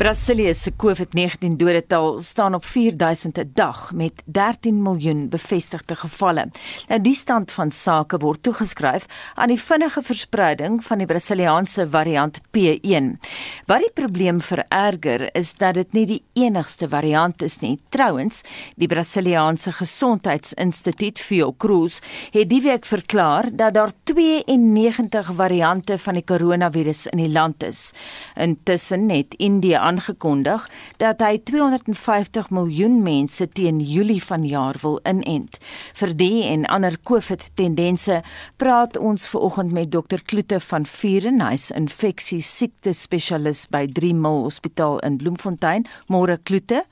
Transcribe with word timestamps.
Brasilië 0.00 0.54
se 0.54 0.72
COVID-19 0.76 1.56
dodetal 1.56 2.20
staan 2.20 2.54
op 2.54 2.64
4000 2.64 3.38
'n 3.38 3.50
dag 3.54 3.92
met 3.92 4.12
13 4.24 4.82
miljoen 4.82 5.28
bevestigde 5.28 5.94
gevalle. 5.94 6.48
Nou 6.88 7.00
die 7.00 7.14
stand 7.14 7.52
van 7.52 7.70
sake 7.70 8.16
word 8.16 8.42
toegeskryf 8.42 9.06
aan 9.34 9.48
die 9.48 9.60
vinnige 9.60 10.02
verspreiding 10.02 10.84
van 10.84 10.98
die 10.98 11.06
Brasiliaanse 11.06 11.88
variant 11.90 12.40
P1. 12.40 13.18
Wat 13.66 13.78
die 13.78 13.92
probleem 13.94 14.40
vererger 14.40 15.34
is 15.34 15.54
dat 15.54 15.74
dit 15.74 15.92
nie 15.92 16.06
die 16.06 16.22
enigste 16.32 16.88
variant 16.88 17.42
is 17.42 17.58
nie. 17.58 17.78
Trouwens, 17.88 18.42
die 18.76 18.88
Brasiliaanse 18.88 19.72
Gesondheidsinstituut 19.72 21.18
Fiocruz 21.18 22.00
het 22.30 22.48
die 22.48 22.62
week 22.62 22.84
verklaar 22.84 23.48
dat 23.52 23.74
daar 23.74 23.92
92 24.02 25.32
variante 25.36 25.98
van 25.98 26.14
die 26.14 26.24
koronavirus 26.24 27.06
in 27.06 27.18
die 27.18 27.30
land 27.30 27.62
is. 27.62 27.92
Intussen 28.34 29.10
het 29.10 29.34
India 29.36 29.88
aangekondig 29.90 30.66
dat 31.02 31.22
hy 31.24 31.38
250 31.50 32.50
miljoen 32.54 33.00
mense 33.02 33.46
teen 33.56 33.80
Julie 33.82 34.20
vanjaar 34.22 34.78
wil 34.82 35.00
inent. 35.08 35.58
Vir 35.98 36.14
die 36.16 36.44
en 36.50 36.66
ander 36.70 36.96
COVID 37.02 37.50
tendense 37.58 38.20
praat 38.60 38.98
ons 38.98 39.26
veraloggend 39.30 39.74
met 39.74 39.90
Dr 39.90 40.22
Kloete 40.22 40.60
van 40.70 40.86
Vuren, 40.86 41.42
hy's 41.42 41.70
infeksie 41.74 42.42
siekte 42.44 42.94
spesialis 42.96 43.66
by 43.72 43.86
3 44.00 44.14
Mil 44.14 44.44
Hospitaal 44.46 45.00
in 45.06 45.18
Bloemfontein. 45.20 45.86
Môre 46.08 46.38
Kloete. 46.38 46.84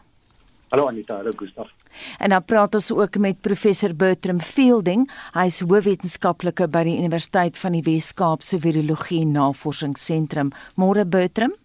Hallo 0.73 0.89
Anita, 0.89 1.21
hallo 1.21 1.33
Gustaf. 1.37 1.71
En 2.19 2.31
dan 2.31 2.45
praat 2.45 2.75
ons 2.75 2.91
ook 2.93 3.17
met 3.19 3.41
professor 3.41 3.95
Bertram 3.97 4.41
Fielding. 4.41 5.09
Hy 5.35 5.47
is 5.51 5.63
hoofwetenskaplike 5.65 6.69
by 6.71 6.85
die 6.87 6.99
Universiteit 7.01 7.59
van 7.59 7.75
die 7.75 7.83
Wes-Kaap 7.87 8.45
se 8.45 8.61
Virologie 8.63 9.25
Navorsingsentrum. 9.27 10.53
Môre 10.77 11.07
Bertram. 11.09 11.57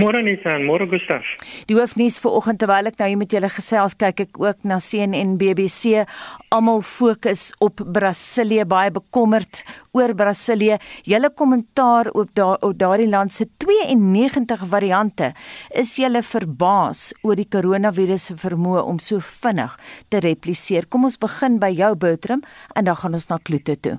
Môre 0.00 0.22
Nissan, 0.24 0.62
môre 0.64 0.86
Gustaf. 0.88 1.26
Die 1.68 1.76
hoofnuus 1.76 2.20
vanoggend 2.24 2.60
terwyl 2.62 2.88
ek 2.88 2.96
nou 3.00 3.08
hier 3.10 3.18
met 3.20 3.34
julle 3.34 3.50
gesels 3.52 3.92
kyk 4.00 4.22
ek 4.24 4.38
ook 4.40 4.62
na 4.64 4.78
CNN 4.80 5.34
BBC. 5.40 6.06
Almal 6.54 6.80
fokus 6.86 7.50
op 7.60 7.82
Brasilië, 7.84 8.64
baie 8.70 8.92
bekommerd 8.94 9.60
oor 9.92 10.14
Brasilië. 10.16 10.78
Julle 11.04 11.28
kommentaar 11.36 12.08
op 12.14 12.32
daar 12.38 12.56
op 12.64 12.78
daardie 12.80 13.10
land 13.10 13.34
se 13.34 13.44
92 13.60 14.64
variante. 14.72 15.34
Is 15.76 15.92
julle 16.00 16.22
verbaas 16.24 17.10
oor 17.20 17.36
die 17.36 17.48
koronavirus 17.50 18.30
se 18.30 18.38
vermoë 18.40 18.86
om 18.88 19.02
so 19.04 19.20
vinnig 19.20 19.76
te 20.08 20.22
repliseer? 20.24 20.88
Kom 20.88 21.04
ons 21.10 21.20
begin 21.20 21.60
by 21.60 21.74
jou 21.76 21.92
Bertram 22.00 22.40
en 22.72 22.88
dan 22.88 22.96
gaan 22.96 23.20
ons 23.20 23.28
na 23.28 23.36
Kloete 23.42 23.76
toe. 23.76 23.98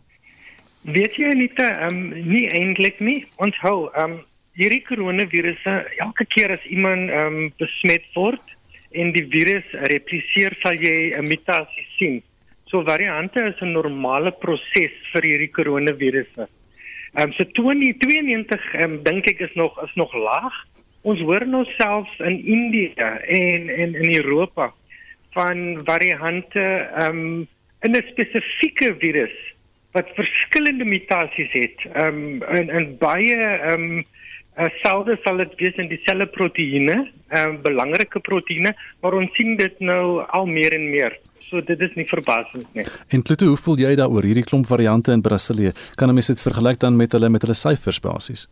Weet 0.81 1.13
jy 1.13 1.29
Anita, 1.29 1.69
um, 1.85 2.07
nie 2.09 2.47
eintlik 2.49 2.97
nie. 3.05 3.19
Ons 3.37 3.53
hou 3.61 3.91
um 4.01 4.17
hierdie 4.59 4.81
koronavirusse 4.83 5.75
elke 6.03 6.25
keer 6.33 6.55
as 6.57 6.65
iemand 6.67 7.09
ehm 7.09 7.27
um, 7.27 7.53
besmet 7.59 8.07
word 8.15 8.57
en 8.91 9.13
die 9.15 9.23
virus 9.31 9.67
repliseer 9.93 10.55
sal 10.63 10.75
jy 10.75 11.13
'n 11.15 11.27
mutasie 11.27 11.87
sien. 11.97 12.21
So 12.69 12.83
variante 12.83 13.39
is 13.43 13.61
'n 13.61 13.73
normale 13.73 14.31
proses 14.31 14.91
vir 15.13 15.23
hierdie 15.23 15.51
koronavirusse. 15.51 16.47
Ehm 17.15 17.23
um, 17.23 17.33
so 17.37 17.43
2092 17.43 18.75
ehm 18.75 18.83
um, 18.83 19.03
dink 19.03 19.27
ek 19.27 19.39
is 19.39 19.55
nog 19.55 19.79
is 19.83 19.95
nog 19.95 20.13
laag. 20.13 20.55
Ons 21.03 21.19
hoor 21.19 21.45
nou 21.47 21.65
selfs 21.77 22.19
in 22.19 22.45
Indië 22.45 22.93
en 22.95 23.69
en 23.69 23.95
in 23.95 24.11
Europa 24.19 24.73
van 25.33 25.81
variante 25.85 26.63
ehm 26.99 27.17
um, 27.17 27.47
in 27.81 27.91
'n 27.95 28.07
spesifieke 28.11 28.95
virus 28.99 29.35
wat 29.91 30.07
verskillende 30.15 30.85
mutasies 30.85 31.51
het. 31.51 31.77
Ehm 31.93 32.07
um, 32.07 32.43
in 32.59 32.69
in 32.69 32.97
baie 32.97 33.39
ehm 33.39 33.73
um, 33.73 34.05
Uh, 34.59 34.67
selde 34.81 35.15
sal 35.23 35.37
dit 35.37 35.53
wees 35.61 35.77
in 35.79 35.87
dieselfde 35.87 36.27
proteïene, 36.35 36.97
ehm 37.31 37.53
uh, 37.55 37.59
belangrike 37.63 38.19
proteïene, 38.19 38.73
maar 39.01 39.15
ons 39.15 39.31
sien 39.37 39.55
dit 39.57 39.77
nou 39.79 40.25
al 40.27 40.45
meer 40.45 40.75
en 40.75 40.89
meer. 40.91 41.15
So 41.47 41.61
dit 41.61 41.79
is 41.79 41.93
nie 41.95 42.05
verbasend 42.07 42.67
nie. 42.75 42.83
En 43.11 43.23
Kluto, 43.23 43.47
hoe 43.47 43.59
voel 43.59 43.79
jy 43.83 43.95
daaroor 43.99 44.27
hierdie 44.27 44.43
klomp 44.47 44.67
variante 44.67 45.11
in 45.15 45.23
Brasilië? 45.23 45.71
Kan 45.95 46.09
'n 46.09 46.13
mens 46.13 46.27
dit 46.27 46.41
vergelyk 46.41 46.79
dan 46.79 46.95
met 46.95 47.11
hulle 47.11 47.29
met 47.29 47.41
hulle 47.41 47.55
syfers 47.55 47.99
basies? 47.99 48.47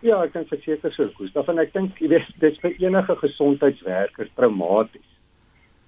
Ja, 0.00 0.22
ek 0.22 0.32
kan 0.32 0.44
verseker 0.46 0.92
so 0.92 1.04
goed. 1.16 1.32
Daarvan 1.34 1.58
ek 1.58 1.72
dink 1.72 1.98
jy 1.98 2.08
weet 2.08 2.28
dit 2.38 2.60
vir 2.62 2.74
enige 2.78 3.16
gesondheidswerker 3.16 4.28
traumaties 4.34 5.08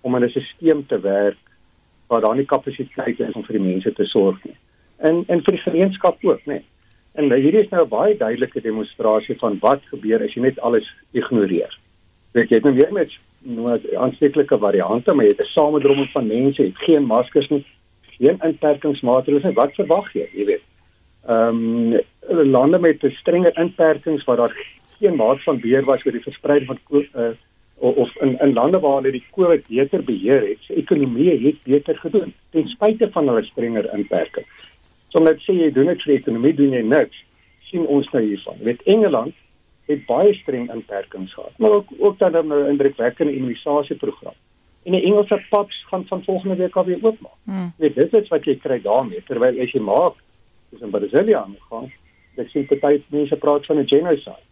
om 0.02 0.16
in 0.16 0.24
'n 0.24 0.30
stelsel 0.30 0.86
te 0.86 1.00
werk 1.00 1.38
waar 2.08 2.20
daar 2.20 2.36
nie 2.36 2.46
kapasiteit 2.46 3.20
is 3.20 3.34
om 3.34 3.44
vir 3.44 3.58
die 3.58 3.66
mense 3.66 3.92
te 3.92 4.04
sorg 4.04 4.44
nie. 4.44 4.56
En 4.98 5.24
en 5.28 5.42
vir 5.42 5.54
die 5.54 5.62
gemeenskap 5.62 6.24
ook, 6.24 6.46
nee. 6.46 6.64
En 7.18 7.32
hierdie 7.32 7.62
is 7.64 7.70
nou 7.70 7.84
'n 7.84 7.88
baie 7.88 8.16
duidelike 8.16 8.60
demonstrasie 8.60 9.38
van 9.38 9.58
wat 9.60 9.82
gebeur 9.90 10.22
as 10.22 10.34
jy 10.34 10.42
net 10.42 10.60
alles 10.60 10.86
ignoreer. 11.12 11.78
Weet 12.32 12.48
jy, 12.48 12.56
jy 12.56 12.62
het 12.62 12.64
nou 12.64 12.74
weer 12.74 12.92
met 12.92 13.10
nou 13.38 13.96
aansteeklike 13.96 14.58
variante, 14.58 15.12
maar 15.12 15.24
jy 15.24 15.30
het 15.30 15.44
'n 15.44 15.54
samedromming 15.54 16.10
van 16.10 16.26
mense, 16.26 16.62
het 16.62 16.78
geen 16.78 17.04
maskers 17.04 17.48
nie, 17.48 17.64
geen 18.18 18.38
inperkingsmaatreëls 18.42 19.42
nie. 19.42 19.52
Wat 19.52 19.74
verwag 19.74 20.12
jy, 20.12 20.28
jy 20.32 20.44
weet? 20.44 20.62
Ehm 21.26 21.94
um, 21.94 22.00
lande 22.50 22.78
met 22.78 22.98
strenger 23.00 23.58
inperkings 23.58 24.24
waar 24.24 24.36
daar 24.36 24.56
geen 24.98 25.16
maat 25.16 25.42
van 25.42 25.60
beheer 25.60 25.84
was 25.84 26.04
oor 26.04 26.12
die 26.12 26.22
verspreiding 26.22 26.66
van 26.66 27.06
uh, 27.14 27.30
of 27.80 28.16
in 28.16 28.38
in 28.40 28.52
lande 28.52 28.78
waar 28.78 28.96
hulle 29.00 29.10
die 29.10 29.24
COVID 29.30 29.66
beter 29.68 30.04
beheer 30.04 30.48
het, 30.48 30.58
se 30.60 30.74
ekonomie 30.74 31.46
het 31.46 31.62
beter 31.64 31.96
gedoen 31.98 32.34
ten 32.50 32.68
spyte 32.68 33.10
van 33.10 33.28
hulle 33.28 33.44
strenger 33.44 33.88
inperkings. 33.96 34.48
So 35.10 35.22
net 35.22 35.42
sê 35.46 35.56
jy 35.58 35.70
doen 35.74 35.86
dit 35.86 36.02
vir 36.02 36.14
ekonomie 36.14 36.54
doen 36.54 36.72
jy 36.72 36.82
niks 36.86 37.24
sien 37.70 37.86
ons 37.86 38.08
nou 38.14 38.22
hiervan. 38.24 38.58
Jy 38.58 38.64
weet 38.64 38.82
Engeland 38.94 39.34
het 39.90 40.04
baie 40.06 40.34
streng 40.38 40.68
inperkings 40.70 41.34
gehad, 41.34 41.54
maar 41.58 41.70
ook 41.80 41.90
ook 41.98 42.18
dan 42.18 42.36
'n 42.36 42.46
nou 42.46 42.68
indrukwekkende 42.68 43.34
immunisasieprogram. 43.34 44.36
En 44.84 44.92
die 44.92 45.02
Engelse 45.02 45.42
pubs 45.50 45.84
gaan 45.88 46.06
van 46.06 46.24
volgende 46.24 46.56
week 46.56 46.76
af 46.76 46.86
weer 46.86 46.98
oopmaak. 47.02 47.38
Hmm. 47.44 47.72
Jy 47.78 47.92
weet 47.92 47.94
dit 47.94 48.22
is 48.22 48.28
wat 48.28 48.44
jy 48.44 48.56
kry 48.56 48.80
daarmee 48.82 49.22
terwyl 49.26 49.60
as 49.60 49.72
jy 49.72 49.80
maak 49.80 50.14
soos 50.70 50.80
in 50.80 50.90
Brasilië 50.90 51.34
aangaan, 51.34 51.92
dan 52.34 52.46
sien 52.48 52.66
party 52.66 53.02
mense 53.08 53.36
praat 53.36 53.66
van 53.66 53.78
'n 53.78 53.88
genocide. 53.88 54.49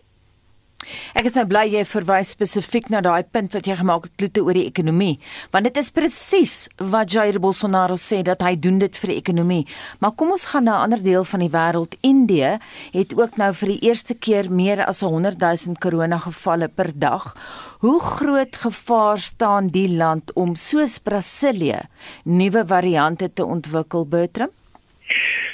Ek 1.16 1.24
is 1.28 1.36
nou 1.38 1.46
bly 1.48 1.62
jy 1.72 1.84
verwys 1.88 2.34
spesifiek 2.34 2.90
na 2.92 3.00
daai 3.00 3.24
punt 3.24 3.54
wat 3.56 3.68
jy 3.68 3.78
gemaak 3.78 4.08
het 4.08 4.16
klote 4.20 4.42
oor 4.44 4.58
die 4.58 4.66
ekonomie, 4.68 5.14
want 5.54 5.64
dit 5.64 5.78
is 5.80 5.88
presies 5.94 6.56
wat 6.92 7.14
Jair 7.14 7.38
Bolsonaro 7.40 7.96
sê 7.96 8.20
dat 8.26 8.44
hy 8.44 8.54
doen 8.60 8.80
dit 8.82 9.00
vir 9.00 9.14
die 9.14 9.16
ekonomie. 9.22 9.64
Maar 10.04 10.12
kom 10.20 10.34
ons 10.36 10.44
gaan 10.52 10.64
na 10.68 10.76
'n 10.78 10.84
ander 10.84 11.02
deel 11.02 11.24
van 11.24 11.40
die 11.40 11.54
wêreld. 11.54 11.96
Indië 12.02 12.58
het 12.92 13.16
ook 13.16 13.36
nou 13.36 13.52
vir 13.54 13.68
die 13.68 13.80
eerste 13.88 14.14
keer 14.14 14.50
meer 14.50 14.84
as 14.84 15.00
100 15.00 15.38
000 15.40 15.76
koronagevalle 15.80 16.68
per 16.68 16.92
dag. 16.94 17.34
Hoe 17.80 18.00
groot 18.00 18.56
gevaar 18.56 19.18
staan 19.18 19.68
die 19.68 19.88
land 19.88 20.32
om 20.34 20.54
soos 20.54 20.98
Brasilië 20.98 21.80
nuwe 22.24 22.66
variante 22.66 23.32
te 23.32 23.44
ontwikkel, 23.44 24.06
Bertram? 24.06 24.50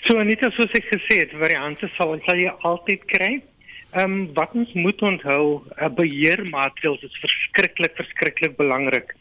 So 0.04 0.22
net 0.22 0.40
soos 0.40 0.72
ek 0.74 0.84
gesê 0.90 1.20
het, 1.22 1.30
variante 1.32 1.88
sal 1.96 2.18
jy 2.26 2.52
altyd 2.60 3.04
kry. 3.06 3.42
Ehm 3.94 4.12
um, 4.12 4.30
wat 4.34 4.50
ons 4.58 4.72
moet 4.72 5.02
onthou, 5.02 5.62
'n 5.78 5.94
beheermaatreëls 5.94 7.02
is 7.06 7.20
verskriklik 7.24 7.92
verskriklik 7.94 8.56
belangrik. 8.56 9.14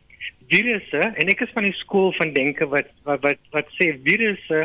Virusse 0.49 1.01
en 1.21 1.29
ek 1.33 1.43
is 1.45 1.53
van 1.53 1.67
die 1.67 1.77
skool 1.77 2.09
van 2.17 2.33
denke 2.33 2.65
wat 2.71 2.89
wat 3.03 3.21
wat, 3.21 3.39
wat 3.51 3.67
sê 3.77 3.91
virusse 4.07 4.63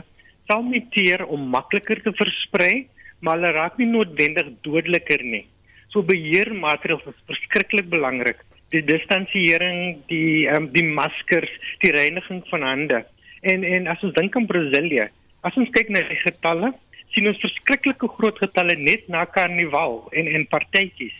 sal 0.49 0.63
muteer 0.63 1.27
om 1.27 1.51
makliker 1.57 2.01
te 2.03 2.13
versprei, 2.23 2.89
maar 3.21 3.37
hulle 3.37 3.53
raak 3.53 3.77
nie 3.77 3.91
noodwendig 3.91 4.49
dodeliker 4.65 5.23
nie. 5.23 5.45
So 5.93 6.03
beheermaatreëls 6.03 7.05
is 7.13 7.29
verskriklik 7.29 7.93
belangrik. 7.93 8.41
Die 8.73 8.85
distansiering, 8.95 10.01
die 10.09 10.49
ehm 10.49 10.57
um, 10.57 10.73
die 10.73 10.89
maskers, 10.89 11.53
die 11.85 11.93
reiniging 11.93 12.41
van 12.49 12.63
hande. 12.63 13.05
En 13.43 13.65
en 13.65 13.87
as 13.87 14.03
ons 14.03 14.17
dink 14.17 14.37
aan 14.37 14.49
Brasilië, 14.49 15.11
as 15.44 15.56
ons 15.61 15.77
kyk 15.77 15.93
na 15.93 16.00
die 16.09 16.23
getalle, 16.25 16.73
sien 17.14 17.28
ons 17.31 17.40
verskriklike 17.43 18.08
groot 18.16 18.38
getalle 18.38 18.76
net 18.76 19.08
na 19.08 19.25
karnaval 19.26 20.05
en 20.12 20.28
en 20.34 20.46
partytjies. 20.52 21.16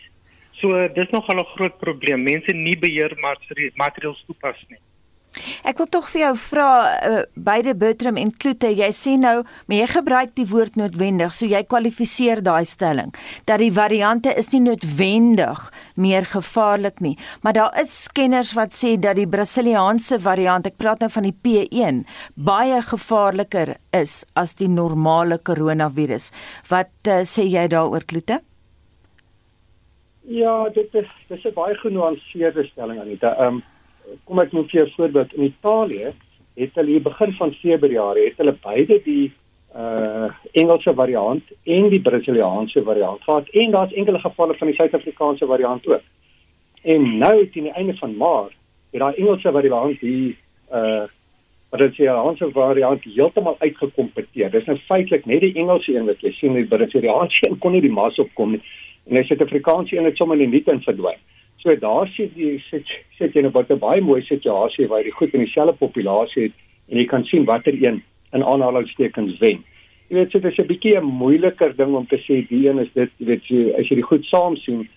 So 0.59 0.87
dis 0.95 1.11
nogal 1.15 1.39
'n 1.39 1.51
groot 1.55 1.79
probleem. 1.79 2.23
Mense 2.23 2.53
nie 2.53 2.77
beheer 2.77 3.15
maatreëls 3.21 4.23
toepas 4.27 4.59
nie. 4.69 4.79
Ek 5.63 5.77
wil 5.77 5.87
tog 5.91 6.07
vir 6.09 6.21
jou 6.23 6.31
vra 6.41 6.69
uh, 6.89 7.19
beide 7.37 7.75
Bertram 7.77 8.17
en 8.17 8.31
Kloete, 8.33 8.71
jy 8.73 8.89
sê 8.95 9.13
nou, 9.19 9.43
maar 9.67 9.77
jy 9.77 9.87
gebruik 9.91 10.33
die 10.39 10.47
woord 10.49 10.79
noodwendig, 10.79 11.35
so 11.35 11.45
jy 11.45 11.61
kwalifiseer 11.69 12.41
daai 12.45 12.65
stelling 12.65 13.13
dat 13.45 13.61
die 13.61 13.71
variante 13.73 14.33
is 14.39 14.49
nie 14.53 14.61
noodwendig 14.65 15.61
meer 15.95 16.25
gevaarlik 16.25 16.99
nie, 17.05 17.15
maar 17.45 17.55
daar 17.57 17.77
is 17.81 17.93
kenners 18.15 18.55
wat 18.57 18.73
sê 18.75 18.95
dat 18.97 19.19
die 19.19 19.29
Brasiliaanse 19.29 20.19
variant, 20.25 20.67
ek 20.67 20.79
praat 20.81 21.05
nou 21.05 21.11
van 21.13 21.29
die 21.29 21.35
P1, 21.45 22.03
baie 22.35 22.81
gevaarliker 22.89 23.75
is 23.95 24.23
as 24.39 24.57
die 24.59 24.69
normale 24.69 25.37
koronavirus. 25.37 26.31
Wat 26.69 26.93
uh, 27.07 27.21
sê 27.27 27.45
jy 27.45 27.67
daaroor 27.71 28.05
Kloete? 28.09 28.41
Ja, 30.29 30.69
dit 30.69 30.93
is 30.93 31.09
dis 31.27 31.45
'n 31.45 31.53
baie 31.53 31.75
genuanceerde 31.75 32.65
stelling 32.71 33.01
Anita. 33.01 33.35
Ehm 33.37 33.55
um, 33.55 33.63
kom 34.23 34.39
ek 34.39 34.51
noem 34.53 34.67
vir 34.69 34.85
'n 34.85 34.95
voorbeeld 34.95 35.33
in 35.33 35.43
Italië 35.43 36.13
het 36.55 36.75
hulle 36.75 36.91
hier 36.91 37.01
begin 37.01 37.33
van 37.33 37.53
Februarie 37.53 38.25
het 38.25 38.37
hulle 38.37 38.55
beide 38.61 39.01
die 39.03 39.31
uh 39.75 40.29
Engelse 40.51 40.93
variant 40.93 41.43
en 41.63 41.89
die 41.89 42.01
Brasiliaanse 42.01 42.83
variant 42.83 43.21
gehad 43.23 43.49
en 43.49 43.71
daar's 43.71 43.93
enkele 43.93 44.19
gevalle 44.19 44.55
van 44.57 44.67
die 44.67 44.75
Suid-Afrikaanse 44.75 45.45
variant 45.45 45.87
ook. 45.87 46.01
En 46.81 47.17
nou 47.17 47.49
teen 47.49 47.63
die 47.69 47.77
einde 47.77 47.95
van 47.97 48.17
Maart 48.17 48.55
het 48.91 48.99
daai 48.99 49.15
Engelse 49.15 49.51
variant 49.51 49.99
die 49.99 50.37
uh 50.73 51.05
Brasiliaanse 51.69 52.49
variant 52.51 53.03
heeltemal 53.03 53.55
uitgekompeteer. 53.59 54.49
Dis 54.51 54.65
nou 54.65 54.77
feitelik 54.87 55.25
net 55.25 55.43
die 55.45 55.53
Engelse 55.53 55.93
een 55.93 56.07
wat 56.09 56.21
jy 56.25 56.31
sien, 56.33 56.55
die 56.57 56.65
Brasiliaanse 56.65 57.45
een 57.45 57.59
kon 57.61 57.71
nie 57.77 57.81
die 57.85 57.93
mas 57.93 58.17
opkom 58.19 58.55
nie. 58.55 58.61
En 59.05 59.19
die 59.19 59.23
Suid-Afrikaanse 59.23 59.97
een 59.97 60.09
het 60.09 60.17
sommer 60.17 60.37
net 60.37 60.67
in 60.67 60.81
verdwyn. 60.81 61.21
So 61.59 61.75
daar 61.75 62.07
sit 62.15 62.37
jy 62.39 62.57
sit 62.69 62.87
sit 63.17 63.33
jy 63.35 63.49
by 63.51 63.63
'n 63.67 63.79
baie 63.79 64.01
mooi 64.01 64.21
situasie 64.23 64.87
waar 64.87 65.03
jy 65.03 65.11
goed 65.11 65.33
in 65.33 65.43
dieselfde 65.43 65.75
populasie 65.79 66.43
het 66.43 66.53
en 66.89 66.97
jy 66.97 67.05
kan 67.05 67.23
sien 67.25 67.45
watter 67.45 67.73
een 67.73 68.01
in 68.33 68.43
aanhalingstekens 68.43 69.39
wen. 69.39 69.63
Jy 70.09 70.15
weet 70.15 70.31
so 70.31 70.39
dit 70.39 70.51
is 70.51 70.59
'n 70.59 70.67
bietjie 70.67 70.95
'n 70.97 71.03
moeiliker 71.03 71.75
ding 71.75 71.95
om 71.95 72.07
te 72.07 72.17
sê 72.17 72.47
die 72.47 72.69
een 72.69 72.79
is 72.79 72.91
dit, 72.93 73.09
jy 73.17 73.25
weet 73.25 73.43
jy 73.47 73.73
as 73.77 73.87
jy 73.89 73.95
dit 73.95 74.05
goed 74.05 74.25
saam 74.25 74.55
sien 74.55 74.87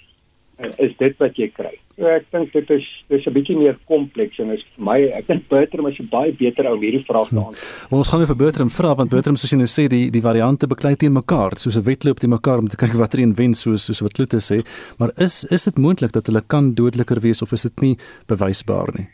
is 0.78 0.92
dit 0.98 1.18
wat 1.18 1.38
jy 1.38 1.48
kry. 1.54 1.72
So 1.96 2.08
ek 2.08 2.28
dink 2.32 2.52
dit 2.52 2.70
is 2.70 2.86
dis 3.08 3.26
'n 3.26 3.32
bietjie 3.32 3.56
meer 3.56 3.76
kompleks 3.86 4.38
en 4.38 4.50
is 4.50 4.64
vir 4.76 4.84
my 4.84 4.98
ek 5.18 5.26
dink 5.26 5.48
Bertram 5.48 5.86
is 5.86 5.98
'n 6.00 6.08
baie 6.10 6.32
beter 6.32 6.66
ou 6.66 6.74
om 6.74 6.80
hierdie 6.80 7.04
vraag 7.04 7.28
te 7.28 7.36
antwoord. 7.36 7.58
Hmm. 7.88 7.98
Ons 7.98 8.08
gaan 8.08 8.26
vir 8.26 8.36
Bertram 8.36 8.70
vra 8.70 8.94
want 8.94 9.10
Bertram 9.10 9.36
soos 9.36 9.50
jy 9.52 9.58
nou 9.58 9.68
sê 9.68 9.88
die 9.88 10.10
die 10.10 10.22
variante 10.22 10.66
beklei 10.66 10.96
teen 10.96 11.12
mekaar 11.12 11.58
soos 11.58 11.76
'n 11.76 11.84
wedloop 11.84 12.18
teen 12.18 12.30
mekaar 12.30 12.58
om 12.58 12.68
te 12.68 12.76
kyk 12.76 12.94
watter 12.94 13.20
een 13.20 13.34
wen 13.34 13.54
soos 13.54 13.84
soos 13.84 14.00
wat 14.00 14.12
Kloete 14.14 14.40
sê, 14.40 14.64
maar 14.98 15.10
is 15.16 15.44
is 15.50 15.64
dit 15.64 15.76
moontlik 15.78 16.12
dat 16.12 16.26
hulle 16.26 16.42
kan 16.46 16.74
dodeliker 16.74 17.20
wees 17.20 17.42
of 17.42 17.52
is 17.52 17.62
dit 17.62 17.80
nie 17.80 17.96
bewysbaar 18.26 18.88
nie? 18.98 19.08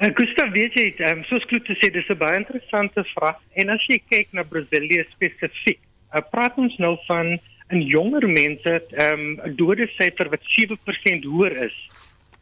Uh, 0.00 0.12
Gustav 0.14 0.52
weet 0.54 0.74
jy, 0.74 0.94
um, 1.10 1.24
soos 1.26 1.42
Kloete 1.50 1.74
sê, 1.74 1.90
dis 1.90 2.08
'n 2.08 2.18
baie 2.18 2.36
interessante 2.36 3.02
vraag 3.14 3.38
en 3.54 3.70
as 3.70 3.82
jy 3.88 3.98
kyk 4.10 4.28
na 4.32 4.44
Brasilië 4.44 5.04
spesifiek, 5.10 5.80
uh, 6.14 6.20
praat 6.30 6.54
ons 6.56 6.76
nou 6.78 6.96
van 7.08 7.38
in 7.70 7.82
jonger 7.82 8.28
mense 8.28 8.74
ehm 8.90 9.38
um, 9.40 9.56
dodesyfer 9.56 10.30
wat 10.32 10.52
7% 10.56 11.26
hoër 11.28 11.56
is 11.68 11.76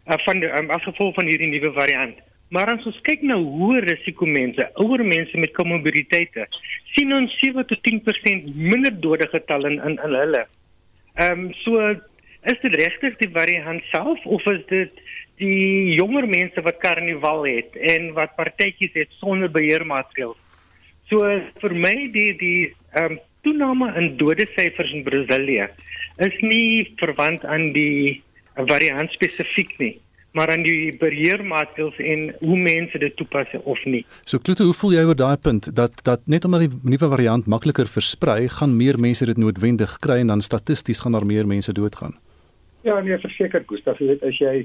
uh, 0.07 0.19
van 0.25 0.43
um, 0.43 0.71
as 0.71 0.87
gevolg 0.87 1.15
van 1.15 1.27
hierdie 1.27 1.51
nuwe 1.51 1.73
variant. 1.75 2.19
Maar 2.55 2.77
as 2.77 2.87
ons 2.87 2.99
kyk 3.09 3.25
na 3.27 3.39
hoë 3.43 3.83
risiko 3.89 4.27
mense, 4.31 4.69
ouer 4.83 5.03
mense 5.03 5.39
met 5.43 5.55
komorbiditeite, 5.57 6.47
sien 6.95 7.15
ons 7.17 7.33
7 7.43 7.67
tot 7.67 7.83
10% 7.89 8.53
minder 8.55 8.95
dode 9.03 9.27
getal 9.33 9.67
in 9.67 9.81
in, 9.81 9.99
in 9.99 10.19
hulle. 10.23 10.47
Ehm 11.17 11.47
um, 11.47 11.53
so 11.65 11.91
is 12.47 12.59
dit 12.63 12.75
regtig 12.79 13.19
die 13.19 13.33
variant 13.35 13.83
self 13.91 14.23
of 14.25 14.47
is 14.53 14.63
dit 14.71 15.07
die 15.43 15.97
jonger 15.99 16.29
mense 16.31 16.63
wat 16.63 16.79
karnaval 16.81 17.43
het 17.49 17.75
en 17.93 18.13
wat 18.15 18.37
partytjies 18.39 18.95
het 18.95 19.11
sonder 19.19 19.51
beheermaatreëls? 19.51 20.39
So 21.11 21.27
vir 21.63 21.75
my 21.75 21.97
die 22.15 22.31
die 22.39 22.61
ehm 22.95 23.17
um, 23.17 23.25
toename 23.47 23.93
in 24.01 24.17
dodesyfers 24.21 24.93
in 24.93 25.07
Brasilië 25.07 25.71
is 26.27 26.41
nie 26.43 26.91
verwant 27.01 27.45
aan 27.45 27.71
die 27.77 28.23
variant 28.57 29.13
spesifiek 29.15 29.79
nie 29.79 29.95
maar 30.37 30.53
aan 30.53 30.67
die 30.67 30.93
beheermaatreëls 31.01 31.97
en 32.13 32.27
hoe 32.43 32.57
mense 32.61 32.99
dit 33.01 33.15
toepas 33.17 33.53
of 33.63 33.81
nie. 33.89 34.03
So 34.29 34.39
Kloete, 34.39 34.67
hoe 34.69 34.77
voel 34.77 34.93
jy 34.97 35.05
oor 35.09 35.17
daai 35.17 35.37
punt 35.41 35.71
dat 35.79 36.03
dat 36.05 36.27
net 36.29 36.45
omdat 36.45 36.67
die 36.67 36.81
nuwe 36.85 37.09
variant 37.15 37.49
makliker 37.49 37.89
versprei, 37.89 38.51
gaan 38.59 38.77
meer 38.77 39.01
mense 39.01 39.29
dit 39.29 39.41
noodwendig 39.41 39.97
kry 40.05 40.21
en 40.21 40.35
dan 40.35 40.45
statisties 40.45 41.01
gaan 41.05 41.17
daar 41.17 41.27
meer 41.27 41.49
mense 41.49 41.73
doodgaan? 41.73 42.19
Ja, 42.85 43.01
nee, 43.01 43.17
verseker 43.19 43.65
Gustaf, 43.67 43.99
jy 43.99 44.13
weet 44.13 44.27
as 44.29 44.43
jy 44.43 44.57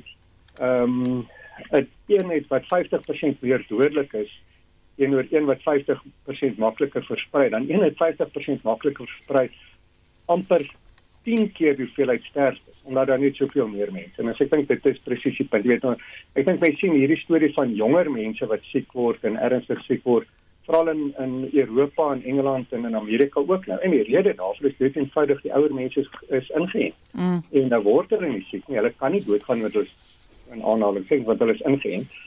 ehm 0.59 0.97
um, 0.99 1.27
'n 1.71 1.87
eenheid 2.09 2.47
wat 2.49 2.65
50% 2.67 3.39
meer 3.39 3.63
dodelik 3.69 4.13
is, 4.13 4.31
teenoor 5.01 5.25
een 5.29 5.49
wat 5.49 5.63
50% 5.65 6.61
makliker 6.61 7.05
versprei, 7.05 7.49
dan 7.49 7.65
een 7.69 7.81
wat 7.81 7.97
50% 7.97 8.61
makliker 8.67 9.07
versprei 9.07 9.49
amper 10.29 10.67
10 11.25 11.51
keer 11.57 11.75
die 11.77 11.85
hoeveelheid 11.85 12.23
sterftes 12.29 12.77
omdat 12.83 13.07
daar 13.07 13.19
net 13.19 13.35
soveel 13.35 13.67
meer 13.69 13.91
mense. 13.93 14.17
En 14.21 14.31
as 14.31 14.39
ek 14.41 14.49
dink 14.53 14.69
dit 14.69 14.85
is 14.89 15.01
presies 15.05 15.37
die 15.37 15.45
punt. 15.45 15.67
Weet 15.69 15.83
nou, 15.85 15.93
ek 16.33 16.47
dink 16.47 16.63
mense 16.63 16.81
sien 16.81 16.95
hierdie 16.97 17.19
storie 17.21 17.51
van 17.53 17.73
jonger 17.77 18.09
mense 18.09 18.47
wat 18.49 18.63
siek 18.71 18.89
word 18.97 19.25
en 19.29 19.37
ernstig 19.37 19.83
siek 19.85 20.01
word 20.07 20.29
veral 20.65 20.89
in 20.93 21.03
in 21.21 21.35
Europa 21.51 22.07
en 22.15 22.23
Engeland 22.31 22.73
en 22.73 22.85
in 22.89 22.97
Amerika 22.97 23.41
ook 23.41 23.67
nou. 23.69 23.77
En 23.81 23.93
die 23.93 24.03
rede 24.07 24.33
daarvoor 24.37 24.69
is 24.69 24.79
dit 24.81 24.97
eenvoudig 24.97 25.41
die 25.45 25.53
ouer 25.53 25.73
mense 25.73 26.01
is, 26.01 26.09
is 26.41 26.49
ingeënt. 26.57 26.97
Mm. 27.11 27.39
En 27.61 27.69
dan 27.75 27.85
word 27.85 28.13
hulle 28.17 28.33
nie 28.33 28.45
siek 28.49 28.65
nie. 28.67 28.77
Hulle 28.81 28.93
kan 28.97 29.13
nie 29.13 29.23
doodgaan 29.25 29.61
met 29.65 29.77
ons 29.81 29.93
in 30.51 30.61
aanhalingstekens 30.61 31.29
want 31.29 31.45
hulle 31.45 31.57
is 31.57 31.65
ingeënt 31.69 32.19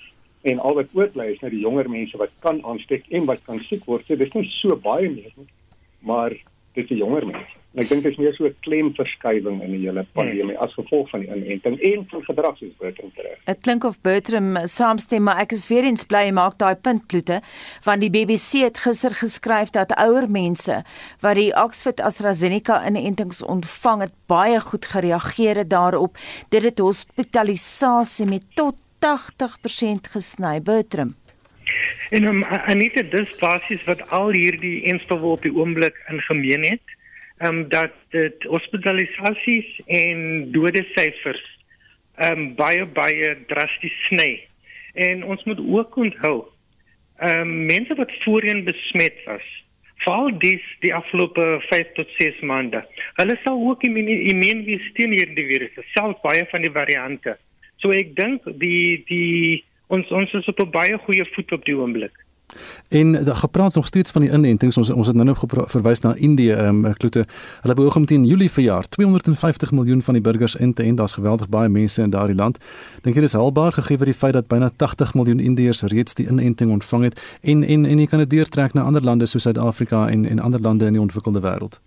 en 0.44 0.60
al 0.60 0.78
wat 0.80 0.92
oorbly 0.92 1.30
is 1.32 1.42
nou 1.42 1.50
die 1.52 1.64
jonger 1.64 1.88
mense 1.90 2.20
wat 2.20 2.32
kan 2.44 2.60
aansteek 2.68 3.08
en 3.16 3.28
wat 3.30 3.44
kan 3.48 3.60
siek 3.68 3.84
word. 3.90 4.06
So 4.06 4.16
dis 4.20 4.32
nie 4.36 4.46
so 4.60 4.76
baie 4.76 5.08
meer 5.08 5.32
nie, 5.36 5.50
maar 6.04 6.34
dit 6.74 6.82
is 6.84 6.90
die 6.90 7.00
jonger 7.00 7.26
mense. 7.26 7.60
En 7.74 7.82
ek 7.82 7.88
dink 7.90 8.04
dit 8.04 8.12
is 8.12 8.18
meer 8.22 8.34
so 8.36 8.46
'n 8.46 8.54
klemverskywing 8.62 9.56
in 9.62 9.72
die 9.74 9.80
hele 9.82 10.04
pandemie 10.14 10.54
as 10.62 10.74
gevolg 10.78 11.08
van 11.10 11.24
die 11.24 11.30
inenting 11.34 11.74
en 11.80 12.04
van 12.10 12.22
gedrag 12.22 12.58
soos 12.58 12.76
Bertram 12.78 13.10
reg. 13.16 13.38
Dit 13.46 13.60
klink 13.66 13.84
of 13.84 14.00
Bertram 14.00 14.54
saamstem, 14.66 15.22
maar 15.22 15.40
ek 15.42 15.52
is 15.52 15.66
weer 15.68 15.82
eens 15.82 16.04
bly 16.04 16.30
maak 16.30 16.58
daai 16.58 16.76
punt 16.76 17.06
kloete, 17.06 17.40
want 17.82 18.00
die 18.00 18.10
BBC 18.10 18.62
het 18.62 18.78
gister 18.78 19.10
geskryf 19.10 19.70
dat 19.70 19.90
ouer 19.98 20.30
mense 20.30 20.84
wat 21.20 21.34
die 21.34 21.50
Oxford 21.50 22.00
AstraZeneca 22.00 22.86
inentings 22.86 23.42
ontvang 23.42 24.00
het, 24.00 24.14
baie 24.26 24.60
goed 24.60 24.84
gereageer 24.84 25.56
het 25.56 25.70
daarop. 25.70 26.16
Dit 26.50 26.62
het 26.62 26.78
hospitalisasie 26.78 28.26
met 28.26 28.44
tot 28.54 28.83
80% 29.04 30.08
gesny 30.10 30.62
Bertram. 30.62 31.14
En 32.10 32.24
um, 32.24 32.44
Anita 32.44 33.02
dis 33.02 33.36
basies 33.36 33.84
wat 33.84 34.00
al 34.16 34.30
hierdie 34.32 34.84
enstowwe 34.88 35.34
op 35.36 35.42
die 35.44 35.52
oomblik 35.52 35.98
in 36.08 36.22
gemeen 36.28 36.64
het, 36.64 36.94
ehm 37.42 37.58
um, 37.58 37.68
dat 37.68 37.92
dit 38.16 38.46
hospitalisasies 38.48 39.68
en 39.86 40.48
dodesyfers 40.56 41.44
ehm 42.16 42.32
um, 42.32 42.48
baie 42.56 42.86
baie 42.96 43.36
drasties 43.50 44.00
sny. 44.08 44.30
En 44.94 45.24
ons 45.24 45.44
moet 45.44 45.60
ook 45.60 45.96
onthou, 46.06 46.36
ehm 47.18 47.40
um, 47.40 47.54
mense 47.66 47.94
wat 48.00 48.16
voorheen 48.24 48.64
besmet 48.64 49.20
was, 49.28 49.46
veral 50.04 50.32
dis 50.38 50.64
die 50.80 50.94
afgelope 50.94 51.58
5 51.68 51.92
tot 51.98 52.08
6 52.18 52.40
maande, 52.40 52.80
hulle 53.20 53.36
sal 53.42 53.60
ook 53.68 53.84
immuunwees 53.84 54.92
teen 54.96 55.12
hierdie 55.12 55.50
virus, 55.52 55.76
selfs 55.92 56.24
baie 56.24 56.46
van 56.52 56.64
die 56.64 56.72
variante. 56.72 57.36
So 57.84 57.92
ek 57.92 58.14
dink 58.16 58.46
die 58.56 59.04
die 59.04 59.64
ons 59.92 60.08
ons 60.08 60.30
is 60.32 60.46
op 60.48 60.60
'n 60.60 60.70
baie 60.72 60.96
goeie 61.04 61.24
voet 61.34 61.52
op 61.52 61.64
die 61.64 61.76
oomblik. 61.76 62.16
En 62.88 63.24
daar 63.24 63.36
gepraat 63.36 63.74
nog 63.74 63.86
steeds 63.86 64.10
van 64.10 64.22
die 64.22 64.30
inentings. 64.30 64.76
Ons 64.76 64.90
ons 64.90 65.06
het 65.06 65.16
nou 65.16 65.26
nog 65.26 65.44
verwys 65.48 66.00
na 66.00 66.14
Indië, 66.14 66.52
ehm 66.52 66.84
um, 66.84 66.94
klote. 66.96 67.26
Hulle 67.60 67.74
beoog 67.74 67.96
om 67.96 68.06
teen 68.06 68.24
Julie 68.24 68.50
verjaar 68.50 68.88
250 68.88 69.72
miljoen 69.72 70.02
van 70.02 70.14
die 70.14 70.22
burgers 70.22 70.56
in 70.56 70.72
te 70.72 70.82
en 70.82 70.94
daar's 70.94 71.12
geweldig 71.12 71.48
baie 71.48 71.68
mense 71.68 72.02
in 72.02 72.10
daardie 72.10 72.36
land. 72.36 72.58
Dink 73.02 73.14
jy 73.16 73.20
dis 73.20 73.32
haalbaar 73.32 73.72
gegee 73.72 73.96
vir 73.96 74.06
die 74.06 74.14
feit 74.14 74.32
dat 74.32 74.46
byna 74.46 74.70
80 74.76 75.14
miljoen 75.14 75.40
Indiërs 75.40 75.82
reeds 75.82 76.14
die 76.14 76.26
inenting 76.26 76.70
ontvang 76.70 77.02
het 77.02 77.38
en 77.40 77.62
en 77.62 77.84
en 77.86 77.98
jy 77.98 78.06
kan 78.06 78.18
dit 78.18 78.30
deurtrek 78.30 78.72
na 78.72 78.82
ander 78.82 79.02
lande 79.02 79.26
soos 79.26 79.42
Suid-Afrika 79.42 80.08
en 80.08 80.24
en 80.26 80.38
ander 80.38 80.60
lande 80.60 80.86
in 80.86 80.92
die 80.92 81.00
ontwikkelde 81.00 81.40
wêreld? 81.40 81.80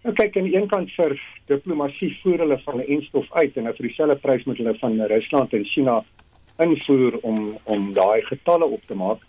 Nou 0.00 0.14
kyk 0.16 0.36
aan 0.36 0.46
die 0.48 0.56
een 0.56 0.68
kant 0.68 0.92
vir 0.96 1.12
diplomatie 1.50 2.14
voer 2.22 2.40
hulle 2.40 2.56
van 2.64 2.78
'n 2.80 2.92
enstof 2.94 3.26
uit 3.36 3.56
en 3.56 3.64
nou 3.68 3.74
vir 3.76 3.86
dieselfde 3.86 4.16
prys 4.16 4.44
moet 4.44 4.56
hulle 4.56 4.78
van 4.78 5.00
Rusland 5.12 5.52
en 5.52 5.64
China 5.64 6.04
invoer 6.58 7.18
om 7.22 7.58
om 7.64 7.92
daai 7.92 8.22
getalle 8.22 8.64
op 8.64 8.80
te 8.86 8.96
maak. 8.96 9.20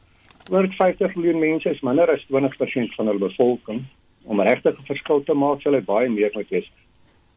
Oor 0.50 0.68
50 0.78 1.16
miljoen 1.16 1.40
mense 1.40 1.70
is 1.70 1.82
minder 1.82 2.12
as 2.12 2.26
20% 2.30 2.96
van 2.96 3.08
hul 3.08 3.18
bevolking. 3.18 3.84
Om 4.24 4.42
regtig 4.42 4.80
'n 4.80 4.86
verskil 4.86 5.24
te 5.24 5.34
maak, 5.34 5.62
sal 5.62 5.72
dit 5.72 5.86
baie 5.86 6.10
meer 6.10 6.32
moet 6.34 6.50
wees 6.50 6.72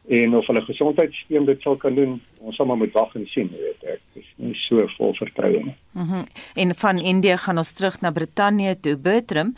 en 0.07 0.35
of 0.37 0.47
hulle 0.47 0.61
gesondheidstelsel 0.61 1.45
dit 1.45 1.61
sal 1.61 1.77
kan 1.81 1.95
doen 1.97 2.19
ons 2.45 2.55
sal 2.55 2.67
maar 2.69 2.77
moet 2.77 2.93
wag 2.93 3.13
en 3.17 3.25
sien 3.31 3.49
weet 3.49 3.85
ek 3.95 4.19
is 4.19 4.27
nie 4.41 4.53
so 4.65 4.83
vol 4.97 5.15
vertroue 5.17 5.63
nie. 5.69 5.75
Mm 5.97 6.25
en 6.61 6.73
van 6.75 6.99
Indië 6.99 7.37
gaan 7.37 7.57
ons 7.57 7.73
terug 7.73 7.97
na 8.01 8.11
Brittanje 8.11 8.75
toe 8.79 8.95
Bertram 8.97 9.53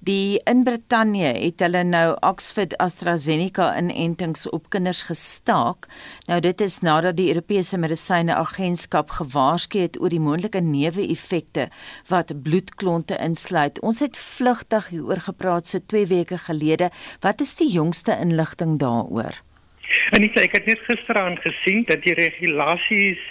die 0.00 0.40
in 0.50 0.62
Brittanje 0.64 1.32
het 1.36 1.60
hulle 1.60 1.82
nou 1.84 2.14
Oxford 2.26 2.76
AstraZeneca 2.80 3.68
inentings 3.78 4.48
op 4.48 4.70
kinders 4.72 5.02
gestaak. 5.10 5.88
Nou 6.26 6.40
dit 6.40 6.60
is 6.60 6.78
nadat 6.80 7.18
die 7.18 7.28
Europese 7.28 7.78
Medisyne 7.78 8.34
Agentskap 8.34 9.10
gewaarsku 9.18 9.84
het 9.84 10.00
oor 10.00 10.08
die 10.08 10.22
moontlike 10.22 10.62
neeweffekte 10.64 11.68
wat 12.08 12.32
bloedklonte 12.42 13.18
insluit. 13.20 13.80
Ons 13.80 14.00
het 14.00 14.16
vlugtig 14.16 14.88
hieroor 14.94 15.20
gepraat 15.28 15.68
so 15.68 15.78
2 15.78 16.06
weke 16.06 16.38
gelede. 16.38 16.90
Wat 17.20 17.40
is 17.40 17.54
die 17.60 17.68
jongste 17.68 18.16
inligting 18.16 18.78
daaroor? 18.78 19.42
En 20.10 20.24
ek, 20.26 20.36
ek 20.36 20.56
het 20.58 20.66
net 20.66 20.82
gisteraand 20.88 21.38
gesien 21.44 21.84
dat 21.86 22.02
die 22.02 22.14
regulasies 22.18 23.22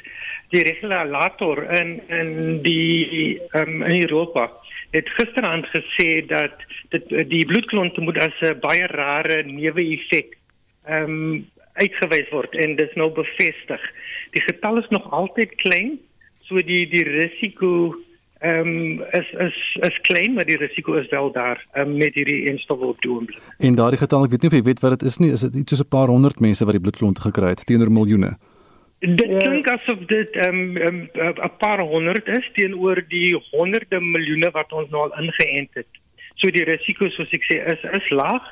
die 0.53 0.63
regulator 0.65 1.61
in 1.77 1.99
in 2.07 2.61
die 2.65 3.37
um, 3.53 3.83
in 3.83 4.01
Europa 4.01 4.49
het 4.95 5.09
gisteraand 5.19 5.67
gesê 5.69 6.25
dat 6.25 6.63
dit 6.89 7.09
die 7.29 7.45
bloedklonte 7.45 8.01
moet 8.01 8.17
as 8.17 8.41
'n 8.41 8.59
baie 8.59 8.87
rare 8.87 9.43
neeweffek 9.43 10.37
ehm 10.85 11.03
um, 11.03 11.47
uitgewys 11.79 12.29
word 12.29 12.55
en 12.55 12.75
dit 12.75 12.89
is 12.89 12.95
nou 12.95 13.09
bevestig. 13.11 13.81
Die 14.35 14.41
getal 14.41 14.77
is 14.77 14.89
nog 14.89 15.11
altyd 15.11 15.55
klein, 15.55 15.99
so 16.43 16.55
die 16.55 16.87
die 16.89 17.03
risiko 17.03 17.95
ehm 18.39 18.67
um, 18.67 19.01
is 19.11 19.31
is 19.45 19.55
is 19.87 19.97
klein 20.01 20.33
maar 20.33 20.45
die 20.45 20.57
risiko 20.57 20.93
is 20.93 21.09
wel 21.09 21.31
daar 21.31 21.65
um, 21.75 21.97
met 21.97 22.13
hierdie 22.15 22.47
enstowwe 22.49 22.85
op 22.85 23.01
die 23.01 23.11
oomblik. 23.11 23.41
En 23.57 23.75
daardie 23.75 23.99
getal, 23.99 24.23
ek 24.23 24.31
weet 24.31 24.41
nie 24.41 24.51
of 24.51 24.55
jy 24.55 24.63
weet 24.63 24.79
wat 24.79 24.99
dit 24.99 25.09
is 25.09 25.17
nie, 25.19 25.31
is 25.35 25.43
dit 25.47 25.55
iets 25.55 25.75
soos 25.75 25.83
'n 25.83 25.91
paar 25.95 26.07
honderd 26.07 26.39
mense 26.39 26.65
wat 26.65 26.77
die 26.77 26.85
bloedklont 26.85 27.19
gekry 27.19 27.49
het 27.51 27.65
teenoor 27.65 27.91
miljoene? 27.91 28.37
Dit 28.99 29.27
ja. 29.27 29.37
klink 29.37 29.67
asof 29.67 29.99
dit 30.07 30.31
ehm 30.35 30.77
um, 30.87 31.09
'n 31.13 31.43
um, 31.43 31.51
paar 31.57 31.79
honderd 31.79 32.27
is 32.27 32.49
teenoor 32.53 33.03
die 33.07 33.35
honderde 33.51 33.99
miljoene 33.99 34.51
wat 34.51 34.71
ons 34.71 34.89
nou 34.89 35.01
al 35.09 35.19
ingeënt 35.23 35.73
het. 35.73 35.91
So 36.35 36.47
die 36.47 36.63
risiko 36.63 37.09
soos 37.09 37.31
ek 37.31 37.43
sê 37.43 37.59
is 37.73 37.83
is 37.91 38.09
laag 38.09 38.43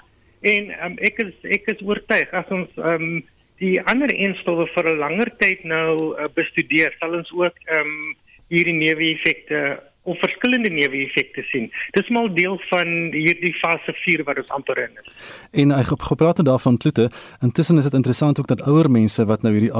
en 0.41 0.71
um, 0.83 0.95
ek 0.99 1.19
is 1.23 1.33
ek 1.43 1.67
is 1.71 1.81
oortuig 1.81 2.31
as 2.31 2.47
ons 2.49 2.69
ehm 2.75 3.03
um, 3.03 3.25
die 3.57 3.81
ander 3.89 4.11
enstowwe 4.13 4.67
vir 4.75 4.85
'n 4.91 4.99
langer 4.99 5.29
tyd 5.37 5.63
nou 5.63 6.13
uh, 6.13 6.25
bestudeer, 6.35 6.93
sal 6.99 7.15
ons 7.15 7.31
ook 7.31 7.55
ehm 7.65 7.79
um, 7.79 8.15
hierdie 8.47 8.73
neeweffekte 8.73 9.77
of 10.07 10.19
verskillende 10.19 10.69
neeweffekte 10.69 11.43
sien. 11.51 11.67
Dis 11.91 12.09
mal 12.09 12.29
deel 12.33 12.55
van 12.69 12.91
hierdie 13.11 13.53
fase 13.59 13.93
4 14.05 14.23
wat 14.27 14.39
ons 14.39 14.53
amper 14.55 14.79
in 14.85 14.99
is. 15.01 15.07
En 15.51 15.73
hy 15.75 15.81
het 15.83 16.05
gepraat 16.09 16.39
daarvan 16.47 16.77
klote. 16.79 17.09
Intussen 17.43 17.77
is 17.81 17.89
dit 17.89 17.97
interessant 17.97 18.39
ook 18.39 18.47
dat 18.47 18.63
ouer 18.63 18.87
mense 18.91 19.25
wat 19.27 19.43
nou 19.43 19.51
hierdie 19.55 19.73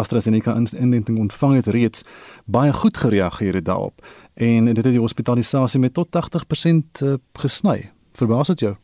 AstraZeneca 0.00 0.56
inenting 0.56 1.18
ontvang 1.26 1.58
het 1.60 1.68
reeds 1.76 2.06
baie 2.44 2.72
goed 2.72 2.96
gereageer 2.96 3.60
het 3.60 3.68
daarop. 3.68 4.00
En 4.34 4.72
dit 4.72 4.84
het 4.84 4.94
die 4.96 5.04
hospitalisasie 5.04 5.80
met 5.80 5.94
tot 5.94 6.08
80% 6.16 7.04
eh, 7.04 7.18
gesny. 7.44 7.90
Verbaas 8.16 8.54
dit 8.54 8.64
jou? 8.68 8.74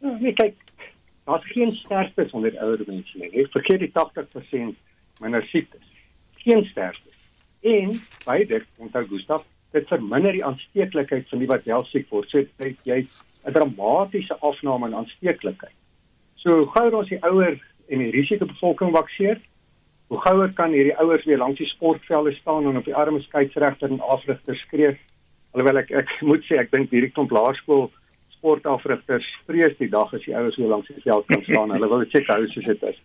Ja, 0.00 0.16
nee, 0.20 0.32
kyk, 0.32 0.56
daar's 1.26 1.44
geen 1.52 1.72
sterftes 1.72 2.32
onder 2.32 2.56
ouer 2.58 2.80
mense 2.86 3.18
nie. 3.18 3.46
Vergeet 3.52 3.84
die 3.84 3.92
80% 3.92 4.74
minder 5.20 5.44
siektes. 5.52 5.84
Geen 6.46 6.64
sterftes. 6.64 7.17
En 7.60 8.00
beide, 8.24 8.62
onthou 8.76 9.04
Gustaf, 9.08 9.44
dit 9.72 9.88
verminder 9.88 10.32
die 10.32 10.44
aansteeklikheid 10.44 11.28
van 11.28 11.42
die 11.42 11.50
wat 11.50 11.66
wel 11.68 11.84
siek 11.90 12.08
word. 12.10 12.30
So 12.30 12.44
dit 12.56 12.78
jy 12.84 13.06
'n 13.44 13.52
dramatiese 13.52 14.36
afname 14.40 14.86
in 14.86 14.94
aansteeklikheid. 14.94 15.74
So 16.36 16.66
gouer 16.66 16.94
ons 16.94 17.08
die 17.08 17.22
ouer 17.22 17.58
en 17.88 17.98
die 17.98 18.10
risikobevolking 18.10 18.92
vakseer, 18.92 19.40
hoe 20.08 20.20
gouer 20.20 20.52
kan 20.52 20.72
hierdie 20.72 20.96
ouers 20.96 21.24
weer 21.24 21.38
langs 21.38 21.58
die 21.58 21.68
sportvelde 21.68 22.32
staan 22.32 22.66
en 22.66 22.76
op 22.76 22.84
die 22.84 22.94
arme 22.94 23.20
skeieregter 23.20 23.90
en 23.90 24.00
afrigters 24.00 24.60
skree. 24.60 24.96
Alhoewel 25.52 25.82
ek 25.82 25.90
ek 25.90 26.10
moet 26.20 26.44
sê 26.44 26.58
ek 26.58 26.70
dink 26.70 26.90
hierdie 26.90 27.12
klomp 27.12 27.30
laerskool 27.30 27.90
sportafrigters 28.38 29.28
vrees 29.46 29.76
die 29.78 29.90
dag 29.90 30.12
as 30.14 30.24
die 30.24 30.36
ouers 30.36 30.56
weer 30.56 30.68
langs 30.72 30.88
die 30.88 31.02
veld 31.04 31.26
kan 31.26 31.42
staan. 31.42 31.72
Hulle 31.74 31.88
wil 31.88 32.04
check 32.12 32.28
hoe 32.30 32.46
dit 32.46 32.82
is. 32.82 33.00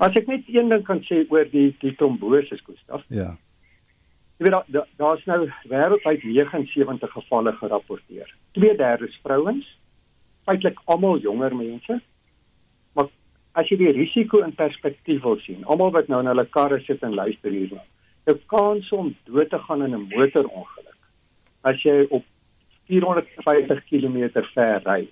As 0.00 0.16
ek 0.16 0.28
net 0.28 0.48
een 0.48 0.68
ding 0.68 0.84
kan 0.84 1.02
sê 1.04 1.24
oor 1.28 1.48
die 1.50 1.70
die 1.80 1.94
trombose, 1.96 2.58
Gustaf. 2.64 3.04
Ja. 3.08 3.36
Jy 4.40 4.46
weet 4.48 4.54
daar's 4.72 4.94
da, 4.96 5.14
da 5.28 5.36
nou 5.36 5.48
wêreldwyd 5.68 6.22
79 6.24 7.10
gevalle 7.12 7.52
gerapporteer. 7.52 8.28
2/3 8.56 9.02
is 9.04 9.18
vrouens, 9.22 9.66
feitelik 10.48 10.78
almal 10.84 11.18
jonger 11.20 11.56
mense. 11.56 12.00
Maar 12.94 13.10
as 13.52 13.68
jy 13.68 13.76
die 13.76 13.92
risiko 13.92 14.40
in 14.40 14.54
perspektief 14.56 15.20
wil 15.22 15.36
sien, 15.44 15.64
almal 15.64 15.92
wat 15.92 16.08
nou 16.08 16.22
in 16.24 16.30
hulle 16.32 16.46
karre 16.56 16.80
sit 16.80 17.02
en 17.02 17.14
luister 17.14 17.52
hierna, 17.52 17.84
jou 18.24 18.38
kans 18.46 18.88
om 18.92 19.10
dood 19.28 19.50
te 19.50 19.58
gaan 19.58 19.84
in 19.84 19.94
'n 19.94 20.08
motorongeluk 20.08 20.96
as 21.62 21.82
jy 21.82 22.06
op 22.10 22.24
450 22.88 23.84
km 23.90 24.44
ver 24.54 24.80
ry, 24.86 25.08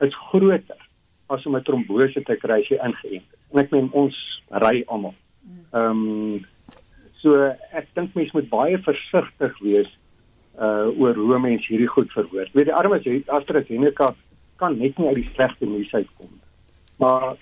is 0.00 0.14
groter 0.28 0.82
as 1.28 1.46
om 1.46 1.56
'n 1.56 1.62
trombose 1.62 2.22
te 2.22 2.36
kry 2.36 2.60
as 2.60 2.68
jy 2.68 2.76
ingeënt 2.76 3.32
is. 3.32 3.38
En 3.52 3.58
ek 3.64 3.70
meen 3.70 3.88
ons 3.92 4.42
ry 4.50 4.84
almal. 4.86 5.14
Ehm 5.72 5.90
um, 6.04 6.46
So 7.22 7.50
ek 7.72 7.88
dink 7.94 8.14
mense 8.14 8.36
moet 8.36 8.48
baie 8.52 8.80
versigtig 8.84 9.58
wees 9.64 9.90
uh 10.56 10.88
oor 10.96 11.18
hoe 11.18 11.38
mense 11.38 11.68
hierdie 11.68 11.90
goed 11.92 12.12
verwoord. 12.12 12.52
Weet 12.56 12.70
die 12.70 12.74
armes 12.74 13.06
AstraZeneca 13.28 14.14
kan 14.56 14.78
net 14.80 14.98
nie 14.98 15.08
uit 15.10 15.20
die 15.20 15.30
slegte 15.34 15.68
nuus 15.68 15.92
uitkom. 15.92 16.30
Maar 16.96 17.34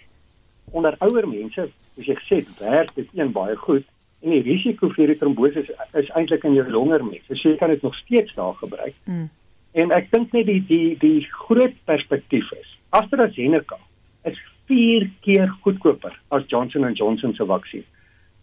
onder 0.74 0.96
ouer 0.98 1.28
mense, 1.28 1.68
soos 1.94 2.08
jy 2.10 2.16
gesê 2.18 2.40
het, 2.40 2.54
werk 2.58 2.94
dit 2.96 3.10
een 3.14 3.30
baie 3.32 3.54
goed 3.56 3.86
en 4.24 4.32
die 4.32 4.42
risiko 4.42 4.88
vir 4.96 5.12
die 5.12 5.18
trombose 5.20 5.62
is, 5.62 5.70
is 6.00 6.10
eintlik 6.18 6.46
in 6.48 6.56
jou 6.56 6.64
longer 6.72 7.04
mense. 7.04 7.28
So 7.36 7.52
jy 7.52 7.58
kan 7.60 7.70
dit 7.70 7.82
nog 7.86 7.94
steeds 8.00 8.34
daar 8.34 8.56
gebruik. 8.58 8.96
Mm. 9.04 9.28
En 9.74 9.94
ek 9.94 10.10
dink 10.10 10.32
net 10.34 10.48
die 10.50 10.62
die 10.66 10.96
die 10.98 11.20
groot 11.46 11.76
perspektief 11.90 12.50
is 12.56 12.70
AstraZeneca 12.94 13.78
is 14.24 14.38
4 14.70 15.10
keer 15.26 15.50
goedkoper 15.64 16.14
as 16.34 16.46
Johnson 16.48 16.86
& 16.92 16.98
Johnson 16.98 17.34
se 17.34 17.44
vaksin. 17.44 17.84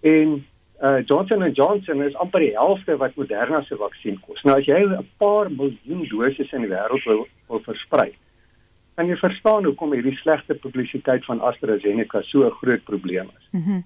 En 0.02 0.42
uh, 0.82 1.00
Johnson 1.06 1.54
& 1.54 1.60
Johnson 1.60 2.02
is 2.02 2.16
amper 2.16 2.40
die 2.40 2.54
helfte 2.58 2.98
wat 2.98 3.16
Moderna 3.16 3.62
se 3.64 3.78
vaksin 3.78 4.20
kos. 4.26 4.44
Nou 4.44 4.58
as 4.58 4.66
jy 4.66 4.82
'n 4.82 5.08
paar 5.18 5.50
miljoen 5.50 6.08
doses 6.10 6.52
in 6.54 6.62
die 6.62 6.74
wêreld 6.74 7.06
wil, 7.06 7.26
wil 7.48 7.64
versprei, 7.66 8.12
kan 8.96 9.08
jy 9.08 9.16
verstaan 9.16 9.66
hoekom 9.66 9.94
hierdie 9.94 10.18
slegte 10.22 10.54
publisiteit 10.54 11.26
van 11.26 11.42
AstraZeneca 11.42 12.22
so 12.22 12.46
'n 12.46 12.58
groot 12.62 12.84
probleem 12.84 13.30
is. 13.38 13.48
Mhm. 13.52 13.72
Mm 13.72 13.84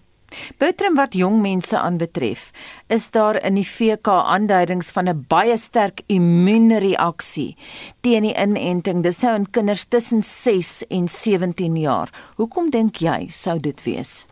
Betrem 0.58 0.96
wat 0.98 1.14
jong 1.14 1.42
mense 1.42 1.78
aanbetref, 1.78 2.50
is 2.88 3.10
daar 3.12 3.38
in 3.46 3.60
die 3.60 3.68
VK 3.68 4.08
aanduidings 4.08 4.92
van 4.92 5.10
'n 5.10 5.26
baie 5.28 5.58
sterk 5.58 6.02
immuunreaksie 6.08 7.56
teen 8.02 8.22
die 8.22 8.36
inenting. 8.36 9.04
Dis 9.04 9.22
nou 9.22 9.36
in 9.36 9.50
kinders 9.50 9.86
tussen 9.86 10.24
6 10.24 10.88
en 10.88 11.08
17 11.08 11.76
jaar. 11.76 12.10
Hoekom 12.36 12.70
dink 12.70 12.96
jy 12.96 13.28
sou 13.28 13.60
dit 13.60 13.84
wees? 13.84 14.28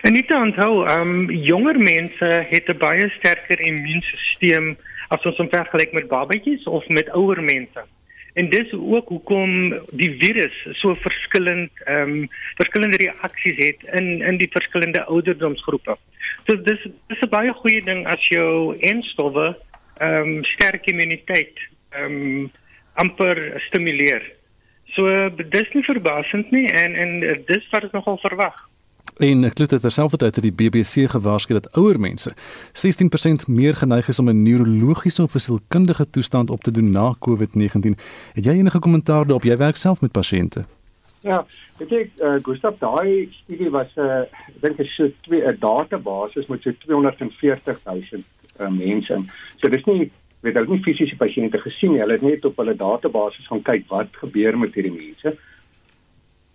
En 0.00 0.26
te 0.26 0.36
onthou, 0.36 0.86
ehm 0.86 1.08
um, 1.08 1.30
jonger 1.30 1.78
mense 1.78 2.28
het 2.48 2.68
'n 2.68 2.78
baie 2.78 3.08
sterker 3.08 3.60
immuunstelsel 3.60 4.76
as 5.08 5.26
ons 5.26 5.50
vergelyk 5.50 5.92
met 5.92 6.08
babatjies 6.08 6.64
of 6.64 6.88
met 6.88 7.10
ouer 7.10 7.42
mense. 7.42 7.84
En 8.32 8.50
dis 8.50 8.72
ook 8.72 9.08
hoekom 9.08 9.74
die 9.90 10.16
virus 10.18 10.56
so 10.70 10.94
verskillend 10.94 11.70
ehm 11.84 12.10
um, 12.10 12.28
verskillende 12.54 12.96
reaksies 12.96 13.56
het 13.56 13.80
in 13.98 14.22
in 14.22 14.36
die 14.36 14.50
verskillende 14.50 15.04
ouderdomsgroepe. 15.04 15.96
So 16.46 16.62
dis 16.62 16.86
dis 17.06 17.20
'n 17.20 17.28
baie 17.28 17.52
goeie 17.52 17.84
ding 17.84 18.06
as 18.06 18.28
jou 18.28 18.76
enstowwe 18.80 19.56
ehm 19.98 20.28
um, 20.28 20.44
sterk 20.44 20.86
immuniteit 20.86 21.58
ehm 21.90 22.04
um, 22.04 22.50
amper 22.94 23.60
stimuleer. 23.66 24.22
So 24.84 25.30
dis 25.36 25.72
nie 25.72 25.84
verbasend 25.84 26.50
nie 26.50 26.66
en 26.66 26.94
en 26.94 27.20
dis 27.46 27.68
wat 27.70 27.84
ek 27.84 27.92
nogal 27.92 28.18
verwag. 28.18 28.69
En 29.20 29.44
ek 29.44 29.58
glo 29.58 29.68
dit 29.68 29.82
terselfdertyd 29.84 30.38
het 30.38 30.44
die 30.46 30.54
BBC 30.56 31.02
gewaarsku 31.12 31.52
dat 31.52 31.66
ouer 31.76 31.98
mense 32.00 32.30
16% 32.82 33.50
meer 33.52 33.76
geneig 33.76 34.08
is 34.08 34.18
om 34.18 34.30
'n 34.32 34.42
neurologiese 34.42 35.22
of 35.22 35.34
sielkundige 35.36 36.10
toestand 36.10 36.50
op 36.50 36.62
te 36.62 36.70
doen 36.70 36.90
na 36.90 37.14
COVID-19. 37.26 38.00
Het 38.32 38.44
jy 38.44 38.52
enige 38.52 38.78
kommentaar 38.78 39.26
daarop? 39.26 39.44
Jy 39.44 39.56
werk 39.56 39.76
self 39.76 40.00
met 40.00 40.12
pasiënte. 40.12 40.64
Ja, 41.20 41.44
ek 41.78 41.88
dink 41.88 42.08
uh, 42.16 42.40
Gustav 42.42 42.78
daai 42.78 43.28
studie 43.42 43.70
was 43.70 43.92
'n 43.96 44.00
uh, 44.00 44.20
ek 44.56 44.60
dink 44.60 44.80
'n 44.80 44.88
so 44.88 45.04
'n 45.04 45.56
database 45.60 46.44
met 46.48 46.62
so 46.62 46.72
240 46.72 47.80
000 47.84 48.22
uh, 48.60 48.68
mense. 48.68 49.20
So 49.60 49.68
dis 49.68 49.84
nie 49.84 50.10
weet 50.40 50.54
hulle 50.54 50.68
nie 50.68 50.82
fisiese 50.82 51.16
pasiënte 51.16 51.58
gesien 51.58 51.92
nie. 51.92 52.00
Hulle 52.00 52.12
het 52.12 52.22
net 52.22 52.44
op 52.44 52.56
hulle 52.56 52.76
database 52.76 53.42
gaan 53.42 53.62
kyk 53.62 53.84
wat 53.88 54.08
gebeur 54.12 54.58
met 54.58 54.74
hierdie 54.74 54.96
mense. 54.96 55.36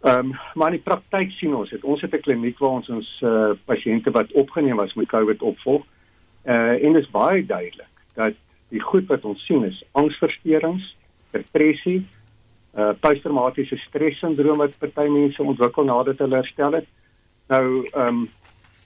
Ehm 0.05 0.17
um, 0.19 0.35
maar 0.53 0.67
in 0.67 0.77
die 0.77 0.85
praktyk 0.85 1.31
sien 1.33 1.55
ons 1.55 1.69
dit. 1.69 1.83
Ons 1.83 2.01
het 2.01 2.13
'n 2.13 2.21
kliniek 2.21 2.59
waar 2.59 2.77
ons 2.77 2.89
ons 2.89 3.21
uh, 3.21 3.53
pasiënte 3.65 4.11
wat 4.11 4.31
opgeneem 4.31 4.75
was 4.75 4.93
met 4.93 5.07
COVID 5.07 5.41
opvolg. 5.41 5.83
Uh 6.43 6.83
en 6.83 6.93
dit 6.93 7.03
is 7.03 7.09
baie 7.09 7.45
duidelik 7.45 7.95
dat 8.13 8.33
die 8.69 8.79
goed 8.79 9.07
wat 9.07 9.25
ons 9.25 9.45
sien 9.45 9.63
is 9.63 9.83
angsversteurings, 9.91 10.95
depressie, 11.31 12.05
uh 12.77 12.93
posttraumatiese 12.99 13.77
stressindroom 13.77 14.57
wat 14.57 14.77
party 14.77 15.07
mense 15.09 15.43
ontwikkel 15.43 15.83
nadat 15.83 16.17
hulle 16.17 16.35
herstel 16.35 16.71
het. 16.73 16.87
Nou 17.47 17.87
ehm 17.93 18.07
um, 18.07 18.29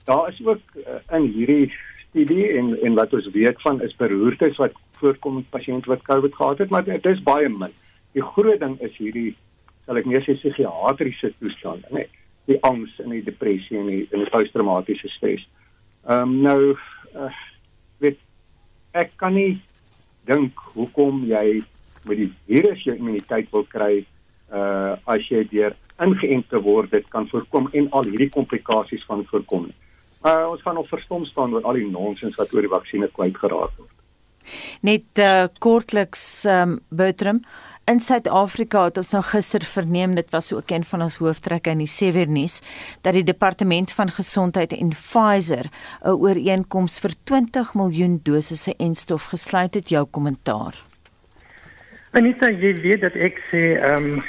daar 0.04 0.28
is 0.28 0.46
ook 0.46 0.64
uh, 0.76 1.16
in 1.16 1.28
hierdie 1.36 1.72
studie 2.08 2.48
en 2.48 2.82
en 2.82 2.94
wat 2.94 3.12
ons 3.12 3.30
weet 3.30 3.60
van 3.62 3.82
is 3.82 3.96
beroertes 3.96 4.56
wat 4.56 4.72
voorkom 4.92 5.34
met 5.34 5.50
pasiënte 5.50 5.88
wat 5.88 6.02
COVID 6.02 6.34
gehad 6.34 6.58
het, 6.58 6.70
maar 6.70 6.84
dit 6.84 7.06
is 7.06 7.22
baie 7.22 7.48
min. 7.48 7.72
Die 8.12 8.22
groot 8.22 8.60
ding 8.60 8.80
is 8.80 8.96
hierdie 8.96 9.36
sal 9.90 9.98
ek 9.98 10.06
meer 10.06 10.22
sê 10.22 10.36
psigiatriese 10.38 11.32
toestande, 11.40 11.88
nê. 11.90 12.04
Die 12.46 12.60
angs 12.66 12.92
en 13.02 13.10
die 13.10 13.24
depressie 13.26 13.74
en 13.80 13.88
die, 13.90 14.04
die 14.12 14.28
posttraumatiese 14.30 15.10
stres. 15.16 15.42
Ehm 16.06 16.30
um, 16.30 16.36
nou 16.44 16.60
uh, 17.18 17.40
weet 17.98 18.20
ek 18.94 19.10
kan 19.18 19.34
nie 19.34 19.58
dink 20.30 20.62
hoekom 20.76 21.24
jy 21.26 21.60
met 22.06 22.20
die 22.22 22.30
virus 22.46 22.86
jou 22.86 22.94
immuniteit 22.94 23.50
wil 23.52 23.66
kry 23.74 24.04
uh 24.54 24.94
as 25.10 25.26
jy 25.30 25.42
deur 25.50 25.74
ingeënt 26.02 26.48
te 26.50 26.58
word 26.62 26.94
dit 26.94 27.06
kan 27.10 27.26
voorkom 27.30 27.68
en 27.74 27.90
al 27.94 28.06
hierdie 28.06 28.30
komplikasies 28.38 29.04
van 29.10 29.26
voorkom. 29.26 29.68
Uh 30.22 30.46
ons 30.52 30.62
gaan 30.62 30.78
nog 30.78 30.90
verstom 30.90 31.26
staan 31.26 31.54
oor 31.54 31.66
al 31.66 31.82
die 31.82 31.90
nonsens 31.90 32.38
wat 32.38 32.54
oor 32.54 32.66
die 32.66 32.76
vaksines 32.78 33.14
kwyt 33.18 33.42
geraak 33.42 33.74
word. 33.78 33.99
Net 34.82 35.18
uh, 35.18 35.48
kortliks 35.58 36.44
um, 36.44 36.80
Bertram 36.88 37.42
In 37.90 37.98
Suid-Afrika 37.98 38.84
het 38.86 38.98
ons 39.00 39.08
nou 39.10 39.20
gister 39.26 39.64
verneem 39.66 40.12
dit 40.14 40.28
was 40.30 40.52
ook 40.52 40.70
een 40.70 40.84
van 40.86 41.02
ons 41.02 41.16
hooftrekke 41.18 41.72
in 41.74 41.80
die 41.82 41.90
Sewernuus 41.90 42.60
dat 43.02 43.16
die 43.16 43.24
departement 43.26 43.90
van 43.96 44.12
gesondheid 44.14 44.76
en 44.76 44.92
Pfizer 44.94 45.66
'n 45.66 46.14
ooreenkoms 46.14 47.00
vir 47.02 47.16
20 47.24 47.74
miljoen 47.74 48.20
dosisse 48.22 48.74
en 48.78 48.94
stof 48.94 49.24
gesluit 49.32 49.74
het 49.74 49.88
jou 49.88 50.04
kommentaar. 50.06 50.74
Anita, 52.12 52.50
jy 52.50 52.74
weet 52.74 53.00
dat 53.00 53.14
ek 53.14 53.42
sê 53.50 53.62
ehm 53.78 54.04
um, 54.04 54.22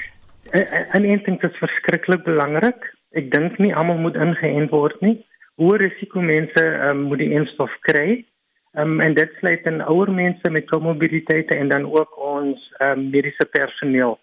en 0.96 1.04
een 1.06 1.22
ding 1.25 1.44
is 1.44 1.62
verskriklik 1.62 2.24
belangrik. 2.24 2.82
Ek 3.12 3.32
dink 3.32 3.58
nie 3.58 3.75
almal 3.75 3.98
moet 3.98 4.16
ingeënt 4.16 4.70
word 4.70 5.01
nie. 5.01 5.25
Hoe 5.56 5.78
risiko 5.78 6.22
mense 6.22 6.63
um, 6.90 7.01
moet 7.01 7.20
die 7.20 7.34
enstof 7.36 7.70
kry. 7.82 8.25
Um, 8.80 9.01
en 9.04 9.13
dit 9.13 9.32
sluit 9.40 9.66
in 9.68 9.82
ouer 9.84 10.08
mense 10.16 10.50
met 10.50 10.70
komorbiditeite 10.70 11.58
en 11.60 11.68
dan 11.68 11.86
ook 11.92 12.13
ons 12.24 12.68
um, 12.80 13.10
mediese 13.12 13.46
personeel. 13.51 14.16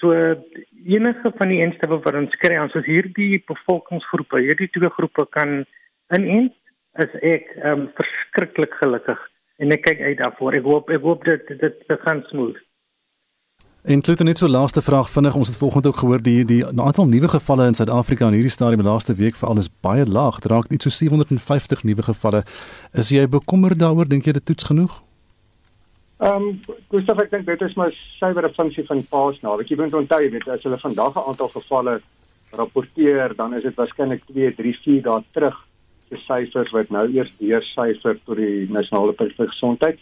So 0.00 0.12
enige 0.84 1.30
van 1.38 1.52
die 1.52 1.60
enstowwe 1.62 2.00
wat 2.02 2.18
ons 2.18 2.34
kry, 2.42 2.58
ons 2.58 2.74
is 2.74 2.88
hierdie 2.88 3.38
bevolkingsgroepe, 3.46 4.42
hierdie 4.42 4.68
twee 4.74 4.90
groepe 4.98 5.28
kan 5.38 5.60
inent, 6.18 6.56
is 6.98 7.14
ek 7.22 7.52
um, 7.62 7.86
verskriklik 7.94 8.74
gelukkig 8.82 9.22
en 9.62 9.72
ek 9.72 9.86
kyk 9.86 10.02
uit 10.02 10.18
daarvoor. 10.18 10.58
Ek 10.58 10.66
hoop 10.66 10.90
ek 10.90 11.06
hoop 11.06 11.24
dit 11.28 11.54
dit, 11.54 11.78
dit 11.86 12.02
gaan 12.08 12.24
smooth. 12.32 12.58
En 13.86 14.00
klute 14.00 14.24
net 14.24 14.38
so 14.38 14.48
laaste 14.48 14.82
vraag 14.82 15.10
vinnig. 15.10 15.34
Ons 15.34 15.48
het 15.48 15.56
volgende 15.56 15.88
ook 15.88 15.96
gehoor 15.96 16.22
die 16.22 16.44
die 16.44 16.64
aantal 16.66 17.06
nuwe 17.06 17.28
gevalle 17.28 17.66
in 17.66 17.74
Suid-Afrika 17.74 18.26
in 18.26 18.32
hierdie 18.32 18.50
stadium 18.50 18.82
laaste 18.82 19.14
week 19.14 19.36
veral 19.38 19.60
is 19.62 19.68
baie 19.80 20.06
laag. 20.06 20.40
Draak 20.42 20.66
iets 20.74 20.88
so 20.88 20.90
750 20.90 21.84
nuwe 21.86 22.02
gevalle. 22.02 22.42
Is 22.92 23.12
jy 23.14 23.28
bekommerd 23.28 23.78
daaroor? 23.78 24.08
Dink 24.10 24.26
jy 24.26 24.34
dit 24.34 24.44
toets 24.44 24.66
genoeg? 24.72 24.96
Ehm 26.18 26.48
um, 26.48 26.58
Gustav 26.90 27.22
ek 27.22 27.30
dink 27.30 27.46
dit 27.46 27.62
is 27.62 27.78
maar 27.78 27.94
suiwer 28.18 28.48
'n 28.48 28.58
funksie 28.58 28.86
van 28.90 29.06
paas 29.06 29.38
nou. 29.46 29.62
Jy 29.62 29.76
moet 29.76 29.94
onthou 29.94 30.30
weet 30.30 30.48
as 30.48 30.62
hulle 30.62 30.78
vandag 30.78 31.14
'n 31.14 31.28
aantal 31.28 31.48
gevalle 31.48 32.00
rapporteer 32.50 33.36
dan 33.36 33.54
is 33.54 33.62
dit 33.62 33.74
waarskynlik 33.74 34.26
2 34.26 34.54
3 34.54 34.78
4 34.82 35.02
dae 35.02 35.22
terug 35.30 35.62
se 36.08 36.16
syfers 36.16 36.70
wat 36.70 36.90
nou 36.90 37.06
eers 37.12 37.32
deur 37.38 37.62
syfer 37.62 38.18
tot 38.24 38.36
die 38.36 38.66
nasionale 38.68 39.14
gesondheid 39.36 39.98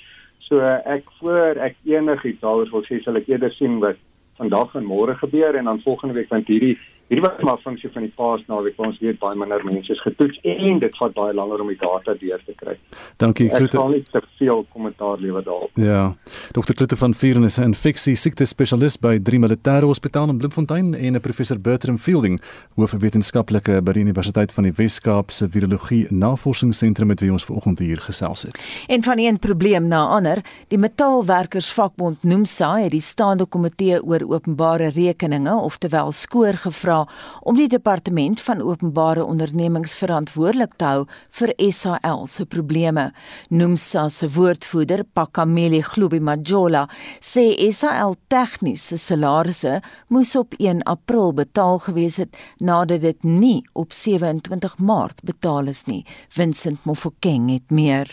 So 0.48 0.60
ek 0.60 1.06
voor 1.20 1.60
ek 1.64 1.76
enigiets 1.88 2.42
daaroor 2.42 2.70
wil 2.72 2.84
sê 2.88 3.00
sal 3.02 3.16
ek 3.20 3.30
eerder 3.32 3.52
sien 3.56 3.78
wat 3.84 4.00
vandag 4.38 4.74
en 4.78 4.84
môre 4.88 5.14
gebeur 5.16 5.56
en 5.56 5.70
dan 5.70 5.80
volgende 5.84 6.14
week 6.18 6.32
want 6.32 6.50
hierdie 6.50 6.76
hierdie 7.08 7.25
was 7.25 7.42
maar 7.44 7.58
funksie 7.62 7.90
van 7.92 8.06
die 8.06 8.12
paasnaweek 8.16 8.78
ons 8.80 8.99
weet 9.02 9.18
baie 9.20 9.37
minder 9.37 9.64
mense 9.66 9.92
is 9.92 10.00
getoets 10.02 10.38
en 10.42 10.78
dit 10.80 10.96
vat 11.00 11.12
baie 11.16 11.34
langer 11.37 11.61
om 11.61 11.68
die 11.68 11.78
data 11.80 12.14
deur 12.20 12.40
te 12.46 12.54
kry. 12.56 12.76
Dankie 13.20 13.49
Kloete. 13.52 13.76
Ek 13.76 13.82
sal 13.82 13.92
nie 13.92 14.02
te 14.08 14.23
veel 14.38 14.64
kommentaar 14.73 15.20
lewer 15.20 15.44
daarop. 15.44 15.70
Ja. 15.80 16.14
Dr. 16.56 16.73
Kloete 16.73 16.96
van 16.96 17.14
Vieren 17.14 17.44
is 17.44 17.58
'n 17.58 17.75
infeksie 17.75 18.16
siekte 18.16 18.46
spesialist 18.46 19.00
by 19.00 19.18
Drie 19.18 19.38
Militêre 19.38 19.84
Hospitaal 19.84 20.30
in 20.30 20.38
Bloemfontein 20.38 20.94
en 20.94 21.14
'n 21.16 21.20
professor 21.20 21.61
Bertram 21.61 21.99
Fielding, 21.99 22.40
hoofwetenskaplike 22.76 23.82
by 23.82 23.92
die 23.92 24.02
Universiteit 24.02 24.52
van 24.52 24.64
die 24.64 24.73
Wes-Kaap 24.73 25.30
se 25.30 25.49
Virologie 25.49 26.06
Navorsingsentrum 26.11 27.08
met 27.08 27.20
wie 27.20 27.32
ons 27.32 27.44
vanoggend 27.44 27.78
hier 27.78 28.00
gesels 28.00 28.42
het. 28.42 28.84
En 28.88 29.02
van 29.02 29.18
een 29.18 29.38
probleem 29.38 29.88
na 29.88 30.06
ander, 30.06 30.38
die 30.68 30.78
Metaalwerkersvakbond 30.78 32.23
NUMSA 32.23 32.78
het 32.78 32.90
die 32.90 33.00
staande 33.00 33.46
komitee 33.46 34.02
oor 34.02 34.25
openbare 34.28 34.88
rekeninge, 34.88 35.54
oftewel 35.54 36.12
skoor 36.12 36.54
gevra 36.54 36.93
om 37.42 37.56
die 37.58 37.68
departement 37.70 38.40
van 38.46 38.62
openbare 38.62 39.24
ondernemings 39.24 39.94
verantwoordelik 39.98 40.76
te 40.80 40.88
hou 40.88 41.04
vir 41.38 41.52
SAL 41.58 42.26
se 42.30 42.46
probleme. 42.46 43.10
Nomsa 43.50 44.08
se 44.08 44.28
woordvoerder, 44.34 45.04
Pakameli 45.04 45.82
Globi 45.82 46.20
Majola, 46.20 46.86
sê 47.20 47.46
SAL 47.72 48.16
tegniese 48.32 48.98
salarisse 49.00 49.80
moes 50.08 50.34
op 50.38 50.54
1 50.58 50.84
April 50.90 51.32
betaal 51.34 51.80
gewees 51.86 52.20
het 52.22 52.36
nadat 52.58 53.04
dit 53.04 53.24
nie 53.24 53.62
op 53.72 53.92
27 53.92 54.78
Maart 54.78 55.24
betaal 55.24 55.72
is 55.72 55.84
nie. 55.90 56.04
Vincent 56.28 56.84
Mofokeng 56.84 57.50
het 57.52 57.70
meer. 57.70 58.08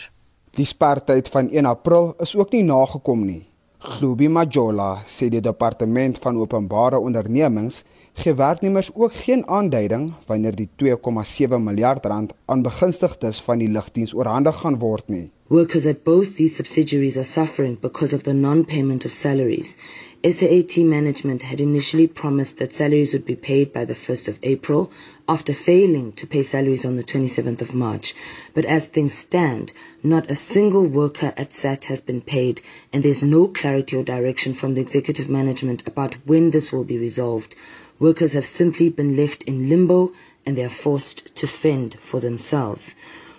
Die 0.52 0.68
sperdatum 0.68 1.32
van 1.32 1.48
1 1.48 1.66
April 1.66 2.12
is 2.20 2.36
ook 2.36 2.52
nie 2.52 2.64
nagekom 2.64 3.24
nie. 3.24 3.42
Globi 3.82 4.28
Majola 4.28 5.00
sê 5.10 5.26
die 5.32 5.40
departement 5.42 6.18
van 6.22 6.36
openbare 6.38 7.00
ondernemings 7.02 7.80
gee 8.12 8.34
werknemers 8.34 8.90
ook 8.94 9.14
geen 9.14 9.46
aanduiding 9.48 10.12
wanneer 10.26 10.54
die 10.54 10.68
2,7 10.84 11.58
miljard 11.58 12.06
rand 12.06 12.34
aan 12.44 12.62
begunstigdes 12.62 13.40
van 13.40 13.58
die 13.58 13.68
lugdiens 13.68 14.14
oorhandig 14.14 14.60
gaan 14.60 14.78
word 14.78 15.08
nie. 15.08 15.30
Workers 15.52 15.86
at 15.86 16.02
both 16.02 16.36
these 16.36 16.56
subsidiaries 16.56 17.18
are 17.18 17.24
suffering 17.24 17.76
because 17.78 18.14
of 18.14 18.24
the 18.24 18.32
non-payment 18.32 19.04
of 19.04 19.12
salaries. 19.12 19.76
SAAT 20.24 20.78
management 20.78 21.42
had 21.42 21.60
initially 21.60 22.06
promised 22.06 22.56
that 22.56 22.72
salaries 22.72 23.12
would 23.12 23.26
be 23.26 23.36
paid 23.36 23.70
by 23.70 23.84
the 23.84 23.92
1st 23.92 24.28
of 24.28 24.38
April 24.42 24.90
after 25.28 25.52
failing 25.52 26.12
to 26.12 26.26
pay 26.26 26.42
salaries 26.42 26.86
on 26.86 26.96
the 26.96 27.02
27th 27.02 27.60
of 27.60 27.74
March. 27.74 28.14
But 28.54 28.64
as 28.64 28.86
things 28.86 29.12
stand, 29.12 29.74
not 30.02 30.30
a 30.30 30.34
single 30.34 30.86
worker 30.86 31.34
at 31.36 31.52
SAT 31.52 31.84
has 31.84 32.00
been 32.00 32.22
paid 32.22 32.62
and 32.90 33.02
there's 33.02 33.22
no 33.22 33.46
clarity 33.46 33.98
or 33.98 34.04
direction 34.04 34.54
from 34.54 34.72
the 34.72 34.80
executive 34.80 35.28
management 35.28 35.86
about 35.86 36.14
when 36.24 36.48
this 36.48 36.72
will 36.72 36.84
be 36.84 36.96
resolved. 36.96 37.56
Workers 37.98 38.32
have 38.32 38.46
simply 38.46 38.88
been 38.88 39.18
left 39.18 39.42
in 39.42 39.68
limbo 39.68 40.14
and 40.46 40.56
they 40.56 40.64
are 40.64 40.70
forced 40.70 41.34
to 41.34 41.46
fend 41.46 41.92
for 42.00 42.20
themselves. 42.20 42.94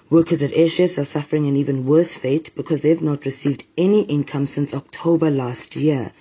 Workers 0.10 0.44
at 0.44 0.52
airships 0.54 1.00
are 1.00 1.06
suffering 1.06 1.48
an 1.48 1.56
even 1.56 1.86
worse 1.86 2.16
fate 2.16 2.52
because 2.56 2.82
they've 2.82 3.02
not 3.02 3.26
received 3.26 3.64
any 3.78 4.02
income 4.04 4.48
since 4.48 4.74
October 4.74 5.32
last 5.32 5.76
year. 5.76 6.12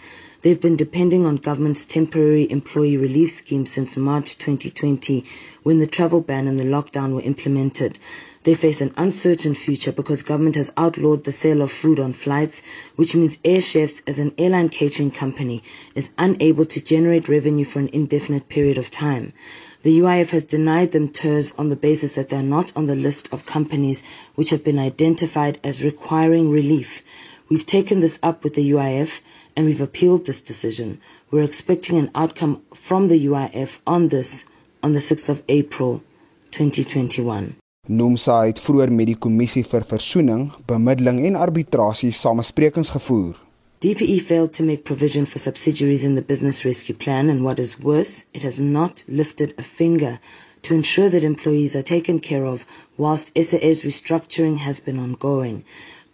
They've 0.42 0.61
been 0.61 0.77
depending 0.77 1.27
on 1.27 1.37
government's 1.37 1.85
temporary 1.85 2.51
employee 2.51 2.97
relief 2.97 3.31
scheme 3.31 3.66
since 3.66 3.97
March 3.97 4.38
2020 4.38 5.25
when 5.62 5.79
the 5.79 5.87
travel 5.87 6.21
ban 6.21 6.49
and 6.49 6.59
the 6.59 6.64
lockdown 6.64 7.14
were 7.14 7.21
implemented. 7.21 7.99
They 8.45 8.55
face 8.55 8.81
an 8.81 8.92
uncertain 8.97 9.55
future 9.55 9.92
because 9.92 10.23
government 10.23 10.57
has 10.57 10.73
outlawed 10.77 11.23
the 11.23 11.31
sale 11.31 11.62
of 11.62 11.71
food 11.71 12.01
on 12.01 12.12
flights, 12.12 12.62
which 12.97 13.14
means 13.14 13.38
air 13.45 13.61
chefs 13.61 14.03
as 14.07 14.18
an 14.18 14.33
airline 14.37 14.68
catering 14.68 15.12
company 15.12 15.62
is 15.95 16.11
unable 16.18 16.64
to 16.64 16.81
generate 16.83 17.29
revenue 17.29 17.64
for 17.64 17.79
an 17.79 17.90
indefinite 17.92 18.49
period 18.49 18.79
of 18.79 18.90
time. 18.90 19.33
The 19.83 19.99
UIF 19.99 20.31
has 20.31 20.45
denied 20.45 20.92
them 20.92 21.09
TERS 21.09 21.55
on 21.59 21.68
the 21.68 21.75
basis 21.75 22.14
that 22.14 22.29
they 22.29 22.37
are 22.37 22.51
not 22.57 22.73
on 22.77 22.87
the 22.87 22.95
list 22.95 23.33
of 23.33 23.47
companies 23.47 24.05
which 24.37 24.51
have 24.51 24.62
been 24.62 24.79
identified 24.79 25.59
as 25.64 25.83
requiring 25.83 26.51
relief. 26.51 27.03
We've 27.51 27.66
taken 27.66 27.99
this 27.99 28.21
up 28.23 28.45
with 28.45 28.55
the 28.55 28.71
UIF 28.71 29.23
and 29.57 29.66
we've 29.66 29.81
appealed 29.81 30.25
this 30.25 30.42
decision. 30.42 31.01
We're 31.33 31.42
expecting 31.42 31.99
an 31.99 32.12
outcome 32.14 32.62
from 32.73 33.09
the 33.09 33.27
UIF 33.27 33.81
on 33.85 34.07
this 34.07 34.45
on 34.85 34.92
the 34.92 35.01
6th 35.01 35.29
of 35.29 35.42
April 35.49 36.03
2021. 36.53 37.57
Nomsa 37.88 38.45
het 38.47 38.61
vroeër 38.62 38.92
met 38.95 39.09
die 39.11 39.18
kommissie 39.18 39.64
vir 39.66 39.83
versoening, 39.83 40.53
bemiddeling 40.71 41.25
en 41.27 41.35
arbitrasie 41.35 42.12
samesprekings 42.14 42.95
gevoer. 42.95 43.35
DPE 43.83 44.23
failed 44.23 44.53
to 44.53 44.62
make 44.62 44.85
provision 44.85 45.27
for 45.27 45.40
subsidiaries 45.40 46.05
in 46.05 46.14
the 46.14 46.23
business 46.23 46.64
rescue 46.64 46.95
plan 46.95 47.29
and 47.29 47.42
what 47.42 47.59
is 47.59 47.81
worse, 47.81 48.27
it 48.33 48.45
has 48.45 48.61
not 48.61 49.03
lifted 49.09 49.55
a 49.59 49.64
finger 49.64 50.21
to 50.62 50.73
ensure 50.77 51.09
that 51.09 51.25
employees 51.25 51.75
are 51.75 51.83
taken 51.83 52.21
care 52.21 52.47
of 52.47 52.64
whilst 52.97 53.33
SAA's 53.37 53.83
restructuring 53.83 54.59
has 54.59 54.79
been 54.79 55.01
ongoing. 55.01 55.64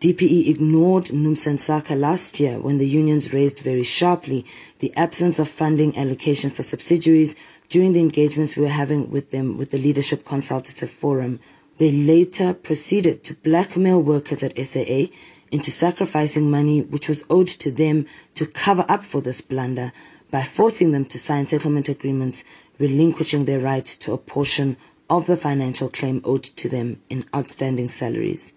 DPE 0.01 0.49
ignored 0.49 1.11
Numsansaka 1.13 1.95
last 1.95 2.41
year 2.41 2.59
when 2.59 2.79
the 2.79 2.89
unions 2.89 3.35
raised 3.35 3.61
very 3.61 3.83
sharply 3.85 4.47
the 4.79 4.95
absence 4.97 5.39
of 5.39 5.47
funding 5.47 5.95
allocation 5.99 6.49
for 6.49 6.63
subsidiaries 6.63 7.37
during 7.69 7.93
the 7.93 8.01
engagements 8.01 8.57
we 8.57 8.63
were 8.63 8.69
having 8.83 9.11
with 9.11 9.31
them 9.31 9.59
with 9.59 9.73
the 9.73 9.77
Leadership 9.87 10.25
Consultative 10.25 10.89
Forum. 10.89 11.39
They 11.77 11.91
later 11.91 12.55
proceeded 12.55 13.25
to 13.25 13.35
blackmail 13.35 14.01
workers 14.01 14.43
at 14.43 14.57
SAA 14.67 15.09
into 15.51 15.71
sacrificing 15.71 16.51
money 16.51 16.83
which 16.83 17.09
was 17.09 17.25
owed 17.31 17.49
to 17.49 17.71
them 17.71 18.07
to 18.35 18.47
cover 18.47 18.85
up 18.89 19.05
for 19.05 19.21
this 19.21 19.41
blunder 19.41 19.93
by 20.31 20.43
forcing 20.43 20.93
them 20.93 21.05
to 21.07 21.19
sign 21.19 21.47
settlement 21.47 21.89
agreements 21.89 22.45
relinquishing 22.79 23.45
their 23.45 23.61
right 23.61 23.85
to 23.85 24.13
a 24.13 24.19
portion 24.19 24.77
of 25.09 25.27
the 25.27 25.37
financial 25.37 25.89
claim 25.89 26.21
owed 26.25 26.45
to 26.45 26.69
them 26.69 27.01
in 27.09 27.25
outstanding 27.35 27.89
salaries. 27.89 28.53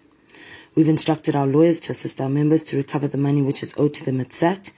We've 0.74 0.88
instructed 0.88 1.36
our 1.36 1.46
lawyers 1.46 1.80
to 1.80 1.92
assist 1.92 2.20
our 2.20 2.28
members 2.28 2.62
to 2.64 2.76
recover 2.76 3.08
the 3.08 3.18
money 3.18 3.42
which 3.42 3.62
is 3.62 3.74
owed 3.76 3.94
to 3.94 4.04
them 4.04 4.20
at 4.20 4.32
SAT. 4.32 4.72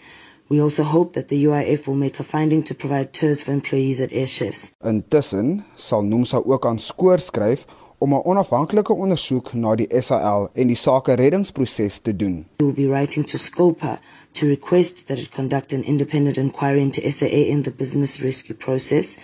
We 0.48 0.61
also 0.61 0.83
hope 0.83 1.14
that 1.14 1.29
the 1.29 1.44
UIF 1.44 1.87
will 1.87 1.94
make 1.94 2.20
a 2.20 2.24
finding 2.24 2.64
to 2.64 2.74
provide 2.74 3.12
tours 3.12 3.42
for 3.42 3.53
employees 3.53 4.00
at 4.00 4.12
airships. 4.12 4.74
Intussen 4.85 5.64
sal 5.77 6.03
Nomsa 6.03 6.42
ook 6.44 6.66
aan 6.66 6.79
skoor 6.79 7.18
skryf 7.18 7.64
om 8.04 8.12
'n 8.14 8.24
onafhanklike 8.30 8.94
ondersoek 9.04 9.52
na 9.64 9.70
die 9.80 9.88
SAL 10.06 10.42
en 10.52 10.66
die 10.72 10.76
sake 10.76 11.14
reddingsproses 11.20 11.94
te 12.06 12.12
doen. 12.22 12.36
We 12.58 12.64
will 12.64 12.80
be 12.84 12.88
writing 12.94 13.26
to 13.26 13.38
Scopa 13.38 13.98
to 14.32 14.46
request 14.46 15.06
that 15.06 15.18
it 15.18 15.30
conduct 15.36 15.72
an 15.72 15.84
independent 15.92 16.36
inquiry 16.36 16.80
into 16.80 17.00
SAA 17.10 17.42
in 17.54 17.62
the 17.62 17.70
business 17.70 18.20
rescue 18.22 18.56
process. 18.66 19.18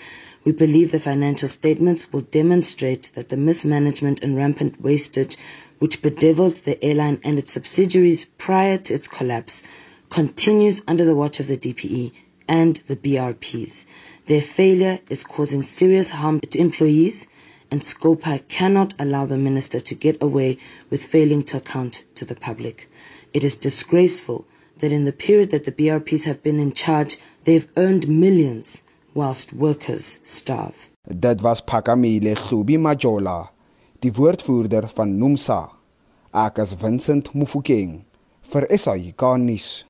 We 0.45 0.53
believe 0.53 0.91
the 0.91 1.01
financial 1.01 1.49
statements 1.49 2.09
will 2.13 2.27
demonstrate 2.31 3.11
that 3.15 3.29
the 3.29 3.37
mismanagement 3.37 4.23
and 4.23 4.37
rampant 4.37 4.81
wastage 4.81 5.37
which 5.79 6.03
bedeviled 6.03 6.57
the 6.57 6.83
airline 6.83 7.19
and 7.25 7.39
its 7.39 7.53
subsidiaries 7.53 8.25
prior 8.39 8.77
to 8.77 8.95
its 8.95 9.09
collapse 9.09 9.63
continues 10.09 10.83
under 10.87 11.05
the 11.05 11.15
watch 11.15 11.41
of 11.41 11.47
the 11.47 11.57
DPE 11.57 12.13
and 12.49 12.77
the 12.87 12.97
BRPs. 12.97 13.85
Their 14.27 14.41
failure 14.41 14.99
is 15.09 15.25
causing 15.25 15.63
serious 15.63 16.11
harm 16.11 16.41
to 16.41 16.59
employees, 16.59 17.27
and 17.71 17.83
SCOPA 17.83 18.41
cannot 18.49 18.95
allow 18.99 19.27
the 19.27 19.37
minister 19.37 19.81
to 19.81 19.95
get 19.95 20.23
away 20.23 20.59
with 20.91 21.05
failing 21.05 21.43
to 21.43 21.59
account 21.59 22.05
to 22.17 22.25
the 22.25 22.35
public. 22.35 22.91
It 23.33 23.45
is 23.45 23.57
disgraceful 23.57 24.45
that 24.79 24.93
in 24.93 25.05
the 25.05 25.13
period 25.13 25.51
that 25.51 25.65
the 25.65 25.73
BRPs 25.73 26.25
have 26.25 26.43
been 26.43 26.59
in 26.59 26.73
charge, 26.73 27.19
they've 27.45 27.69
earned 27.77 28.09
millions 28.09 28.83
whilst 29.15 29.53
workers 29.53 30.19
starve. 30.25 30.91
Dit 31.09 31.43
was 31.43 31.63
Pakamile 31.63 32.37
Hlubi 32.37 32.77
Majola, 32.79 33.51
die 34.01 34.13
woordvoerder 34.13 34.89
van 34.89 35.19
NUMSA. 35.19 35.71
Ek 36.35 36.59
is 36.59 36.73
Vincent 36.75 37.33
Mufokeng 37.35 38.05
vir 38.53 38.67
SAK 38.77 39.23
nuus. 39.39 39.85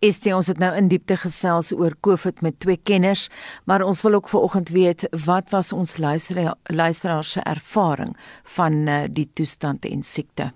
Estie 0.00 0.32
ons 0.32 0.48
het 0.48 0.56
nou 0.56 0.70
in 0.72 0.86
diepte 0.88 1.12
gesels 1.20 1.74
oor 1.76 1.92
COVID 2.00 2.38
met 2.40 2.54
twee 2.64 2.80
kenners, 2.80 3.26
maar 3.68 3.82
ons 3.84 4.00
wil 4.00 4.14
ook 4.16 4.30
vanoggend 4.32 4.70
weet 4.72 5.04
wat 5.26 5.50
was 5.52 5.74
ons 5.76 5.98
luisteraar 6.00 6.56
luisteraars 6.72 7.34
se 7.36 7.42
ervaring 7.44 8.14
van 8.56 8.78
uh, 8.88 9.02
die 9.12 9.28
toestand 9.36 9.84
en 9.84 10.00
siekte. 10.02 10.46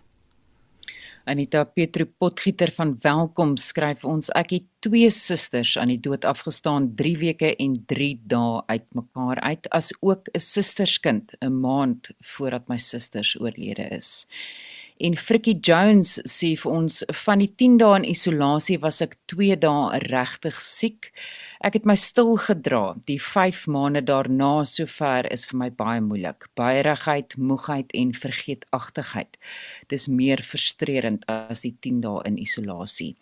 Anita 1.29 1.65
Petro 1.65 2.09
Potgieter 2.19 2.73
van 2.73 2.97
Welkom 3.05 3.57
skryf 3.61 4.07
ons 4.09 4.31
ek 4.33 4.57
het 4.57 4.67
twee 4.85 5.13
susters 5.13 5.77
aan 5.77 5.93
die 5.93 6.01
dood 6.01 6.25
afgestaan 6.25 6.95
3 6.97 7.15
weke 7.21 7.53
en 7.61 7.77
3 7.93 8.11
dae 8.25 8.63
uitmekaar 8.73 9.45
uit 9.45 9.69
as 9.77 9.93
ook 10.01 10.33
'n 10.33 10.41
susterskind 10.41 11.37
'n 11.41 11.61
maand 11.61 12.17
voordat 12.21 12.69
my 12.69 12.79
susters 12.79 13.37
oorlede 13.41 13.89
is. 13.93 14.27
En 15.03 15.17
Frikkie 15.19 15.59
Jones 15.59 16.21
sê 16.23 16.53
vir 16.55 16.71
ons 16.71 17.01
van 17.25 17.41
die 17.43 17.51
10 17.51 17.81
dae 17.81 17.97
in 17.99 18.05
isolasie 18.07 18.77
was 18.79 19.01
ek 19.03 19.17
2 19.33 19.57
dae 19.65 19.99
regtig 20.07 20.61
siek. 20.63 21.11
Ek 21.65 21.79
het 21.79 21.87
my 21.89 21.95
stil 21.97 22.35
gedra. 22.45 22.93
Die 23.09 23.17
5 23.17 23.63
maande 23.73 24.03
daarna 24.05 24.67
sover 24.69 25.25
is 25.33 25.47
vir 25.49 25.57
my 25.63 25.69
baie 25.73 26.03
moeilik. 26.05 26.45
Baierigheid, 26.61 27.39
moegheid 27.41 27.95
en 27.97 28.11
vergeetachtigheid. 28.13 29.39
Dis 29.89 30.05
meer 30.13 30.43
frustrerend 30.45 31.25
as 31.33 31.63
die 31.65 31.73
10 31.87 32.03
dae 32.05 32.21
in 32.29 32.37
isolasie. 32.43 33.15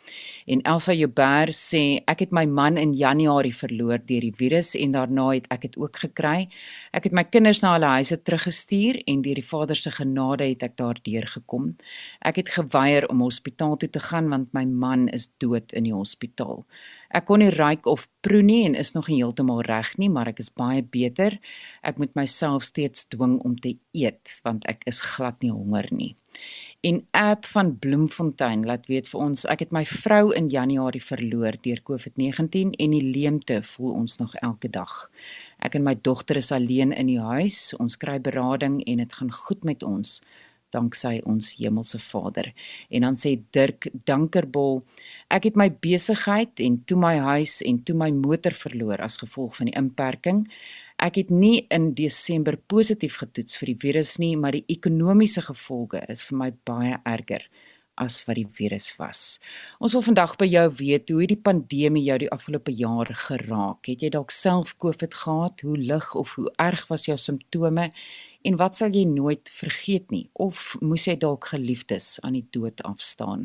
En 0.50 0.64
Elsa 0.66 0.90
Joubert 0.90 1.54
sê 1.54 2.02
ek 2.10 2.24
het 2.24 2.34
my 2.34 2.42
man 2.50 2.80
in 2.82 2.96
Januarie 2.98 3.54
verloor 3.54 4.02
deur 4.02 4.26
die 4.26 4.34
virus 4.40 4.72
en 4.74 4.96
daarna 4.98 5.28
het 5.36 5.46
ek 5.54 5.68
dit 5.68 5.78
ook 5.78 6.02
gekry. 6.02 6.48
Ek 6.90 7.06
het 7.06 7.14
my 7.14 7.22
kinders 7.30 7.62
na 7.62 7.76
hulle 7.76 7.92
huise 7.94 8.18
teruggestuur 8.18 8.98
en 9.06 9.22
deur 9.22 9.38
die 9.38 9.46
Vader 9.52 9.78
se 9.78 9.94
genade 9.94 10.50
het 10.50 10.66
ek 10.66 10.74
daardeur 10.82 11.30
gekom. 11.36 11.76
Ek 12.18 12.42
het 12.42 12.50
geweier 12.58 13.06
om 13.06 13.22
hospitaal 13.22 13.78
toe 13.78 13.92
te 14.00 14.02
gaan 14.02 14.34
want 14.34 14.50
my 14.50 14.66
man 14.66 15.06
is 15.14 15.30
dood 15.38 15.70
in 15.78 15.86
die 15.86 15.94
hospitaal. 15.94 16.66
Ek 17.12 17.26
kon 17.28 17.42
nie 17.44 17.52
ruik 17.52 17.86
of 17.90 18.06
proe 18.24 18.42
nie 18.42 18.62
en 18.66 18.74
is 18.78 18.94
nog 18.96 19.10
nie 19.10 19.20
heeltemal 19.20 19.60
reg 19.68 19.92
nie, 20.00 20.08
maar 20.08 20.30
ek 20.32 20.40
is 20.40 20.50
baie 20.50 20.82
beter. 20.82 21.38
Ek 21.84 22.00
moet 22.00 22.14
myself 22.16 22.64
steeds 22.64 23.06
dwing 23.12 23.38
om 23.44 23.58
te 23.60 23.76
eet 23.92 24.38
want 24.46 24.64
ek 24.70 24.86
is 24.88 25.02
glad 25.14 25.42
nie 25.44 25.52
honger 25.52 25.88
nie. 25.92 26.14
En 26.82 27.06
app 27.10 27.44
van 27.46 27.78
Bloemfontein 27.78 28.64
laat 28.66 28.88
weet 28.90 29.06
vir 29.12 29.20
ons 29.22 29.44
ek 29.52 29.60
het 29.62 29.74
my 29.76 29.84
vrou 29.86 30.32
in 30.34 30.48
Januarie 30.50 31.02
verloor 31.04 31.58
deur 31.62 31.82
COVID-19 31.90 32.72
en 32.74 32.96
die 32.96 33.04
leemte 33.04 33.60
voel 33.74 33.92
ons 34.00 34.16
nog 34.18 34.34
elke 34.40 34.70
dag. 34.72 34.94
Ek 35.62 35.76
en 35.78 35.84
my 35.86 35.94
dogter 35.94 36.40
is 36.40 36.50
alleen 36.50 36.90
in 36.96 37.12
die 37.12 37.20
huis. 37.22 37.70
Ons 37.78 38.00
kry 38.02 38.16
berading 38.18 38.80
en 38.82 39.04
dit 39.04 39.18
gaan 39.20 39.30
goed 39.44 39.62
met 39.68 39.86
ons 39.86 40.18
danksy 40.72 41.20
ons 41.28 41.54
hemelse 41.60 42.00
Vader. 42.02 42.52
En 42.90 43.06
dan 43.06 43.18
sê 43.18 43.36
Dirk 43.54 43.90
Dankerbol, 44.08 44.82
ek 45.30 45.50
het 45.50 45.58
my 45.60 45.68
besigheid 45.84 46.60
en 46.64 46.80
toe 46.84 46.98
my 47.00 47.16
huis 47.32 47.60
en 47.66 47.82
toe 47.86 47.96
my 47.96 48.10
motor 48.16 48.56
verloor 48.56 49.02
as 49.04 49.20
gevolg 49.22 49.58
van 49.60 49.70
die 49.70 49.76
inperking. 49.78 50.46
Ek 51.02 51.18
het 51.18 51.32
nie 51.34 51.64
in 51.72 51.92
Desember 51.98 52.56
positief 52.56 53.18
getoets 53.22 53.58
vir 53.58 53.72
die 53.72 53.80
virus 53.86 54.18
nie, 54.22 54.36
maar 54.38 54.54
die 54.54 54.66
ekonomiese 54.70 55.42
gevolge 55.42 56.04
is 56.12 56.24
vir 56.28 56.38
my 56.38 56.50
baie 56.68 56.98
erger 57.08 57.48
as 58.00 58.22
wat 58.26 58.38
die 58.38 58.48
virus 58.56 58.88
was. 58.98 59.38
Ons 59.82 59.96
wil 59.96 60.04
vandag 60.06 60.36
by 60.40 60.48
jou 60.48 60.64
weet 60.80 61.12
hoe 61.12 61.26
die 61.28 61.38
pandemie 61.48 62.04
jou 62.06 62.18
die 62.24 62.30
afgelope 62.32 62.72
jaar 62.76 63.10
geraak. 63.26 63.84
Het 63.88 64.06
jy 64.06 64.12
dalk 64.14 64.32
self 64.32 64.76
COVID 64.82 65.14
gehad? 65.24 65.64
Hoe 65.66 65.78
lig 65.78 66.14
of 66.18 66.36
hoe 66.38 66.48
erg 66.62 66.86
was 66.88 67.06
jou 67.08 67.18
simptome? 67.20 67.90
En 68.42 68.56
wat 68.58 68.74
sal 68.74 68.90
jy 68.90 69.04
nooit 69.06 69.50
vergeet 69.54 70.10
nie 70.10 70.24
of 70.42 70.74
moes 70.82 71.04
jy 71.06 71.14
dalk 71.22 71.46
geliefdes 71.52 72.16
aan 72.26 72.34
die 72.34 72.46
dood 72.54 72.82
afstaan? 72.88 73.44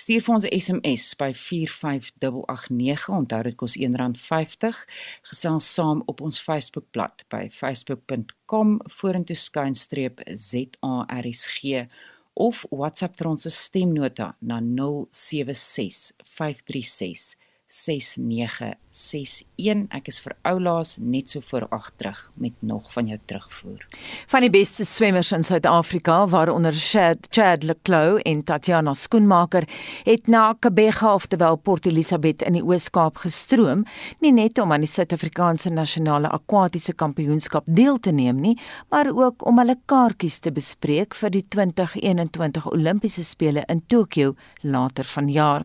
Stuur 0.00 0.22
vir 0.24 0.34
ons 0.34 0.46
'n 0.46 0.54
SMS 0.60 1.14
by 1.20 1.32
45889. 1.34 3.08
Onthou 3.08 3.42
dit 3.42 3.56
kos 3.56 3.76
R1.50. 3.76 4.86
Gesels 5.22 5.74
saam 5.74 6.02
op 6.06 6.20
ons 6.20 6.40
Facebookblad 6.40 7.24
by 7.28 7.48
facebook.com 7.50 8.80
vorentoe 8.88 9.36
skynstreep 9.36 10.20
ZARSG 10.24 11.88
of 12.34 12.64
WhatsApp 12.70 13.16
vir 13.18 13.26
ons 13.28 13.46
stemnota 13.54 14.36
na 14.40 14.60
076 14.60 16.12
536 16.24 17.36
6961. 17.70 19.86
Ek 19.94 20.08
is 20.10 20.18
vir 20.24 20.32
oulaas 20.42 20.96
net 20.98 21.30
so 21.30 21.38
voor 21.46 21.70
8 21.70 21.94
terug 22.02 22.18
met 22.42 22.50
nog 22.66 22.90
van 22.92 23.06
jou 23.06 23.18
terugvoer. 23.30 23.86
Van 24.26 24.42
die 24.42 24.50
beste 24.50 24.82
swemmers 24.84 25.30
in 25.36 25.44
Suid-Afrika, 25.46 26.26
waaronder 26.32 26.74
Chad, 26.74 27.28
Chad 27.30 27.62
Leclou 27.62 28.18
en 28.26 28.42
Tatiana 28.44 28.94
Skoenmaker, 28.94 29.68
het 30.04 30.26
na 30.26 30.54
Kabega 30.58 31.14
ofterwel 31.14 31.56
Port 31.62 31.86
Elizabeth 31.86 32.42
in 32.42 32.52
die 32.58 32.64
Oos-Kaap 32.64 33.16
gestroom, 33.22 33.84
nie 34.18 34.32
net 34.34 34.58
om 34.58 34.72
aan 34.74 34.82
die 34.82 34.90
Suid-Afrikaanse 34.90 35.70
nasionale 35.70 36.26
akwatiese 36.34 36.92
kampioenskap 36.98 37.62
deel 37.70 38.02
te 38.02 38.10
neem 38.10 38.42
nie, 38.42 38.58
maar 38.90 39.14
ook 39.14 39.46
om 39.46 39.62
hulle 39.62 39.78
kaartjies 39.86 40.42
te 40.42 40.50
bespreek 40.50 41.14
vir 41.14 41.30
die 41.38 41.46
2021 41.54 42.66
Olimpiese 42.74 43.22
spele 43.24 43.62
in 43.70 43.86
Tokio 43.86 44.34
later 44.66 45.06
vanjaar. 45.06 45.62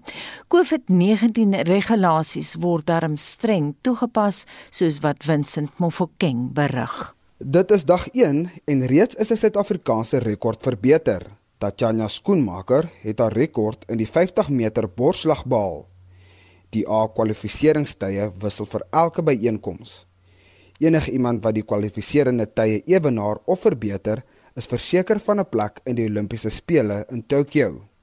COVID-19 0.53 1.65
regulasies 1.95 2.55
word 2.59 2.87
darm 2.89 3.15
streng 3.15 3.73
toegepas 3.83 4.43
soos 4.71 4.99
wat 5.03 5.23
Vincent 5.23 5.79
Mofokeng 5.79 6.51
berig. 6.53 7.15
Dit 7.39 7.71
is 7.71 7.85
dag 7.85 8.07
1 8.11 8.49
en 8.67 8.87
reeds 8.87 9.15
is 9.15 9.31
'n 9.31 9.37
Suid-Afrikaanse 9.37 10.19
rekord 10.19 10.61
verbeter. 10.61 11.21
Tatjana 11.57 12.07
Skoenmaker 12.07 12.89
het 13.03 13.19
haar 13.19 13.33
rekord 13.33 13.85
in 13.87 13.97
die 13.97 14.07
50 14.07 14.49
meter 14.49 14.87
borslag 14.87 15.45
behaal. 15.45 15.87
Die 16.71 16.85
A-kwalifikasionstye 16.87 18.31
wissel 18.41 18.65
vir 18.65 18.81
elke 18.91 19.23
byeenkoms. 19.23 20.05
Enige 20.79 21.11
iemand 21.11 21.43
wat 21.43 21.53
die 21.53 21.63
kwalifiserende 21.63 22.45
tye 22.53 22.81
ewenaar 22.85 23.37
of 23.45 23.59
verbeter, 23.59 24.23
is 24.55 24.67
verseker 24.67 25.19
van 25.19 25.39
'n 25.39 25.49
plek 25.49 25.79
in 25.85 25.95
die 25.95 26.09
Olimpiese 26.09 26.49
spele 26.49 27.05
in 27.09 27.23
Tokio. 27.27 27.94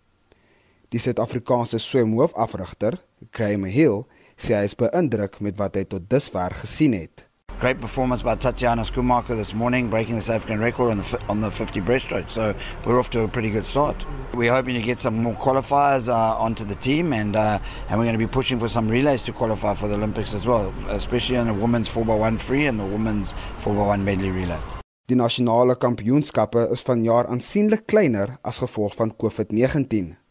Die 0.92 0.98
Suid-Afrikaanse 0.98 1.78
swemhoofafrigter, 1.78 2.98
Graham 3.32 3.64
Hill, 3.64 4.02
sê 4.36 4.58
hy 4.58 4.66
is 4.68 4.74
beïndruk 4.76 5.38
met 5.40 5.56
wat 5.56 5.78
hy 5.78 5.86
tot 5.88 6.04
dusver 6.10 6.52
gesien 6.58 6.92
het. 6.92 7.22
Great 7.62 7.80
performance 7.80 8.20
by 8.26 8.34
Tatiana 8.36 8.84
Skumaker 8.84 9.38
this 9.38 9.54
morning, 9.54 9.88
breaking 9.88 10.16
the 10.16 10.22
South 10.22 10.42
African 10.42 10.60
record 10.60 10.90
on 10.90 11.00
the 11.00 11.18
on 11.32 11.40
the 11.40 11.50
50 11.50 11.80
breaststroke. 11.80 12.28
So 12.28 12.52
we're 12.84 12.98
off 13.00 13.08
to 13.16 13.22
a 13.22 13.28
pretty 13.28 13.48
good 13.48 13.64
start. 13.64 14.04
We're 14.34 14.52
hoping 14.52 14.74
to 14.74 14.82
get 14.82 15.00
some 15.00 15.22
more 15.22 15.32
qualifiers 15.32 16.12
uh, 16.12 16.36
onto 16.36 16.62
the 16.62 16.74
team, 16.74 17.14
and 17.14 17.36
uh, 17.36 17.58
and 17.88 17.98
we're 17.98 18.04
going 18.04 18.18
to 18.20 18.26
be 18.26 18.26
pushing 18.26 18.60
for 18.60 18.68
some 18.68 18.86
relays 18.86 19.22
to 19.22 19.32
qualify 19.32 19.72
for 19.72 19.88
the 19.88 19.94
Olympics 19.94 20.34
as 20.34 20.44
well, 20.44 20.74
especially 20.88 21.36
in 21.36 21.46
the 21.46 21.54
women's 21.54 21.88
4x1 21.88 22.38
free 22.38 22.66
and 22.66 22.78
the 22.78 22.84
women's 22.84 23.32
4x1 23.64 24.04
medley 24.04 24.30
relay. 24.30 24.60
Die 25.08 25.16
nasionale 25.16 25.78
kampioenskappe 25.80 26.68
is 26.72 26.84
vanjaar 26.84 27.32
aansienlik 27.32 27.86
kleiner 27.88 28.36
as 28.44 28.60
gevolg 28.60 28.94
van 28.98 29.16
COVID-19. 29.16 30.21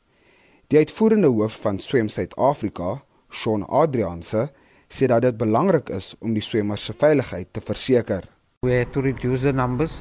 Die 0.72 0.80
uitvoerende 0.80 1.28
hoof 1.28 1.58
van 1.66 1.80
Swem 1.84 2.08
Suid-Afrika, 2.08 3.02
Shaun 3.30 3.66
Adrianse, 3.68 4.46
sê 4.88 5.10
dat 5.12 5.26
dit 5.26 5.36
belangrik 5.36 5.90
is 5.92 6.14
om 6.24 6.32
die 6.32 6.44
swemmers 6.46 6.86
se 6.88 6.94
veiligheid 6.96 7.50
te 7.52 7.60
verseker. 7.60 8.30
We 8.64 8.78
had 8.78 8.94
to 8.96 9.04
reduce 9.04 9.44
the 9.44 9.52
numbers, 9.52 9.98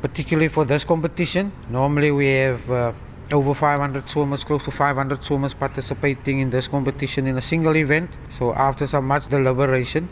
particularly 0.00 0.48
for 0.48 0.64
this 0.64 0.86
competition. 0.88 1.52
Normally 1.68 2.08
we 2.10 2.30
have 2.38 2.72
uh, 2.72 3.36
over 3.36 3.52
500 3.52 4.08
swimmers, 4.08 4.46
close 4.48 4.64
to 4.64 4.72
500 4.72 5.20
swimmers 5.28 5.52
participating 5.52 6.40
in 6.40 6.48
this 6.48 6.70
competition 6.70 7.26
in 7.26 7.36
a 7.36 7.44
single 7.44 7.76
event. 7.76 8.16
So 8.30 8.54
after 8.54 8.86
some 8.86 9.06
much 9.06 9.28
deliberation, 9.28 10.08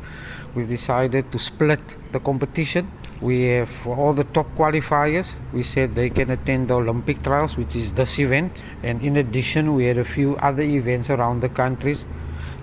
we 0.55 0.67
decided 0.67 1.33
to 1.33 1.39
split 1.39 1.81
the 2.13 2.21
competition 2.21 2.93
We 3.23 3.43
have 3.55 3.71
for 3.71 3.97
all 3.97 4.15
the 4.15 4.25
top 4.25 4.47
qualifiers, 4.57 5.35
we 5.53 5.63
said 5.63 5.95
they 5.95 6.11
can 6.11 6.31
attend 6.31 6.69
the 6.69 6.75
Olympic 6.75 7.23
trials, 7.23 7.57
which 7.57 7.77
is 7.77 7.93
this 7.93 8.19
event. 8.19 8.51
And 8.83 9.01
in 9.01 9.17
addition, 9.17 9.75
we 9.75 9.87
had 9.87 9.99
a 9.99 10.05
few 10.05 10.35
other 10.43 10.65
events 10.65 11.09
around 11.09 11.41
the 11.41 11.49
countries, 11.49 12.05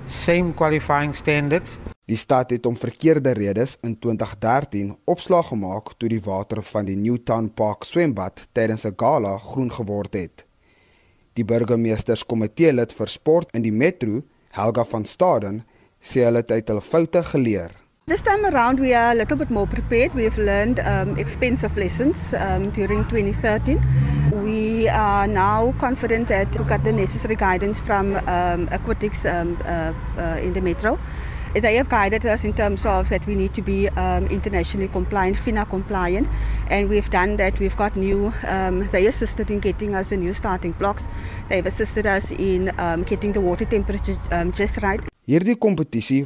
same 0.08 0.54
qualifying 0.54 1.16
standards. 1.16 1.80
Die 2.06 2.18
stad 2.18 2.50
het 2.50 2.66
om 2.66 2.76
verkeerde 2.78 3.32
redes 3.32 3.78
in 3.82 3.96
2013 4.00 4.98
opslag 5.06 5.48
gemaak 5.48 5.94
toe 5.98 6.10
die 6.10 6.22
water 6.26 6.60
van 6.66 6.88
die 6.90 6.98
Newtown 6.98 7.52
Park 7.56 7.86
swembad 7.88 8.48
tydens 8.52 8.84
'n 8.86 8.98
gala 8.98 9.38
groen 9.38 9.72
geword 9.72 10.14
het. 10.14 10.46
Die 11.34 11.46
burgemeesterskomitee 11.46 12.74
lid 12.74 12.94
vir 12.94 13.08
sport 13.08 13.54
in 13.56 13.62
die 13.62 13.72
metro, 13.72 14.24
Helga 14.52 14.84
van 14.84 15.06
Staden, 15.06 15.64
sê 16.02 16.26
hulle 16.26 16.42
het 16.44 16.52
uit 16.52 16.68
hulle 16.68 16.82
foute 16.82 17.24
geleer. 17.24 17.72
This 18.10 18.22
time 18.22 18.44
around, 18.44 18.80
we 18.80 18.96
are 18.96 19.12
a 19.12 19.14
little 19.14 19.38
bit 19.38 19.52
more 19.52 19.68
prepared. 19.68 20.16
We 20.16 20.24
have 20.24 20.40
learned 20.40 20.80
um, 20.80 21.16
expensive 21.20 21.78
lessons 21.78 22.34
um, 22.34 22.72
during 22.72 23.06
2013. 23.06 23.80
We 24.44 24.90
are 24.90 25.28
now 25.28 25.76
confident 25.78 26.28
that 26.30 26.58
we 26.58 26.66
got 26.66 26.84
the 26.84 26.92
necessary 26.92 27.36
guidance 27.36 27.80
from 27.80 28.16
um, 28.16 28.68
aquatics 28.72 29.26
um, 29.26 29.62
uh, 29.64 29.94
uh, 30.18 30.40
in 30.42 30.54
the 30.54 30.62
metro. 30.62 30.98
They 31.54 31.76
have 31.76 31.88
guided 31.88 32.26
us 32.26 32.44
in 32.44 32.54
terms 32.54 32.84
of 32.84 33.10
that 33.10 33.24
we 33.28 33.36
need 33.36 33.54
to 33.54 33.62
be 33.62 33.90
um, 33.90 34.26
internationally 34.26 34.88
compliant, 34.88 35.38
FINA 35.38 35.68
compliant, 35.68 36.28
and 36.68 36.90
we've 36.90 37.12
done 37.12 37.38
that. 37.38 37.60
We've 37.60 37.78
got 37.78 37.96
new, 37.96 38.34
um, 38.48 38.90
they 38.92 39.06
assisted 39.06 39.52
in 39.52 39.60
getting 39.60 39.94
us 39.94 40.10
the 40.10 40.18
new 40.18 40.34
starting 40.34 40.72
blocks. 40.72 41.08
They've 41.48 41.64
assisted 41.64 42.08
us 42.08 42.32
in 42.32 42.74
um, 42.80 43.04
getting 43.04 43.34
the 43.34 43.42
water 43.42 43.66
temperature 43.66 44.18
um, 44.32 44.52
just 44.52 44.82
right. 44.82 45.00
Hierdie 45.28 45.58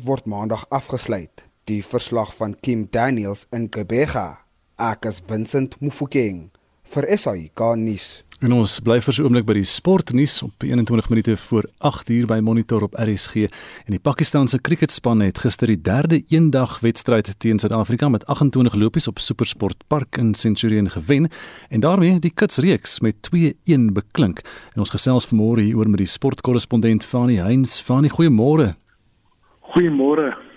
word 0.05 0.21
maandag 0.25 0.65
afgesluit. 0.69 1.51
Die 1.63 1.83
verslag 1.83 2.33
van 2.35 2.57
Kim 2.59 2.87
Daniels 2.91 3.45
in 3.55 3.69
Kebega. 3.71 4.41
Ek 4.75 5.05
is 5.07 5.21
Vincent 5.23 5.77
Mufokeng 5.79 6.49
vir 6.91 7.05
SAK 7.15 7.61
nuus. 7.79 8.07
En 8.43 8.51
ons 8.51 8.73
bly 8.83 8.97
vir 8.99 9.13
'n 9.13 9.23
oomblik 9.23 9.45
by 9.45 9.53
die 9.53 9.63
sportnuus 9.63 10.43
op 10.43 10.51
21 10.59 11.07
minute 11.09 11.37
voor 11.37 11.63
8 11.79 12.09
uur 12.09 12.25
by 12.27 12.39
Monitor 12.43 12.83
op 12.83 12.93
RSG. 12.99 13.47
En 13.85 13.95
die 13.95 13.99
Pakistanse 13.99 14.59
kriketspan 14.59 15.21
het 15.21 15.37
gister 15.37 15.67
die 15.67 15.81
derde 15.81 16.23
eendag 16.27 16.81
wedstryd 16.81 17.39
teen 17.39 17.59
Suid-Afrika 17.59 18.09
met 18.09 18.25
28 18.25 18.73
lopies 18.75 19.07
op 19.07 19.19
Supersport 19.19 19.87
Park 19.87 20.17
in 20.17 20.33
Centurion 20.35 20.89
gewen 20.89 21.29
en 21.69 21.79
daarmee 21.79 22.19
die 22.19 22.33
kitsreeks 22.35 22.99
met 22.99 23.15
2-1 23.21 23.93
beklink. 23.93 24.41
En 24.73 24.79
ons 24.79 24.89
gesels 24.89 25.27
vanmôre 25.27 25.61
hier 25.61 25.77
oor 25.77 25.89
met 25.89 25.99
die 25.99 26.07
sportkorrespondent 26.07 27.05
Fani 27.05 27.37
Heinz. 27.37 27.79
Fani, 27.79 28.09
goeiemôre. 28.09 28.75
Goeiemôre. 29.61 30.51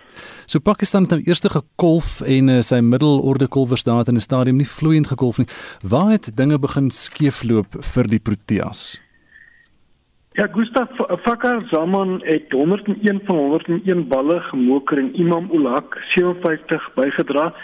So 0.46 0.60
Pakistan 0.62 1.02
het 1.02 1.10
nou 1.10 1.22
eers 1.26 1.42
gekolf 1.42 2.20
en 2.22 2.48
uh, 2.48 2.60
sy 2.62 2.78
middelorde 2.78 3.48
kolwers 3.50 3.84
daar 3.84 4.06
in 4.08 4.14
'n 4.14 4.20
stadium 4.20 4.56
nie 4.56 4.68
vloeiend 4.68 5.06
gekolf 5.06 5.38
nie. 5.38 5.48
Waar 5.82 6.10
het 6.10 6.36
dinge 6.36 6.58
begin 6.58 6.90
skeefloop 6.90 7.66
vir 7.94 8.06
die 8.06 8.20
Proteas? 8.20 9.00
Ja, 10.36 10.46
Gustav 10.52 10.88
Fakar 11.24 11.62
Zaman 11.70 12.20
het 12.24 12.52
101 12.52 13.20
van 13.24 13.36
101 13.36 14.08
balle 14.08 14.40
gemoker 14.40 14.98
en 14.98 15.14
Imam 15.20 15.50
Ulhaq 15.50 15.96
57 16.14 16.90
bygedra. 16.94 17.54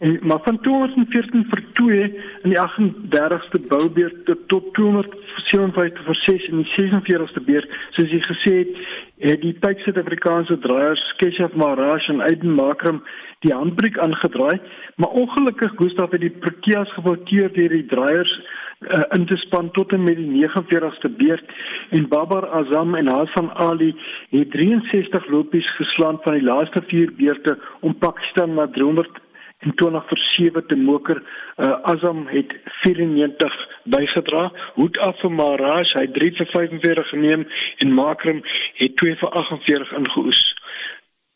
En 0.00 0.18
maar 0.22 0.40
van 0.42 0.60
214 0.60 1.46
vir 1.50 1.62
2 1.72 2.02
in 2.42 2.52
die 2.54 2.60
38ste 2.60 3.60
boubeurt 3.68 4.30
tot 4.46 4.74
257 4.74 6.04
vir 6.06 6.18
6 6.20 6.46
in 6.48 6.62
die 6.62 6.70
46ste 6.72 7.42
beurt, 7.44 7.74
soos 7.96 8.14
jy 8.14 8.20
gesê 8.24 8.54
het, 8.62 8.80
het 9.28 9.44
die 9.44 9.52
tyd 9.60 9.84
Suid-Afrikaanse 9.84 10.56
draaiers 10.64 11.04
Keshav 11.20 11.52
Maharaj 11.52 12.08
en 12.14 12.24
Aiden 12.30 12.56
Makram 12.56 13.02
die 13.44 13.52
handbreek 13.52 14.00
aangedraai, 14.00 14.56
maar 14.96 15.20
ongelukkig 15.20 15.76
Gustaf 15.76 16.16
het 16.16 16.24
die 16.24 16.32
Proteas 16.32 16.96
gefouteer 16.96 17.52
deur 17.52 17.76
die 17.76 17.84
draaiers 17.92 18.34
uh, 18.40 19.04
in 19.16 19.28
te 19.28 19.36
span 19.44 19.68
tot 19.76 19.92
en 19.92 20.08
met 20.08 20.16
die 20.16 20.32
49ste 20.32 21.12
beurt. 21.20 21.56
En 21.92 22.08
Babar 22.08 22.48
Azam 22.62 22.96
en 22.96 23.12
Hassan 23.12 23.52
Ali 23.68 23.92
het 24.32 24.50
63 24.56 25.28
lopies 25.28 25.76
geslaan 25.76 26.24
van 26.24 26.40
die 26.40 26.48
laaste 26.48 26.80
4 26.86 27.18
beurte 27.20 27.58
om 27.80 27.98
Pakistan 27.98 28.56
na 28.56 28.68
300 28.68 29.28
en 29.60 29.74
20 29.74 30.06
vir 30.08 30.20
7 30.36 30.66
te 30.66 30.76
moker. 30.76 31.22
Uh, 31.56 31.72
Azam 31.92 32.26
het 32.26 32.54
94 32.82 33.58
bygedra. 33.84 34.50
Hoed 34.74 34.98
af 34.98 35.20
vir 35.20 35.32
Maharaj, 35.32 35.92
hy 35.98 36.06
3 36.16 36.32
vir 36.38 36.50
45 36.54 37.12
geneem 37.14 37.46
en 37.84 37.94
Makram 37.94 38.42
het 38.80 38.96
2 39.02 39.18
vir 39.20 39.30
48 39.42 39.92
ingeoes. 40.00 40.42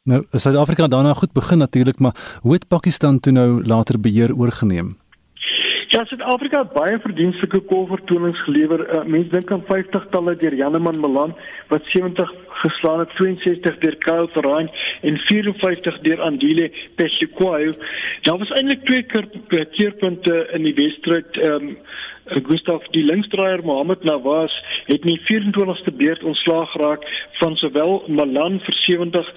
Nou, 0.05 0.21
Suid-Afrika 0.33 0.87
daarna 0.89 1.15
goed 1.15 1.33
begin 1.33 1.59
natuurlik, 1.59 1.99
maar 1.99 2.17
hoe 2.43 2.53
het 2.53 2.69
Pakistan 2.69 3.21
toe 3.21 3.33
nou 3.33 3.65
later 3.65 4.01
beheer 4.01 4.37
oorgeneem? 4.37 4.97
Ja, 5.95 6.05
Suid-Afrika 6.05 6.59
het 6.65 6.73
baie 6.73 6.99
verdienstelike 7.01 7.61
kolvertonings 7.71 8.41
gelewer. 8.45 8.81
Uh, 8.89 9.05
Mense 9.07 9.31
dink 9.31 9.53
aan 9.53 9.63
50 9.69 10.09
talle 10.11 10.37
deur 10.37 10.55
Janeman 10.55 11.01
Malan 11.01 11.37
wat 11.69 11.87
70 11.93 12.33
geslaan 12.63 12.99
het, 12.99 13.11
62 13.19 13.79
deur 13.79 13.97
Kyle 14.07 14.29
Terrain 14.33 14.71
en 15.01 15.19
54 15.19 15.99
deur 15.99 16.21
Andile 16.21 16.71
Pesikwayo. 16.95 17.73
Daar 18.23 18.39
was 18.39 18.51
eintlik 18.51 18.85
twee 18.85 19.03
keer 19.03 19.67
keerpunte 19.77 20.49
in 20.53 20.63
die 20.63 20.75
wedstryd. 20.75 21.37
Ehm 21.37 21.69
um, 21.69 21.77
Gustav 22.25 22.85
die 22.97 23.03
linksdraaier 23.05 23.61
Mohammed 23.65 24.05
Nawaz 24.09 24.53
het 24.87 25.03
in 25.05 25.11
die 25.13 25.21
24ste 25.27 25.93
beurt 25.97 26.23
ontslaag 26.25 26.71
geraak 26.73 27.05
van 27.41 27.57
sowel 27.61 28.05
Malan 28.09 28.61
vir 28.65 28.77
70 28.81 29.29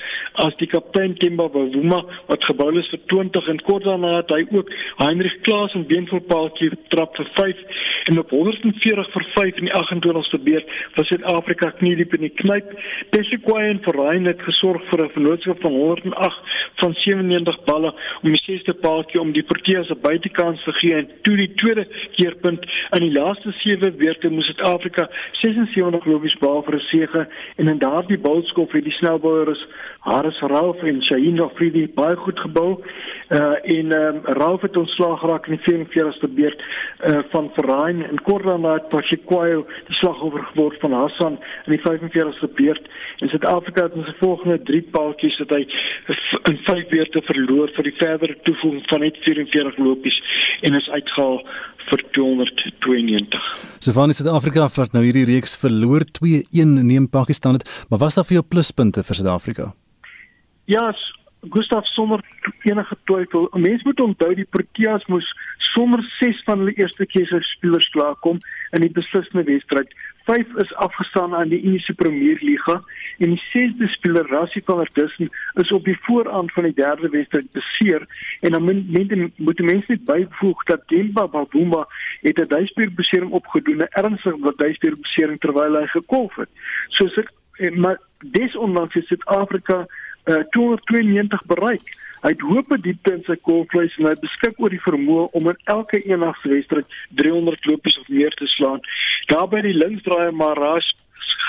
as 0.45 0.55
die 0.61 0.69
kaptein 0.71 1.17
Temba 1.19 1.49
Bavuma 1.51 1.99
wat 2.29 2.47
gebou 2.47 2.69
is 2.79 2.87
vir 2.93 3.01
20 3.11 3.49
en 3.51 3.59
kort 3.67 3.83
daarna 3.83 4.13
het 4.15 4.31
hy 4.31 4.45
ook 4.55 4.71
Heinrich 5.03 5.35
Klaas 5.47 5.75
en 5.75 5.83
beenvoetpaaltjie 5.89 6.71
trap 6.93 7.19
vir 7.19 7.31
5 7.41 7.83
en 8.07 8.19
op 8.19 8.29
140 8.29 9.11
vir 9.11 9.25
5 9.35 9.61
in 9.61 9.69
die 9.69 9.75
28ste 9.75 10.39
beurt 10.43 10.71
was 10.95 11.07
Suid-Afrika 11.07 11.71
kniediep 11.79 12.13
in 12.17 12.27
die 12.27 12.33
knyp. 12.41 12.73
Pesikwayo 13.09 13.69
en 13.73 13.83
Verrein 13.85 14.25
het 14.25 14.41
gesorg 14.41 14.83
vir 14.89 15.05
'n 15.05 15.13
vennootskap 15.15 15.61
van 15.61 15.71
108 15.71 16.39
van 16.81 16.93
97 16.93 17.63
balle 17.65 17.93
om 18.23 18.31
die 18.31 18.43
sesde 18.43 18.73
paaltjie 18.73 19.21
om 19.21 19.31
die 19.31 19.43
Proteas 19.43 19.89
'n 19.89 20.01
buitekans 20.01 20.63
te 20.63 20.71
gee 20.71 20.93
en 20.93 21.09
toe 21.21 21.35
die 21.35 21.53
tweede 21.53 21.87
keerpunt 22.15 22.65
In 22.95 23.03
die 23.03 23.11
laaste 23.11 23.51
7 23.51 23.97
weke 23.99 24.29
moes 24.31 24.47
Suid-Afrika 24.47 25.09
76 25.41 26.05
lopies 26.07 26.35
behaal 26.39 26.63
vir 26.63 26.75
'n 26.75 26.85
sege 26.91 27.27
en 27.59 27.67
in 27.67 27.79
daardie 27.83 28.19
boulskof 28.27 28.71
het 28.71 28.83
die 28.83 28.95
snelbouers 28.99 29.65
Haris 30.07 30.39
Rauf 30.39 30.83
en 30.83 31.03
Shaheen 31.03 31.41
Afridi 31.41 31.87
baie 31.87 32.15
goed 32.15 32.39
gebou. 32.39 32.83
Uh 33.29 33.57
en 33.77 33.91
um, 33.91 34.19
Rauf 34.23 34.61
het 34.61 34.77
ontslaag 34.77 35.19
geraak 35.19 35.47
in 35.47 35.59
die 35.59 35.73
44ste 35.73 36.29
beurt 36.35 36.61
uh 37.07 37.19
van 37.29 37.49
Verrain 37.53 38.03
en 38.05 38.21
kort 38.23 38.43
daarna 38.43 38.73
het 38.73 38.87
Pashikwayo 38.89 39.65
die 39.87 39.95
slagoffer 39.99 40.45
geword 40.53 40.79
van 40.79 40.93
Hassan 40.95 41.39
in 41.65 41.75
die 41.75 41.81
45ste 41.83 42.47
beurt. 42.55 42.87
En 43.17 43.29
Suid-Afrika 43.29 43.83
het 43.83 43.97
in 43.99 44.07
sy 44.07 44.15
volgende 44.19 44.61
3 44.69 44.81
paaltjies 44.95 45.37
dat 45.43 45.49
hy 45.57 45.63
in 46.51 46.61
5 46.69 46.87
beurte 46.93 47.21
verloor 47.31 47.73
vir 47.75 47.89
die 47.89 47.97
verdere 47.97 48.37
toevoeging 48.47 48.85
van 48.91 49.03
net 49.03 49.19
44 49.25 49.77
lopies 49.77 50.21
en 50.61 50.79
is 50.79 50.89
uitgehaal 50.89 51.41
vir 51.89 52.03
292. 52.15 53.49
So 53.79 53.91
van 53.95 54.13
Suid-Afrika 54.13 54.69
wat 54.77 54.95
nou 54.95 55.03
hierdie 55.03 55.27
reeks 55.27 55.57
verloor 55.59 56.07
2-1 56.19 56.79
neem 56.79 57.09
Pakistan 57.11 57.59
het, 57.59 57.67
maar 57.89 57.99
was 57.99 58.15
daar 58.15 58.27
vir 58.27 58.39
jou 58.39 58.45
pluspunte 58.55 59.03
vir 59.03 59.19
Suid-Afrika? 59.19 59.73
Ja, 60.67 60.89
Gustav 61.49 61.85
sommer 61.85 62.23
enige 62.63 62.97
twyfel. 63.03 63.47
Mense 63.53 63.83
moet 63.83 63.99
onthou 63.99 64.33
die 64.35 64.47
Proteas 64.49 65.05
moes 65.05 65.27
sommer 65.57 66.01
6 66.19 66.43
van 66.45 66.61
hulle 66.63 66.73
eerste 66.73 67.05
keuse 67.05 67.39
spelers 67.41 67.89
klaarkom 67.93 68.39
in 68.75 68.81
die 68.81 68.93
beslissende 68.93 69.43
wedstryd. 69.43 69.91
5 70.27 70.55
is 70.63 70.73
afgestaan 70.75 71.35
aan 71.35 71.49
die 71.49 71.61
Indiese 71.61 71.93
Premier 71.93 72.37
Liga 72.41 72.81
en 73.23 73.35
die 73.35 73.43
6de 73.53 73.87
speler 73.93 74.27
Rassie 74.31 74.61
van 74.65 74.81
der 74.81 74.89
Dussen 74.93 75.29
is 75.53 75.71
op 75.71 75.85
die 75.85 75.97
vooraand 76.01 76.51
van 76.53 76.67
die 76.67 76.73
derde 76.73 77.09
wedstryd 77.09 77.51
beseer 77.51 78.07
en 78.41 78.51
dan 78.51 78.63
moet 78.63 79.37
moet 79.37 79.59
mense 79.59 79.91
net 79.91 80.03
byvoeg 80.05 80.63
dat 80.63 80.87
Demba 80.87 81.27
Babuma 81.27 81.87
het 82.21 82.41
'n 82.41 82.47
duisbeerbesering 82.47 83.31
opgedoen, 83.31 83.77
'n 83.77 83.93
ernstige 84.01 84.53
duisbeerbesering 84.57 85.39
terwyl 85.39 85.79
hy 85.79 85.87
gekolf 85.87 86.35
het. 86.35 86.49
So 86.87 87.07
sit 87.07 87.29
maar 87.75 87.99
desondanks 88.19 88.95
is 88.95 89.07
Suid-Afrika 89.07 89.85
uh, 90.27 90.35
eh, 90.35 90.43
292 90.51 91.45
bereik. 91.47 91.95
Hy 92.21 92.33
het 92.33 92.41
hoop 92.41 92.71
op 92.71 92.83
diepte 92.83 93.13
in 93.13 93.23
sy 93.27 93.35
kolvleis 93.45 93.95
en 93.99 94.09
hy 94.09 94.15
beskik 94.19 94.57
oor 94.59 94.73
die 94.73 94.81
vermoë 94.81 95.27
om 95.37 95.49
in 95.51 95.59
elke 95.73 96.01
eendagswedstryd 96.01 96.95
300 97.19 97.69
lopies 97.69 97.99
of 98.01 98.07
meer 98.09 98.33
te 98.39 98.47
slaan. 98.55 98.81
Daarby 99.31 99.61
die 99.67 99.75
linksdraaier 99.77 100.33
Maras 100.33 100.89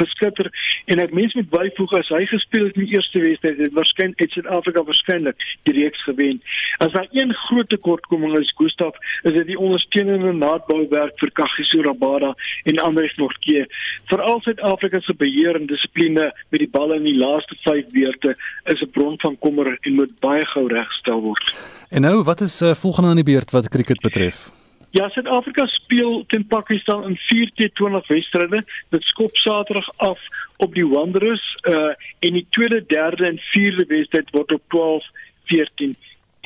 geskitter 0.01 0.51
en 0.87 1.03
ek 1.03 1.15
mens 1.17 1.35
met 1.39 1.51
byvoeg 1.53 1.95
as 1.99 2.11
hy 2.15 2.25
gespeel 2.31 2.69
het 2.69 2.79
in 2.79 2.87
die 2.87 2.97
eerste 2.97 3.23
wedstryd 3.25 3.63
het 3.65 3.77
waarskynlik 3.77 4.23
het 4.25 4.37
Suid-Afrika 4.37 4.85
waarskynlik 4.89 5.47
die 5.69 5.75
reeks 5.77 6.03
gewen. 6.09 6.41
As 6.85 6.93
daar 6.93 7.09
een 7.13 7.35
groot 7.47 7.69
tekortkoming 7.69 8.37
is 8.39 8.53
Gustaf, 8.57 8.97
is 9.23 9.33
dit 9.37 9.47
die 9.53 9.59
ondersteunende 9.59 10.33
naadbouwerk 10.33 11.19
vir 11.23 11.33
Kagiso 11.41 11.83
Rabada 11.87 12.35
en 12.65 12.83
Andries 12.83 13.17
Nortjie. 13.21 13.67
Veral 14.11 14.41
Suid-Afrika 14.47 15.01
se 15.01 15.15
beheer 15.15 15.59
en 15.59 15.67
dissipline 15.71 16.31
met 16.51 16.63
die 16.65 16.71
bal 16.71 16.95
in 16.97 17.07
die 17.09 17.17
laaste 17.19 17.57
5 17.65 17.91
beurte 17.95 18.37
is 18.65 18.83
'n 18.83 18.91
bron 18.93 19.19
van 19.21 19.39
kommer 19.39 19.77
en 19.81 19.95
moet 19.95 20.21
baie 20.21 20.47
gou 20.55 20.67
reggestel 20.69 21.21
word. 21.21 21.55
En 21.91 22.03
nou, 22.03 22.23
wat 22.23 22.41
is 22.41 22.63
uh, 22.63 22.75
volgende 22.75 23.09
aan 23.09 23.23
die 23.23 23.33
beurt 23.33 23.51
wat 23.51 23.69
cricket 23.69 24.01
betref? 24.01 24.58
Ja, 24.91 25.09
Suid-Afrika 25.09 25.67
speel 25.67 26.25
teen 26.27 26.47
Pakistan 26.47 27.05
in 27.05 27.19
4-20 27.19 28.07
wedstryde. 28.07 28.65
Dit 28.89 29.03
skop 29.03 29.37
Saterdag 29.37 29.91
af 29.97 30.21
op 30.57 30.75
die 30.75 30.87
Wanderers 30.87 31.59
uh 31.69 31.93
en 32.19 32.33
die 32.33 32.47
tweede, 32.51 32.85
derde 32.87 33.27
en 33.27 33.39
vierde 33.39 33.85
wedstryd 33.87 34.31
word 34.31 34.53
op 34.53 34.63
12, 34.69 35.05
14 35.45 35.97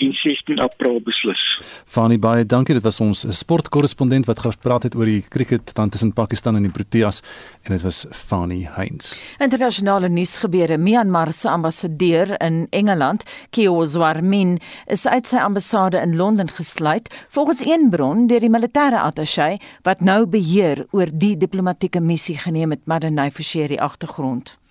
en 0.04 0.12
16 0.12 0.60
April 0.62 1.00
beslis. 1.04 1.42
Fani 1.84 2.18
baie 2.18 2.46
dankie. 2.46 2.76
Dit 2.78 2.86
was 2.86 3.00
ons 3.02 3.24
sportkorrespondent 3.38 4.28
wat 4.30 4.44
gepraat 4.44 4.86
het 4.86 4.96
oor 4.98 5.08
die 5.10 5.24
cricket 5.28 5.74
dan 5.74 5.90
tussen 5.90 6.12
Pakistan 6.12 6.56
en 6.56 6.66
die 6.66 6.72
Proteas 6.72 7.22
en 7.62 7.74
dit 7.74 7.82
was 7.82 8.04
Fani 8.10 8.62
Heinz. 8.76 9.16
Internasionale 9.42 10.08
nuusgebeure: 10.08 10.78
Myanmar 10.78 11.32
se 11.32 11.50
ambassadeur 11.50 12.36
in 12.40 12.66
Engeland, 12.70 13.24
Keo 13.50 13.84
Zwarmin, 13.84 14.58
is 14.86 15.06
uit 15.06 15.26
sy 15.26 15.42
ambassade 15.42 16.00
in 16.02 16.16
Londen 16.16 16.48
gesluit, 16.48 17.10
volgens 17.28 17.64
een 17.66 17.90
bron 17.90 18.26
deur 18.26 18.40
die 18.40 18.52
militêre 18.52 19.02
attaché 19.02 19.56
wat 19.82 20.00
nou 20.00 20.26
beheer 20.26 20.86
oor 20.90 21.10
die 21.12 21.36
diplomatieke 21.36 22.00
missie 22.00 22.38
geneem 22.38 22.70
het, 22.70 22.86
Madanai 22.86 23.30
Forsheri 23.30 23.72
die 23.72 23.80
agtergrond. 23.80 24.61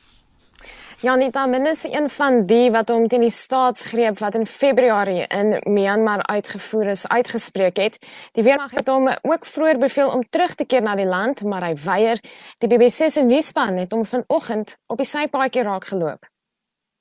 Janita 1.01 1.45
Minus 1.45 1.83
een 1.83 2.09
van 2.09 2.45
die 2.45 2.67
wat 2.71 2.91
hom 2.93 3.07
teen 3.09 3.23
die 3.25 3.33
staatsgreep 3.33 4.19
wat 4.21 4.35
in 4.37 4.43
Februarie 4.45 5.23
in 5.33 5.55
Myanmar 5.65 6.21
uitgevoer 6.29 6.91
is 6.93 7.07
uitgespreek 7.07 7.81
het. 7.81 7.97
Die 8.37 8.43
weermag 8.45 8.75
het 8.77 8.87
hom 8.87 9.09
ook 9.09 9.47
vroeër 9.49 9.79
beveel 9.81 10.11
om 10.13 10.21
terug 10.29 10.53
te 10.55 10.65
keer 10.65 10.85
na 10.85 10.93
die 10.95 11.07
land, 11.09 11.41
maar 11.41 11.65
hy 11.65 11.73
weier. 11.85 12.21
Die 12.61 12.69
BBC 12.69 13.09
se 13.09 13.25
nuusspan 13.25 13.81
het 13.81 13.97
hom 13.97 14.05
vanoggend 14.05 14.77
op 14.93 15.01
die 15.01 15.09
sypaadjie 15.09 15.65
raak 15.65 15.89
geloop. 15.89 16.29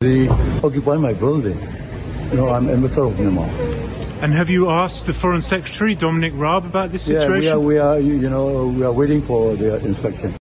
They 0.00 0.30
occupy 0.64 0.96
my 0.96 1.12
building. 1.12 1.60
You 2.32 2.40
know, 2.40 2.48
I'm 2.56 2.72
emissary 2.72 3.12
of 3.12 3.20
Myanmar. 3.20 3.52
And 4.22 4.32
have 4.32 4.48
you 4.48 4.70
asked 4.70 5.04
the 5.04 5.12
Foreign 5.12 5.42
Secretary 5.42 5.94
Dominic 5.94 6.32
Raab 6.40 6.64
about 6.64 6.90
this 6.90 7.04
situation? 7.04 7.42
Yeah, 7.42 7.60
we 7.60 7.78
are, 7.78 8.00
we 8.00 8.08
are, 8.08 8.20
you 8.22 8.30
know, 8.30 8.72
we 8.78 8.82
are 8.82 8.92
waiting 8.92 9.20
for 9.20 9.56
their 9.56 9.76
inspection. 9.76 10.39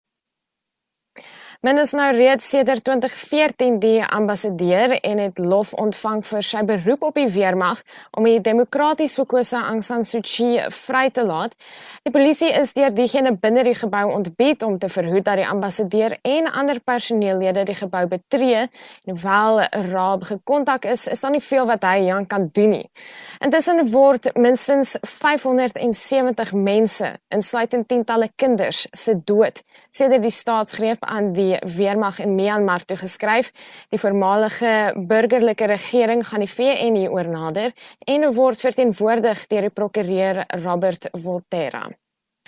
Men 1.62 1.78
is 1.78 1.92
nou 1.94 2.08
reeds 2.16 2.48
sedert 2.50 2.82
2014 2.84 3.76
die 3.80 4.00
ambassadeur 4.02 4.96
en 5.06 5.20
het 5.22 5.38
lof 5.38 5.76
ontvang 5.78 6.24
vir 6.26 6.46
sy 6.48 6.64
beroep 6.66 7.04
op 7.06 7.20
die 7.20 7.28
weermag 7.30 7.84
om 8.18 8.26
die 8.26 8.40
demokraties 8.42 9.14
verkose 9.20 9.60
Aung 9.60 9.84
San 9.86 10.02
Suu 10.02 10.24
Kyi 10.26 10.64
vry 10.74 11.04
te 11.14 11.22
laat. 11.22 11.54
Die 12.02 12.14
polisie 12.16 12.50
is 12.50 12.74
deur 12.74 12.90
diegene 12.98 13.36
binne 13.44 13.62
die 13.68 13.76
gebou 13.78 14.08
ontbied 14.10 14.66
om 14.66 14.80
te 14.82 14.90
verhoed 14.90 15.28
dat 15.28 15.38
die 15.38 15.46
ambassadeur 15.46 16.16
en 16.26 16.50
ander 16.50 16.80
personeellede 16.82 17.68
die 17.70 17.78
gebou 17.78 18.08
betree. 18.10 18.66
En 19.06 19.14
hoewel 19.14 19.62
Raab 19.92 20.26
gekontak 20.32 20.90
is, 20.90 21.06
is 21.14 21.22
daar 21.22 21.36
nie 21.38 21.44
veel 21.46 21.70
wat 21.70 21.86
hy 21.86 22.10
aan 22.10 22.26
kan 22.26 22.50
doen 22.58 22.74
nie. 22.80 22.88
Intussen 23.38 23.84
word 23.94 24.32
minstens 24.34 24.96
570 25.06 26.58
mense, 26.58 27.14
insluitend 27.30 27.86
tientalle 27.94 28.32
kinders, 28.34 28.88
se 28.98 29.14
dood 29.22 29.62
sedert 29.94 30.26
die 30.26 30.34
staatsgreep 30.34 31.06
aan 31.06 31.34
die 31.38 31.51
die 31.52 31.76
weermag 31.76 32.20
in 32.24 32.36
Myanmar 32.36 32.86
toegeskryf. 32.86 33.52
Die 33.92 34.00
voormalige 34.00 34.94
burgerlike 35.08 35.66
regering 35.66 36.24
gaan 36.28 36.46
die 36.46 36.52
VN 36.52 37.00
hieroor 37.00 37.30
nader 37.32 37.72
en 38.08 38.28
word 38.34 38.62
verteenwoordig 38.64 39.48
deur 39.52 39.68
die 39.68 39.76
prokureur 39.76 40.46
Robert 40.64 41.10
Volterra. 41.12 41.88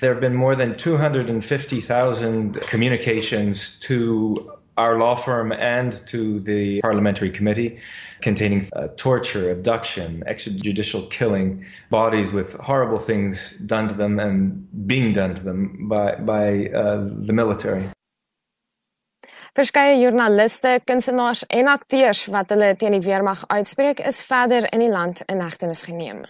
There 0.02 0.12
have 0.12 0.22
been 0.22 0.36
more 0.36 0.56
than 0.56 0.76
250,000 0.76 2.60
communications 2.68 3.80
to 3.80 4.60
our 4.76 4.98
law 4.98 5.16
firm 5.16 5.52
and 5.52 5.94
to 6.08 6.39
the 6.39 6.82
parliamentary 6.82 7.30
committee 7.30 7.80
containing 8.22 8.68
uh, 8.74 8.88
torture, 8.98 9.52
abduction, 9.52 10.24
extrajudicial 10.28 11.10
killing, 11.10 11.66
bodies 11.89 12.34
with 12.34 12.54
horrible 12.54 12.98
things 12.98 13.52
done 13.52 13.88
to 13.88 13.94
them 13.94 14.20
and 14.20 14.68
being 14.88 15.13
done 15.13 15.36
to 15.36 15.44
them 15.44 15.88
by, 15.88 16.16
by 16.16 16.70
uh, 16.70 16.98
the 16.98 17.34
military. 17.34 17.84
Verskeie 19.54 20.00
joernaliste, 20.00 20.80
kunstenaars 20.89 21.44
en 21.54 21.68
akteurs 21.70 22.24
wat 22.34 22.50
hulle 22.50 22.72
teen 22.82 22.96
die 22.96 23.04
weermag 23.06 23.44
uitspreek, 23.54 24.00
is 24.02 24.24
verder 24.26 24.66
in 24.74 24.82
die 24.82 24.89
land 24.89 25.20
in 25.30 25.44
hegtenis 25.46 25.84
geneem. 25.86 26.24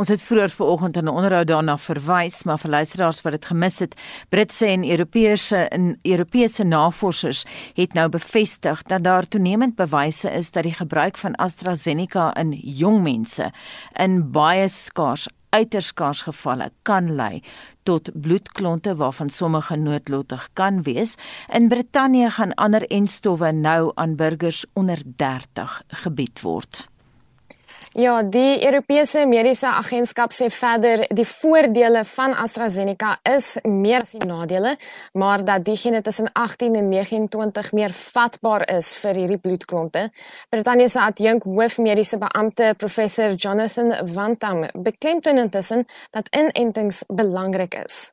Ons 0.00 0.08
het 0.08 0.24
vroeër 0.24 0.54
vanoggend 0.54 0.96
in 0.96 1.04
'n 1.04 1.12
onderhoud 1.12 1.46
daarna 1.46 1.76
verwys, 1.76 2.44
maar 2.44 2.58
vir 2.58 2.70
luisteraars 2.70 3.20
wat 3.22 3.32
dit 3.32 3.44
gemis 3.44 3.78
het, 3.78 3.94
Britse 4.28 4.66
en 4.66 4.88
Europese 4.90 5.68
in 5.68 5.98
Europese 6.02 6.64
navorsers 6.64 7.44
het 7.74 7.92
nou 7.92 8.08
bevestig 8.08 8.82
dat 8.82 9.04
daar 9.04 9.28
toenemend 9.28 9.76
bewyse 9.76 10.30
is 10.30 10.50
dat 10.50 10.62
die 10.62 10.74
gebruik 10.74 11.16
van 11.16 11.34
AstraZeneca 11.34 12.34
in 12.34 12.52
jong 12.52 13.02
mense 13.02 13.52
in 13.92 14.30
baie 14.30 14.68
skaars 14.68 15.28
uiters 15.52 15.86
skaars 15.92 16.22
gevalle 16.22 16.70
kan 16.82 17.14
lei 17.16 17.42
tot 17.82 18.10
bloedklonte 18.14 18.96
waarvan 18.96 19.30
sommige 19.30 19.76
noodlottig 19.76 20.48
kan 20.52 20.82
wees. 20.82 21.14
In 21.52 21.68
Brittanje 21.68 22.30
gaan 22.30 22.54
ander 22.54 22.86
enstowwe 22.90 23.52
nou 23.52 23.92
aan 23.94 24.16
burgers 24.16 24.64
onder 24.72 24.98
30 25.16 25.82
gebied 25.88 26.40
word. 26.40 26.88
Ja, 27.94 28.22
die 28.22 28.64
Europese 28.64 29.26
Mediese 29.26 29.68
Agentskap 29.68 30.32
sê 30.32 30.46
verder 30.48 31.02
die 31.12 31.26
voordele 31.28 32.06
van 32.08 32.32
AstraZeneca 32.40 33.18
is 33.28 33.58
meer 33.68 34.06
as 34.06 34.14
die 34.16 34.24
nadele, 34.24 34.78
maar 35.12 35.42
dat 35.44 35.66
diegene 35.66 36.00
tussen 36.00 36.30
18 36.32 36.78
en 36.80 36.88
29 36.88 37.72
meer 37.76 37.92
vatbaar 37.92 38.64
is 38.72 38.94
vir 38.96 39.20
hierdie 39.20 39.36
bloedklonte. 39.36 40.06
Brittanje 40.48 40.88
se 40.88 41.00
adjunk 41.04 41.44
hoofmediese 41.44 42.16
beampte 42.22 42.72
professor 42.78 43.34
Jonathan 43.36 43.92
Vantam 44.08 44.64
beklemtoon 44.72 45.38
intussen 45.38 45.84
dat 46.16 46.32
inentings 46.32 47.02
belangrik 47.08 47.74
is. 47.84 48.12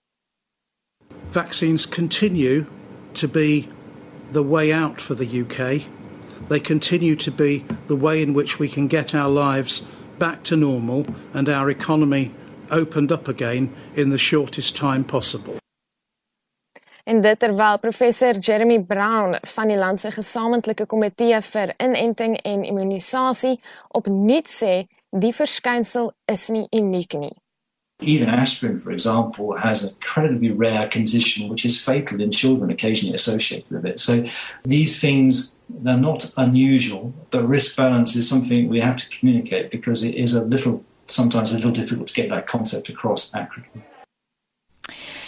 Vaccines 1.31 1.87
continue 1.87 2.65
to 3.13 3.27
be 3.27 3.69
the 4.31 4.43
way 4.43 4.73
out 4.73 4.99
for 5.01 5.15
the 5.15 5.39
UK 5.39 5.87
they 6.49 6.59
continue 6.59 7.15
to 7.15 7.31
be 7.31 7.65
the 7.87 7.95
way 7.95 8.21
in 8.21 8.33
which 8.33 8.59
we 8.59 8.67
can 8.67 8.87
get 8.87 9.15
our 9.15 9.29
lives 9.29 9.83
back 10.17 10.43
to 10.43 10.55
normal 10.55 11.05
and 11.33 11.47
our 11.47 11.69
economy 11.69 12.31
opened 12.71 13.11
up 13.11 13.27
again 13.27 13.73
in 13.95 14.09
the 14.09 14.17
shortest 14.17 14.75
time 14.75 15.03
possible. 15.03 15.55
En 17.03 17.21
dit 17.21 17.39
terwyl 17.39 17.77
professor 17.77 18.37
Jeremy 18.37 18.79
Brown 18.79 19.37
van 19.41 19.67
die 19.67 19.77
land 19.77 19.99
se 19.99 20.11
gesamentlike 20.11 20.85
komitee 20.85 21.41
vir 21.41 21.73
inenting 21.81 22.37
en 22.45 22.63
immunisasie 22.63 23.55
opnuut 23.97 24.49
sê 24.49 24.73
die 25.09 25.33
verskynsel 25.33 26.11
is 26.29 26.49
nie 26.53 26.67
uniek 26.69 27.17
nie. 27.17 27.33
Even 28.01 28.29
aspirin, 28.29 28.79
for 28.79 28.91
example, 28.91 29.57
has 29.57 29.83
a 29.83 29.89
incredibly 29.89 30.51
rare 30.51 30.87
condition 30.87 31.49
which 31.49 31.65
is 31.65 31.79
fatal 31.79 32.19
in 32.19 32.31
children, 32.31 32.71
occasionally 32.71 33.13
associated 33.13 33.69
with 33.71 33.85
it. 33.85 33.99
So 33.99 34.25
these 34.63 34.99
things, 34.99 35.55
they're 35.69 35.97
not 35.97 36.33
unusual, 36.35 37.13
but 37.29 37.47
risk 37.47 37.77
balance 37.77 38.15
is 38.15 38.27
something 38.27 38.69
we 38.69 38.81
have 38.81 38.97
to 38.97 39.09
communicate 39.09 39.69
because 39.69 40.03
it 40.03 40.15
is 40.15 40.33
a 40.33 40.43
little, 40.43 40.83
sometimes 41.05 41.51
a 41.51 41.55
little 41.55 41.71
difficult 41.71 42.07
to 42.07 42.13
get 42.13 42.29
that 42.29 42.47
concept 42.47 42.89
across 42.89 43.33
accurately. 43.35 43.83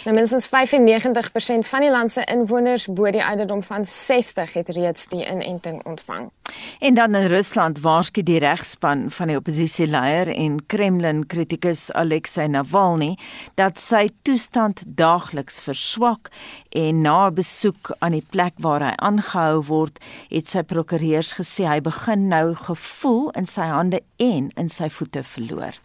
Nou 0.02 0.14
minstens 0.16 0.48
95% 0.50 1.68
van 1.68 1.84
die 1.84 1.90
land 1.90 2.10
se 2.10 2.24
inwoners 2.26 2.88
bo 2.90 3.10
die 3.14 3.22
ouderdom 3.22 3.60
van 3.62 3.84
60 3.86 4.52
het 4.58 4.70
reeds 4.74 5.04
die 5.12 5.22
inenting 5.22 5.78
ontvang. 5.86 6.30
En 6.78 6.94
dan 6.94 7.14
in 7.14 7.26
Rusland 7.30 7.78
waarsku 7.80 8.22
die 8.22 8.40
regspan 8.42 9.04
van 9.10 9.30
die 9.30 9.36
oppositieleier 9.38 10.32
en 10.34 10.58
Kremlin 10.66 11.22
kritikus 11.26 11.92
Alexei 11.92 12.48
Navalny 12.48 13.12
dat 13.54 13.78
sy 13.78 14.08
toestand 14.26 14.82
daagliks 14.86 15.62
verswak 15.62 16.32
en 16.70 17.00
na 17.06 17.30
'n 17.30 17.34
besoek 17.34 17.94
aan 17.98 18.18
die 18.18 18.26
plek 18.30 18.52
waar 18.56 18.82
hy 18.82 18.94
aangehou 18.96 19.62
word, 19.62 20.02
het 20.30 20.48
sy 20.48 20.62
prokureurs 20.62 21.32
gesê 21.38 21.64
hy 21.64 21.80
begin 21.80 22.28
nou 22.28 22.54
gevoel 22.54 23.30
in 23.30 23.46
sy 23.46 23.70
hande 23.70 24.02
en 24.16 24.50
in 24.56 24.68
sy 24.68 24.88
voete 24.88 25.22
verloor. 25.22 25.78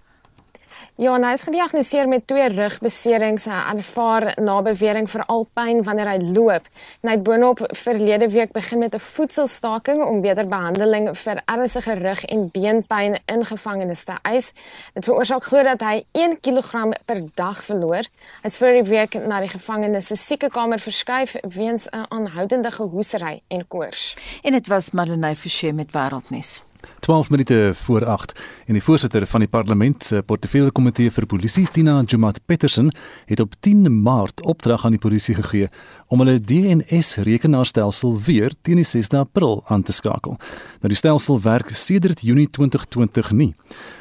Ja, 0.97 1.11
hy 1.13 1.29
is 1.35 1.43
gediagnoseer 1.45 2.07
met 2.09 2.23
twee 2.25 2.47
rugbeserings 2.49 3.43
en 3.45 3.59
aanvaar 3.69 4.31
na 4.41 4.55
bewering 4.65 5.05
vir 5.05 5.21
alpyn 5.29 5.83
wanneer 5.85 6.09
hy 6.09 6.31
loop. 6.33 6.65
Hy 7.05 7.11
het 7.13 7.21
boonop 7.27 7.59
verlede 7.83 8.25
week 8.33 8.55
begin 8.55 8.79
met 8.81 8.95
'n 8.97 8.99
voedselstaking 8.99 10.01
om 10.01 10.21
beter 10.21 10.47
behandeling 10.47 11.11
vir 11.17 11.41
ernstige 11.45 11.93
rug- 11.93 12.25
en 12.25 12.49
beenpyn 12.51 13.19
in 13.25 13.45
gevangenes 13.45 14.03
te 14.03 14.15
eis. 14.23 14.51
Dit 14.93 15.05
veroorsaak 15.05 15.43
glo 15.43 15.63
dat 15.63 15.81
hy 15.81 16.03
1 16.11 16.39
kg 16.41 16.89
per 17.05 17.21
dag 17.35 17.63
verloor. 17.63 18.03
Hy 18.41 18.49
is 18.49 18.57
vir 18.57 18.73
die 18.73 18.89
week 18.89 19.13
na 19.13 19.39
die 19.39 19.53
gevangenes 19.53 20.07
se 20.07 20.15
siekekamer 20.15 20.79
verskuif 20.79 21.35
weens 21.41 21.85
'n 21.85 22.05
aanhoudende 22.09 22.71
gehoesery 22.71 23.41
en 23.47 23.67
koors. 23.67 24.15
En 24.41 24.51
dit 24.51 24.67
was 24.67 24.91
Marlenae 24.91 25.35
Forsie 25.35 25.73
met 25.73 25.91
wêreldnuus. 25.91 26.63
12 26.99 27.29
minute 27.29 27.71
voor 27.73 28.05
8 28.05 28.33
en 28.65 28.73
die 28.73 28.83
voorsitter 28.83 29.25
van 29.25 29.39
die 29.39 29.49
parlement 29.49 30.03
se 30.03 30.21
portefeulje 30.21 30.71
komitee 30.71 31.11
vir 31.11 31.25
polisie 31.25 31.67
Tina 31.71 32.01
Jumat 32.05 32.39
Petersen 32.45 32.91
het 33.25 33.39
op 33.39 33.53
10 33.59 34.01
Maart 34.01 34.41
opdrag 34.41 34.85
aan 34.85 34.95
die 34.97 35.01
polisie 35.01 35.35
gegee 35.35 35.69
om 36.07 36.19
hulle 36.23 36.39
DNS 36.39 37.15
rekenaarstelsel 37.27 38.15
weer 38.25 38.53
teen 38.61 38.81
die 38.81 38.87
6de 38.87 39.19
April 39.19 39.63
aan 39.67 39.83
te 39.83 39.91
skakel. 39.91 40.37
Nou 40.79 40.91
die 40.91 40.99
stelsel 40.99 41.41
werk 41.41 41.69
sedert 41.75 42.21
Junie 42.21 42.49
2020 42.49 43.31
nie. 43.31 43.53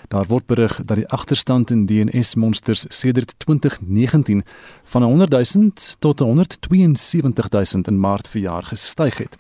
Daar 0.08 0.26
word 0.30 0.46
berig 0.46 0.76
dat 0.84 1.00
die 1.00 1.08
agterstand 1.08 1.70
in 1.70 1.86
DNS 1.86 2.34
monsters 2.34 2.84
sedert 2.88 3.34
2019 3.38 4.44
van 4.84 5.02
100 5.02 5.30
000 5.54 5.70
tot 5.98 6.18
172 6.18 7.48
000 7.50 7.82
in 7.86 8.00
Maart 8.00 8.28
verjaar 8.28 8.62
gestyg 8.62 9.18
het. 9.18 9.38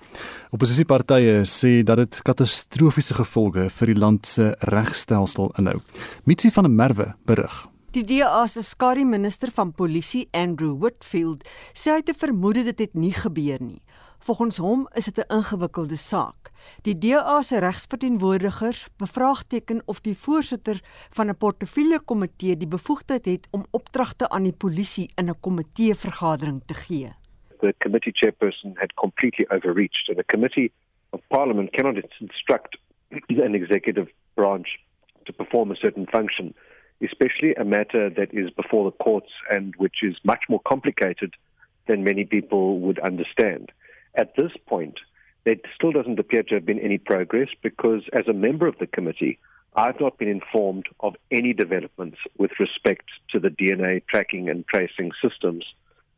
Opposisiepartye 0.50 1.44
sê 1.46 1.82
dat 1.86 2.02
dit 2.02 2.20
katastrofiese 2.22 3.14
gevolge 3.14 3.68
vir 3.78 3.92
die 3.92 3.98
land 4.00 4.26
se 4.26 4.54
regstelsel 4.58 5.52
inhou. 5.58 5.78
Mitsi 6.24 6.50
van 6.50 6.66
der 6.66 6.74
Merwe 6.74 7.14
berig. 7.26 7.66
Die 7.94 8.04
DA 8.04 8.46
se 8.46 8.60
skare 8.60 9.04
minister 9.04 9.48
van 9.54 9.70
polisie, 9.72 10.26
Andrew 10.32 10.74
Whitfield, 10.82 11.46
sê 11.72 11.94
hy 11.94 12.02
het 12.02 12.10
'n 12.10 12.18
vermoede 12.18 12.64
dit 12.64 12.78
het 12.78 12.94
nie 12.94 13.12
gebeur 13.12 13.62
nie. 13.62 13.80
Volgens 14.26 14.56
hom 14.56 14.88
is 14.98 15.04
dit 15.04 15.18
'n 15.18 15.34
ingewikkelde 15.38 15.96
saak. 15.96 16.50
Die 16.82 16.98
DA 16.98 17.42
se 17.42 17.58
regsverteenwoordigers 17.58 18.88
bevraagteken 18.96 19.82
of 19.84 20.00
die 20.00 20.16
voorsitter 20.16 20.80
van 21.10 21.28
'n 21.28 21.36
portefeulje 21.36 22.00
komitee 22.00 22.56
die 22.56 22.68
bevoegdheid 22.68 23.24
het 23.24 23.48
om 23.50 23.66
opdragte 23.70 24.28
aan 24.28 24.42
die 24.42 24.58
polisie 24.64 25.10
in 25.14 25.28
'n 25.28 25.40
komitee 25.40 25.94
vergadering 25.94 26.62
te 26.64 26.74
gee. 26.74 27.10
The 27.60 27.74
committee 27.78 28.12
chairperson 28.12 28.72
had 28.74 28.94
completely 28.94 29.46
overreached 29.48 30.08
and 30.08 30.18
the 30.18 30.32
committee 30.34 30.72
of 31.10 31.20
parliament 31.28 31.70
cannot 31.70 31.96
instruct 32.18 32.78
an 33.48 33.54
executive 33.54 34.10
branch 34.34 34.68
to 35.22 35.32
perform 35.32 35.70
a 35.70 35.74
certain 35.74 36.06
function 36.06 36.54
especially 37.00 37.54
a 37.54 37.64
matter 37.64 38.14
that 38.14 38.32
is 38.32 38.50
before 38.54 38.90
the 38.90 39.04
courts 39.04 39.32
and 39.50 39.74
which 39.76 40.02
is 40.02 40.14
much 40.22 40.44
more 40.48 40.60
complicated 40.60 41.34
than 41.86 42.02
many 42.02 42.24
people 42.24 42.80
would 42.80 42.98
understand. 42.98 43.72
At 44.16 44.34
this 44.36 44.52
point, 44.66 44.98
there 45.44 45.56
still 45.74 45.92
doesn't 45.92 46.18
appear 46.18 46.42
to 46.44 46.54
have 46.54 46.66
been 46.66 46.80
any 46.80 46.98
progress 46.98 47.48
because, 47.62 48.02
as 48.12 48.26
a 48.26 48.32
member 48.32 48.66
of 48.66 48.78
the 48.78 48.86
committee, 48.86 49.38
I've 49.76 50.00
not 50.00 50.18
been 50.18 50.28
informed 50.28 50.86
of 51.00 51.14
any 51.30 51.52
developments 51.52 52.18
with 52.38 52.50
respect 52.58 53.04
to 53.32 53.38
the 53.38 53.50
DNA 53.50 54.02
tracking 54.06 54.48
and 54.48 54.66
tracing 54.66 55.10
systems 55.22 55.64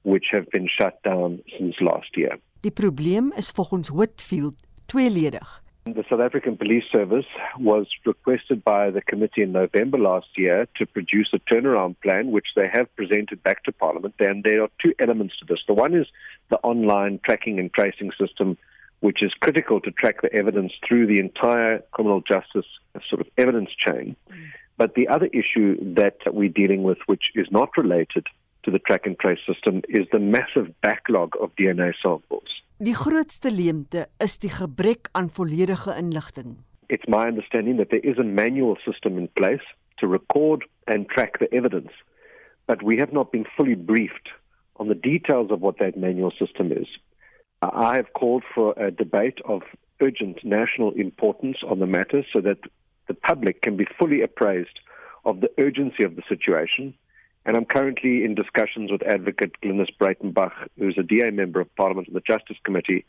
which 0.04 0.26
have 0.30 0.48
been 0.50 0.68
shut 0.68 1.02
down 1.02 1.40
since 1.58 1.74
last 1.80 2.16
year. 2.16 2.38
Die 2.62 2.70
probleem 2.70 3.32
is 3.36 3.52
volgens 3.52 3.90
Whitfield 3.90 4.54
tweeledig. 4.86 5.46
The 5.94 6.04
South 6.10 6.20
African 6.20 6.56
Police 6.56 6.84
Service 6.92 7.24
was 7.58 7.86
requested 8.04 8.62
by 8.62 8.90
the 8.90 9.00
committee 9.00 9.42
in 9.42 9.52
November 9.52 9.98
last 9.98 10.26
year 10.36 10.66
to 10.76 10.86
produce 10.86 11.30
a 11.32 11.38
turnaround 11.38 11.96
plan, 12.02 12.30
which 12.30 12.48
they 12.54 12.68
have 12.70 12.94
presented 12.94 13.42
back 13.42 13.64
to 13.64 13.72
Parliament. 13.72 14.14
And 14.18 14.44
there 14.44 14.62
are 14.62 14.68
two 14.82 14.92
elements 14.98 15.38
to 15.38 15.46
this. 15.46 15.60
The 15.66 15.72
one 15.72 15.94
is 15.94 16.06
the 16.50 16.58
online 16.58 17.20
tracking 17.24 17.58
and 17.58 17.72
tracing 17.72 18.10
system, 18.18 18.56
which 19.00 19.22
is 19.22 19.32
critical 19.40 19.80
to 19.80 19.90
track 19.90 20.22
the 20.22 20.32
evidence 20.32 20.72
through 20.86 21.06
the 21.06 21.20
entire 21.20 21.80
criminal 21.92 22.20
justice 22.20 22.66
sort 23.08 23.20
of 23.20 23.28
evidence 23.36 23.70
chain. 23.76 24.16
But 24.76 24.94
the 24.94 25.08
other 25.08 25.28
issue 25.32 25.76
that 25.94 26.16
we're 26.26 26.48
dealing 26.48 26.82
with, 26.82 26.98
which 27.06 27.30
is 27.34 27.46
not 27.50 27.76
related 27.76 28.26
to 28.64 28.70
the 28.70 28.78
track 28.78 29.06
and 29.06 29.18
trace 29.18 29.38
system, 29.46 29.82
is 29.88 30.06
the 30.12 30.18
massive 30.18 30.68
backlog 30.80 31.34
of 31.40 31.54
DNA 31.56 31.92
samples. 32.02 32.62
Die 32.80 32.94
grootste 32.94 33.50
leemte 33.50 34.06
is 34.18 34.38
die 34.38 34.50
gebrek 34.54 35.08
aan 35.12 35.30
volledige 35.30 35.96
inligting. 35.98 36.58
It's 36.88 37.08
my 37.08 37.26
understanding 37.26 37.76
that 37.78 37.90
there 37.90 38.04
is 38.10 38.18
a 38.18 38.24
manual 38.24 38.76
system 38.84 39.18
in 39.18 39.28
place 39.34 39.64
to 39.98 40.06
record 40.06 40.64
and 40.86 41.08
track 41.08 41.38
the 41.38 41.52
evidence, 41.52 41.90
but 42.66 42.82
we 42.82 42.96
have 42.98 43.12
not 43.12 43.32
been 43.32 43.46
fully 43.56 43.74
briefed 43.74 44.30
on 44.78 44.88
the 44.88 44.94
details 44.94 45.50
of 45.50 45.60
what 45.60 45.78
that 45.78 45.96
manual 45.96 46.32
system 46.38 46.72
is. 46.72 46.86
Uh, 47.62 47.70
I 47.72 47.96
have 47.96 48.12
called 48.12 48.44
for 48.54 48.72
a 48.76 48.90
debate 48.90 49.38
of 49.44 49.62
urgent 50.00 50.44
national 50.44 50.92
importance 50.92 51.58
on 51.66 51.80
the 51.80 51.86
matter 51.86 52.24
so 52.32 52.40
that 52.40 52.58
the 53.08 53.14
public 53.14 53.62
can 53.62 53.76
be 53.76 53.86
fully 53.98 54.22
appraised 54.22 54.78
of 55.24 55.40
the 55.40 55.50
urgency 55.58 56.04
of 56.04 56.14
the 56.16 56.22
situation 56.28 56.94
And 57.48 57.56
I'm 57.56 57.64
currently 57.64 58.24
in 58.24 58.34
discussions 58.34 58.90
with 58.90 59.02
Advocate 59.02 59.52
Glynis 59.62 59.88
Breitenbach, 59.98 60.52
who's 60.78 60.98
a 60.98 61.02
DA 61.02 61.30
member 61.30 61.60
of 61.60 61.74
Parliament 61.76 62.08
on 62.08 62.12
the 62.12 62.20
Justice 62.20 62.58
Committee, 62.62 63.06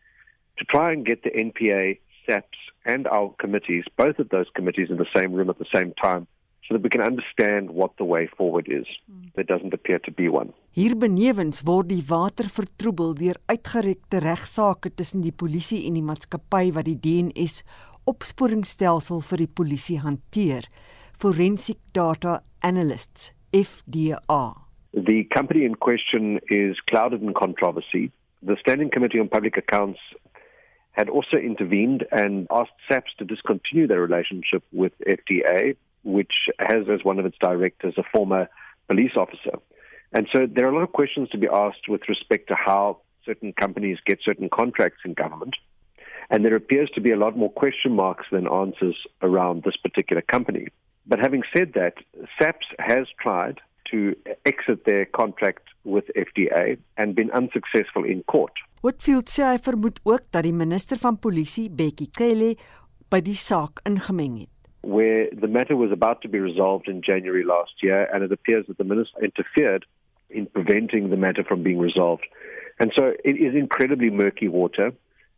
to 0.57 0.63
try 0.63 0.93
and 0.93 1.05
get 1.05 1.23
the 1.23 1.29
NPA, 1.31 1.99
SAPS, 2.25 2.57
and 2.85 3.05
our 3.07 3.35
committees, 3.37 3.83
both 3.97 4.17
of 4.17 4.29
those 4.29 4.45
committees, 4.55 4.89
in 4.89 4.95
the 4.95 5.05
same 5.13 5.33
room 5.33 5.49
at 5.49 5.59
the 5.59 5.65
same 5.73 5.93
time, 6.01 6.25
so 6.69 6.75
that 6.75 6.83
we 6.83 6.89
can 6.89 7.01
understand 7.01 7.71
what 7.71 7.97
the 7.97 8.05
way 8.05 8.29
forward 8.37 8.67
is. 8.69 8.85
There 9.33 9.43
doesn't 9.43 9.73
appear 9.73 9.97
to 9.99 10.11
be 10.11 10.29
one. 10.29 10.53
Hier 10.71 10.93
benewens 10.95 11.63
word 11.65 11.89
die 11.89 12.03
water 12.05 12.45
vertroebel 12.45 13.15
deur 13.17 13.39
uitgerekte 13.49 14.21
regsaake 14.21 14.93
tussen 14.93 15.25
die 15.25 15.33
polisie 15.33 15.81
en 15.87 15.97
die 15.97 16.05
maatskappy 16.05 16.69
wat 16.77 16.85
die 16.85 16.99
DNS 17.01 17.63
opsporingsstelsel 18.05 19.25
vir 19.31 19.43
die 19.43 19.49
polisie 19.49 19.97
hanteer. 20.05 20.69
Forensic 21.17 21.81
Data 21.91 22.43
Analysts 22.61 23.33
FDR. 23.51 24.53
The 24.93 25.25
company 25.33 25.65
in 25.65 25.75
question 25.75 26.39
is 26.49 26.77
clouded 26.85 27.21
in 27.21 27.33
controversy. 27.33 28.11
The 28.45 28.57
Standing 28.61 28.89
Committee 28.93 29.19
on 29.19 29.27
Public 29.27 29.57
Accounts 29.57 29.99
had 30.91 31.09
also 31.09 31.37
intervened 31.37 32.05
and 32.11 32.47
asked 32.51 32.77
SAPS 32.89 33.11
to 33.17 33.25
discontinue 33.25 33.87
their 33.87 34.01
relationship 34.01 34.63
with 34.71 34.93
FDA, 35.07 35.75
which 36.03 36.49
has 36.59 36.87
as 36.91 37.03
one 37.03 37.19
of 37.19 37.25
its 37.25 37.37
directors 37.39 37.95
a 37.97 38.03
former 38.03 38.47
police 38.87 39.15
officer. 39.15 39.59
And 40.11 40.27
so 40.33 40.47
there 40.51 40.65
are 40.65 40.71
a 40.71 40.75
lot 40.75 40.83
of 40.83 40.91
questions 40.91 41.29
to 41.29 41.37
be 41.37 41.47
asked 41.47 41.87
with 41.87 42.01
respect 42.09 42.47
to 42.47 42.55
how 42.55 43.01
certain 43.25 43.53
companies 43.53 43.97
get 44.05 44.19
certain 44.23 44.49
contracts 44.49 45.01
in 45.05 45.13
government. 45.13 45.55
And 46.31 46.45
there 46.45 46.55
appears 46.55 46.89
to 46.95 47.01
be 47.01 47.11
a 47.11 47.17
lot 47.17 47.37
more 47.37 47.51
question 47.51 47.95
marks 47.95 48.25
than 48.31 48.47
answers 48.47 48.95
around 49.21 49.63
this 49.63 49.77
particular 49.77 50.21
company. 50.21 50.67
But 51.05 51.19
having 51.19 51.43
said 51.55 51.73
that, 51.73 51.95
SAPS 52.39 52.67
has 52.77 53.07
tried 53.19 53.59
to 53.91 54.15
exit 54.45 54.85
their 54.85 55.05
contract 55.05 55.63
with 55.83 56.05
FDA 56.15 56.77
and 56.97 57.15
been 57.15 57.31
unsuccessful 57.31 58.03
in 58.03 58.23
court. 58.23 58.53
Whitfield 58.81 59.27
sê 59.27 59.43
hy 59.43 59.57
vermoed 59.59 59.99
ook 60.07 60.29
dat 60.31 60.45
die 60.45 60.53
minister 60.55 60.99
van 61.01 61.17
polisie, 61.19 61.67
Bekkie 61.69 62.07
Cele, 62.15 62.53
by 63.11 63.19
die 63.25 63.35
saak 63.35 63.81
ingemeng 63.89 64.37
het. 64.45 64.53
Where 64.81 65.27
the 65.31 65.47
matter 65.47 65.75
was 65.75 65.91
about 65.91 66.21
to 66.21 66.29
be 66.29 66.39
resolved 66.39 66.87
in 66.87 67.01
January 67.01 67.43
last 67.43 67.71
year 67.81 68.07
and 68.13 68.23
it 68.23 68.31
appears 68.31 68.65
that 68.67 68.77
the 68.77 68.83
minister 68.83 69.23
interfered 69.23 69.85
in 70.29 70.45
preventing 70.45 71.09
the 71.09 71.17
matter 71.17 71.43
from 71.43 71.63
being 71.63 71.79
resolved. 71.79 72.25
And 72.79 72.91
so 72.97 73.13
it 73.23 73.35
is 73.35 73.55
incredibly 73.55 74.09
murky 74.09 74.47
water. 74.47 74.91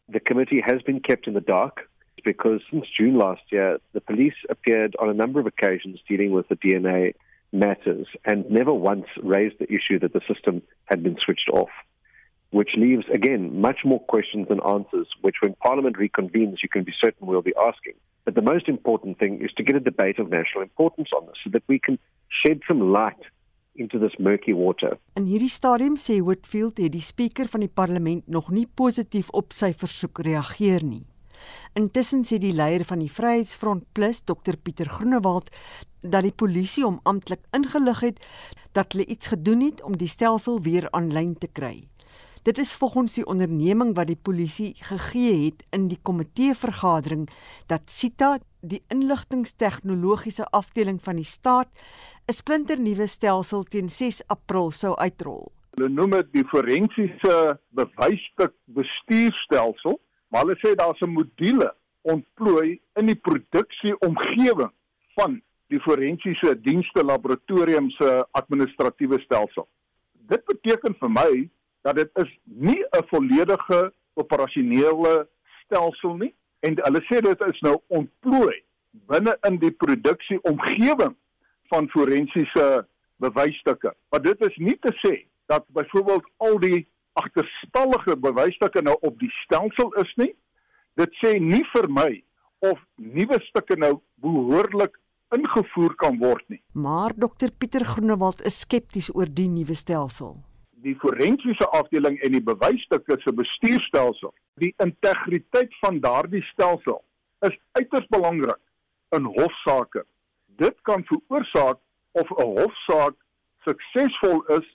The 0.10 0.20
committee 0.20 0.62
has 0.64 0.82
been 0.84 1.00
kept 1.00 1.28
in 1.28 1.34
the 1.34 1.42
dark 1.42 1.90
because 2.24 2.62
since 2.70 2.86
June 2.96 3.18
last 3.18 3.42
year, 3.52 3.80
the 3.94 4.02
police 4.02 4.36
appeared 4.50 4.96
on 5.00 5.10
a 5.10 5.14
number 5.14 5.40
of 5.40 5.48
occasions 5.48 6.00
dealing 6.08 6.32
with 6.32 6.48
the 6.50 6.56
DNA 6.56 7.14
matters 7.52 8.08
and 8.26 8.50
never 8.50 8.74
once 8.74 9.06
raised 9.22 9.60
the 9.60 9.72
issue 9.72 10.00
that 10.00 10.14
the 10.14 10.22
system 10.32 10.62
had 10.86 11.04
been 11.04 11.18
switched 11.20 11.50
off, 11.52 11.70
which 12.52 12.72
leaves, 12.78 13.06
again, 13.14 13.60
much 13.60 13.80
more 13.84 14.00
questions 14.00 14.48
than 14.48 14.60
answers, 14.62 15.08
which 15.22 15.36
when 15.42 15.54
Parliament 15.56 15.98
reconvenes, 15.98 16.58
you 16.64 16.70
can 16.70 16.84
be 16.84 16.94
certain 17.04 17.28
we'll 17.28 17.42
be 17.42 17.54
asking. 17.60 17.94
But 18.24 18.36
the 18.36 18.46
most 18.46 18.68
important 18.68 19.18
thing 19.18 19.42
is 19.42 19.54
to 19.58 19.64
get 19.64 19.76
a 19.76 19.84
debate 19.84 20.22
of 20.22 20.30
national 20.30 20.64
importance 20.64 21.10
on 21.18 21.26
this 21.28 21.40
so 21.44 21.50
that 21.50 21.64
we 21.68 21.80
can 21.80 21.98
shed 22.30 22.60
some 22.68 22.92
light 22.92 23.24
into 23.76 24.00
this 24.00 24.16
murky 24.20 24.54
water. 24.54 24.98
In 25.16 25.26
hierdie 25.26 25.50
stadium 25.50 25.96
sê 25.98 26.20
Whitfield 26.22 26.78
het 26.84 26.94
die 26.94 27.04
spreker 27.04 27.50
van 27.50 27.64
die 27.66 27.72
parlement 27.72 28.28
nog 28.28 28.52
nie 28.52 28.68
positief 28.68 29.32
op 29.38 29.56
sy 29.56 29.72
versoek 29.74 30.22
reageer 30.28 30.86
nie. 30.86 31.06
Intussen 31.74 32.26
sê 32.28 32.38
die 32.42 32.54
leier 32.54 32.84
van 32.86 33.02
die 33.02 33.10
Vryheidsfront 33.10 33.88
Plus, 33.96 34.22
Dr 34.22 34.58
Pieter 34.62 34.90
Groenewald, 34.92 35.50
dat 36.02 36.26
die 36.26 36.36
polisie 36.36 36.84
hom 36.84 37.00
amptelik 37.10 37.42
ingelig 37.56 38.02
het 38.06 38.22
dat 38.76 38.94
hulle 38.94 39.06
iets 39.06 39.32
gedoen 39.34 39.66
het 39.66 39.82
om 39.86 39.98
die 39.98 40.10
stelsel 40.10 40.62
weer 40.62 40.90
aanlyn 40.98 41.34
te 41.38 41.48
kry. 41.48 41.76
Dit 42.44 42.58
is 42.58 42.74
volgens 42.74 43.14
die 43.14 43.26
onderneming 43.26 43.96
wat 43.96 44.08
die 44.08 44.20
polisie 44.22 44.74
gegee 44.74 45.46
het 45.46 45.66
in 45.70 45.88
die 45.88 46.00
komitee 46.02 46.56
vergadering 46.56 47.30
dat 47.68 47.90
Sita, 47.90 48.38
die 48.62 48.84
inligtingstegnologiese 48.90 50.46
afdeling 50.46 51.02
van 51.04 51.16
die 51.16 51.26
staat, 51.26 51.70
'n 52.28 52.34
splinternuwe 52.34 53.08
stelsel 53.08 53.64
teen 53.64 53.90
6 53.90 54.28
April 54.28 54.72
sou 54.72 54.96
uitrol. 54.96 55.52
Hulle 55.76 55.90
noem 55.90 56.10
dit 56.10 56.34
die 56.34 56.46
forensiese 56.46 57.60
bewysstuk 57.70 58.54
bestuurstelsel 58.66 60.00
Maar 60.32 60.46
hulle 60.46 60.58
sê 60.64 60.76
daar's 60.76 61.02
'n 61.02 61.14
module 61.20 61.76
ontplooi 62.02 62.80
in 63.00 63.06
die 63.06 63.16
produksieomgewing 63.28 64.72
van 65.16 65.42
die 65.68 65.80
forensiese 65.80 66.62
dienste 66.62 67.04
laboratorium 67.04 67.90
se 67.90 68.28
administratiewe 68.32 69.20
stelsel. 69.20 69.68
Dit 70.14 70.46
beteken 70.46 70.96
vir 71.00 71.12
my 71.12 71.50
dat 71.82 71.96
dit 71.96 72.10
is 72.24 72.32
nie 72.44 72.84
'n 72.98 73.08
volledige 73.14 73.94
operasionele 74.14 75.28
stelsel 75.64 76.16
nie 76.16 76.34
en 76.60 76.78
hulle 76.84 77.02
sê 77.10 77.22
dit 77.22 77.44
is 77.48 77.60
nou 77.62 77.78
ontplooi 77.88 78.64
binne 79.08 79.38
in 79.48 79.58
die 79.60 79.72
produksieomgewing 79.72 81.16
van 81.72 81.90
forensiese 81.90 82.86
bewysstukke. 83.24 83.94
Maar 84.10 84.22
dit 84.22 84.46
is 84.46 84.56
nie 84.58 84.78
te 84.80 84.94
sê 85.06 85.26
dat 85.46 85.66
byvoorbeeld 85.68 86.26
al 86.38 86.60
die 86.60 86.88
agterstallige 87.14 88.18
bewysstukke 88.18 88.82
nou 88.82 88.98
op 89.02 89.20
die 89.20 89.32
stelsel 89.44 89.94
is 90.04 90.14
nie. 90.16 90.34
Dit 91.00 91.14
sê 91.24 91.38
nie 91.40 91.64
vir 91.74 91.88
my 91.90 92.10
of 92.68 92.80
nuwe 92.96 93.40
stukke 93.48 93.78
nou 93.80 94.00
behoorlik 94.22 94.98
ingevoer 95.36 95.96
kan 95.96 96.20
word 96.20 96.44
nie. 96.52 96.62
Maar 96.74 97.16
dokter 97.16 97.52
Pieter 97.52 97.86
Groenewald 97.88 98.44
is 98.46 98.62
skepties 98.66 99.12
oor 99.16 99.32
die 99.32 99.48
nuwe 99.50 99.76
stelsel. 99.76 100.38
Die 100.82 100.96
forensiese 100.98 101.68
afdeling 101.78 102.18
en 102.26 102.32
die 102.32 102.42
bewysstukke 102.42 103.18
se 103.22 103.34
bestuurstelsel, 103.38 104.34
die 104.62 104.74
integriteit 104.82 105.74
van 105.84 106.00
daardie 106.02 106.42
stelsel 106.50 107.04
is 107.46 107.58
uiters 107.78 108.08
belangrik 108.10 108.60
in 109.16 109.28
hofsaake. 109.38 110.06
Dit 110.62 110.78
kan 110.90 111.06
veroorsaak 111.10 111.78
of 112.12 112.32
'n 112.38 112.50
hofsaak 112.58 113.16
suksesvol 113.66 114.42
is, 114.58 114.66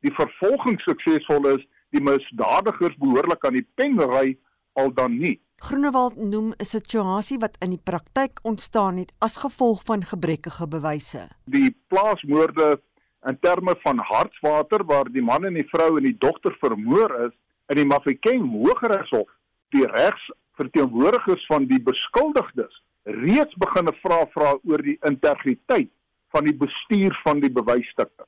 die 0.00 0.14
vervolging 0.14 0.80
suksesvol 0.80 1.48
is, 1.56 1.66
die 1.90 2.02
misdadigers 2.02 2.96
behoorlik 3.02 3.44
aan 3.46 3.58
die 3.58 3.68
pen 3.74 3.98
ry 4.00 4.36
al 4.72 4.92
dan 4.94 5.18
nie. 5.18 5.40
Groenewald 5.64 6.16
noem 6.16 6.52
'n 6.52 6.64
situasie 6.64 7.38
wat 7.38 7.56
in 7.64 7.70
die 7.70 7.82
praktyk 7.82 8.38
ontstaan 8.42 8.96
het 8.96 9.12
as 9.18 9.36
gevolg 9.36 9.82
van 9.84 10.04
gebrekkige 10.04 10.66
bewyse. 10.68 11.28
Die 11.44 11.76
plaasmoorde 11.88 12.80
in 13.24 13.38
terme 13.40 13.74
van 13.82 13.98
hartswater 13.98 14.84
waar 14.84 15.08
die 15.12 15.22
man 15.22 15.44
en 15.44 15.54
die 15.54 15.68
vrou 15.70 15.96
en 15.96 16.04
die 16.04 16.16
dogter 16.18 16.56
vermoor 16.60 17.14
is 17.26 17.34
in 17.72 17.80
die 17.80 17.88
Mafeking 17.88 18.44
Hooggeregshof, 18.50 19.28
die 19.74 19.86
regsverteenwoordigers 19.86 21.46
van 21.50 21.66
die 21.66 21.80
beskuldigdes 21.82 22.82
reeds 23.06 23.54
begine 23.62 23.94
vra 24.02 24.24
vra 24.34 24.54
oor 24.62 24.82
die 24.82 24.98
integriteit 25.06 25.90
van 26.34 26.46
die 26.46 26.54
bestuur 26.54 27.14
van 27.24 27.40
die 27.40 27.50
bewysstukke. 27.50 28.26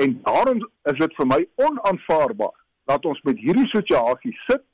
En 0.00 0.16
daarom 0.24 0.64
is 0.90 0.98
dit 0.98 1.14
vir 1.18 1.28
my 1.28 1.40
onaanvaarbaar 1.60 2.56
dat 2.90 3.06
ons 3.06 3.20
met 3.28 3.38
hierdie 3.38 3.68
situasie 3.74 4.34
sit 4.48 4.64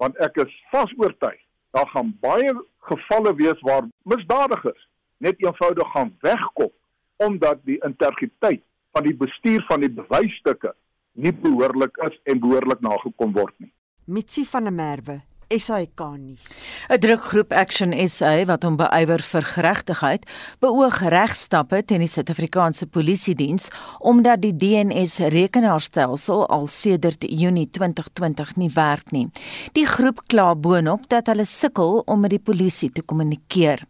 want 0.00 0.16
ek 0.24 0.38
is 0.46 0.52
vas 0.72 0.92
oortuig 0.98 1.38
daar 1.76 1.88
gaan 1.92 2.14
baie 2.24 2.54
gevalle 2.88 3.34
wees 3.38 3.60
waar 3.66 3.86
misdadigers 4.08 4.86
net 5.18 5.42
eenvoudig 5.44 5.92
gaan 5.94 6.14
wegkom 6.24 6.72
omdat 7.20 7.60
die 7.68 7.78
integriteit 7.86 8.64
van 8.92 9.06
die 9.06 9.16
bestuur 9.16 9.64
van 9.68 9.84
die 9.84 9.92
bewysstukke 9.92 10.74
nie 11.12 11.32
behoorlik 11.32 11.96
is 12.06 12.16
en 12.24 12.40
behoorlik 12.42 12.80
nagekom 12.84 13.34
word 13.34 13.54
nie. 13.58 13.72
Mitsi 14.06 14.44
van 14.46 14.66
der 14.66 14.74
Merwe 14.74 15.20
SAK 15.50 16.00
nuus. 16.18 16.42
'n 16.88 16.98
Drukgroep 16.98 17.52
Action 17.52 17.92
SA 18.08 18.44
wat 18.46 18.62
hom 18.62 18.76
beywer 18.78 19.22
vir 19.22 19.42
geregtigheid, 19.42 20.26
beoog 20.62 21.00
regstappe 21.10 21.82
teen 21.84 22.04
die 22.04 22.10
Suid-Afrikaanse 22.10 22.86
Polisie 22.86 23.34
Diens 23.34 23.70
omdat 23.98 24.42
die 24.44 24.54
DNS 24.54 25.18
rekenaarstelsel 25.34 26.46
al 26.46 26.66
sedert 26.66 27.26
Junie 27.26 27.66
2020 27.70 28.54
nie 28.56 28.70
werk 28.74 29.10
nie. 29.10 29.26
Die 29.74 29.86
groep 29.86 30.22
kla 30.28 30.54
boonop 30.54 31.08
dat 31.08 31.26
hulle 31.26 31.44
sukkel 31.44 32.02
om 32.06 32.20
met 32.20 32.30
die 32.30 32.42
polisie 32.42 32.92
te 32.92 33.02
kommunikeer. 33.02 33.82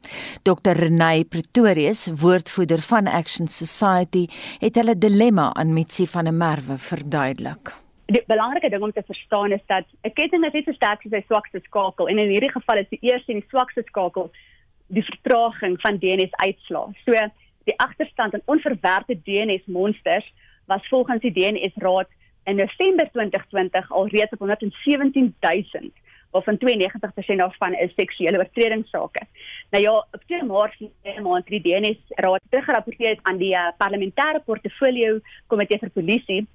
Dr 0.43 0.73
Renay 0.81 1.25
Pretorius, 1.25 2.09
woordvoerder 2.15 2.81
van 2.81 3.07
Action 3.07 3.49
Society, 3.49 4.27
het 4.61 4.81
hulle 4.81 4.97
dilemma 4.97 5.53
aan 5.55 5.75
Mitsi 5.75 6.07
van 6.07 6.25
der 6.25 6.35
Merwe 6.35 6.79
verduidelik 6.79 7.77
die 8.11 8.23
belangrike 8.27 8.71
ding 8.71 8.83
om 8.83 8.93
te 8.93 9.03
verstaan 9.07 9.53
is 9.53 9.63
dat 9.67 9.85
'n 10.03 10.13
ketting 10.13 10.45
is 10.45 10.53
net 10.53 10.65
so 10.65 10.73
sterk 10.73 11.03
soos 11.03 11.13
sy 11.13 11.23
swakste 11.27 11.61
skakel 11.65 12.09
en 12.09 12.19
in 12.19 12.31
hierdie 12.31 12.53
geval 12.53 12.79
is 12.79 12.89
die 12.91 13.03
eerste 13.03 13.33
en 13.33 13.41
die 13.41 13.51
swakste 13.51 13.83
skakel 13.87 14.31
die 14.87 15.05
vertraging 15.05 15.81
van 15.81 15.99
DNS 15.99 16.35
uitslaa. 16.47 16.93
So 17.05 17.13
die 17.65 17.79
agterstand 17.79 18.35
en 18.35 18.43
onverwerkte 18.47 19.15
DNS 19.15 19.67
monsters 19.67 20.27
was 20.67 20.89
volgens 20.89 21.21
die 21.21 21.33
DNS 21.33 21.73
raad 21.77 22.09
in 22.45 22.57
November 22.57 23.11
2020 23.13 23.91
al 23.93 24.07
reeds 24.07 24.33
op 24.33 24.41
117000 24.41 25.93
waarvan 26.31 26.59
92% 26.59 27.37
daarvan 27.37 27.75
is 27.75 27.93
seksuele 27.95 28.39
oortredingssake. 28.39 29.23
Nou 29.71 29.83
ja, 29.83 30.07
op 30.13 30.23
2 30.27 30.43
Maart 30.43 30.75
hierdie 30.79 31.21
maand 31.21 31.49
het 31.49 31.63
die 31.63 31.73
DNS 31.73 31.99
raad 32.09 32.41
teruggerapporteer 32.49 33.19
aan 33.23 33.37
die 33.37 33.55
uh, 33.55 33.71
parlementêre 33.79 34.43
portfolio 34.45 35.19
komitee 35.47 35.79
vir 35.79 35.91
polisie 35.91 36.47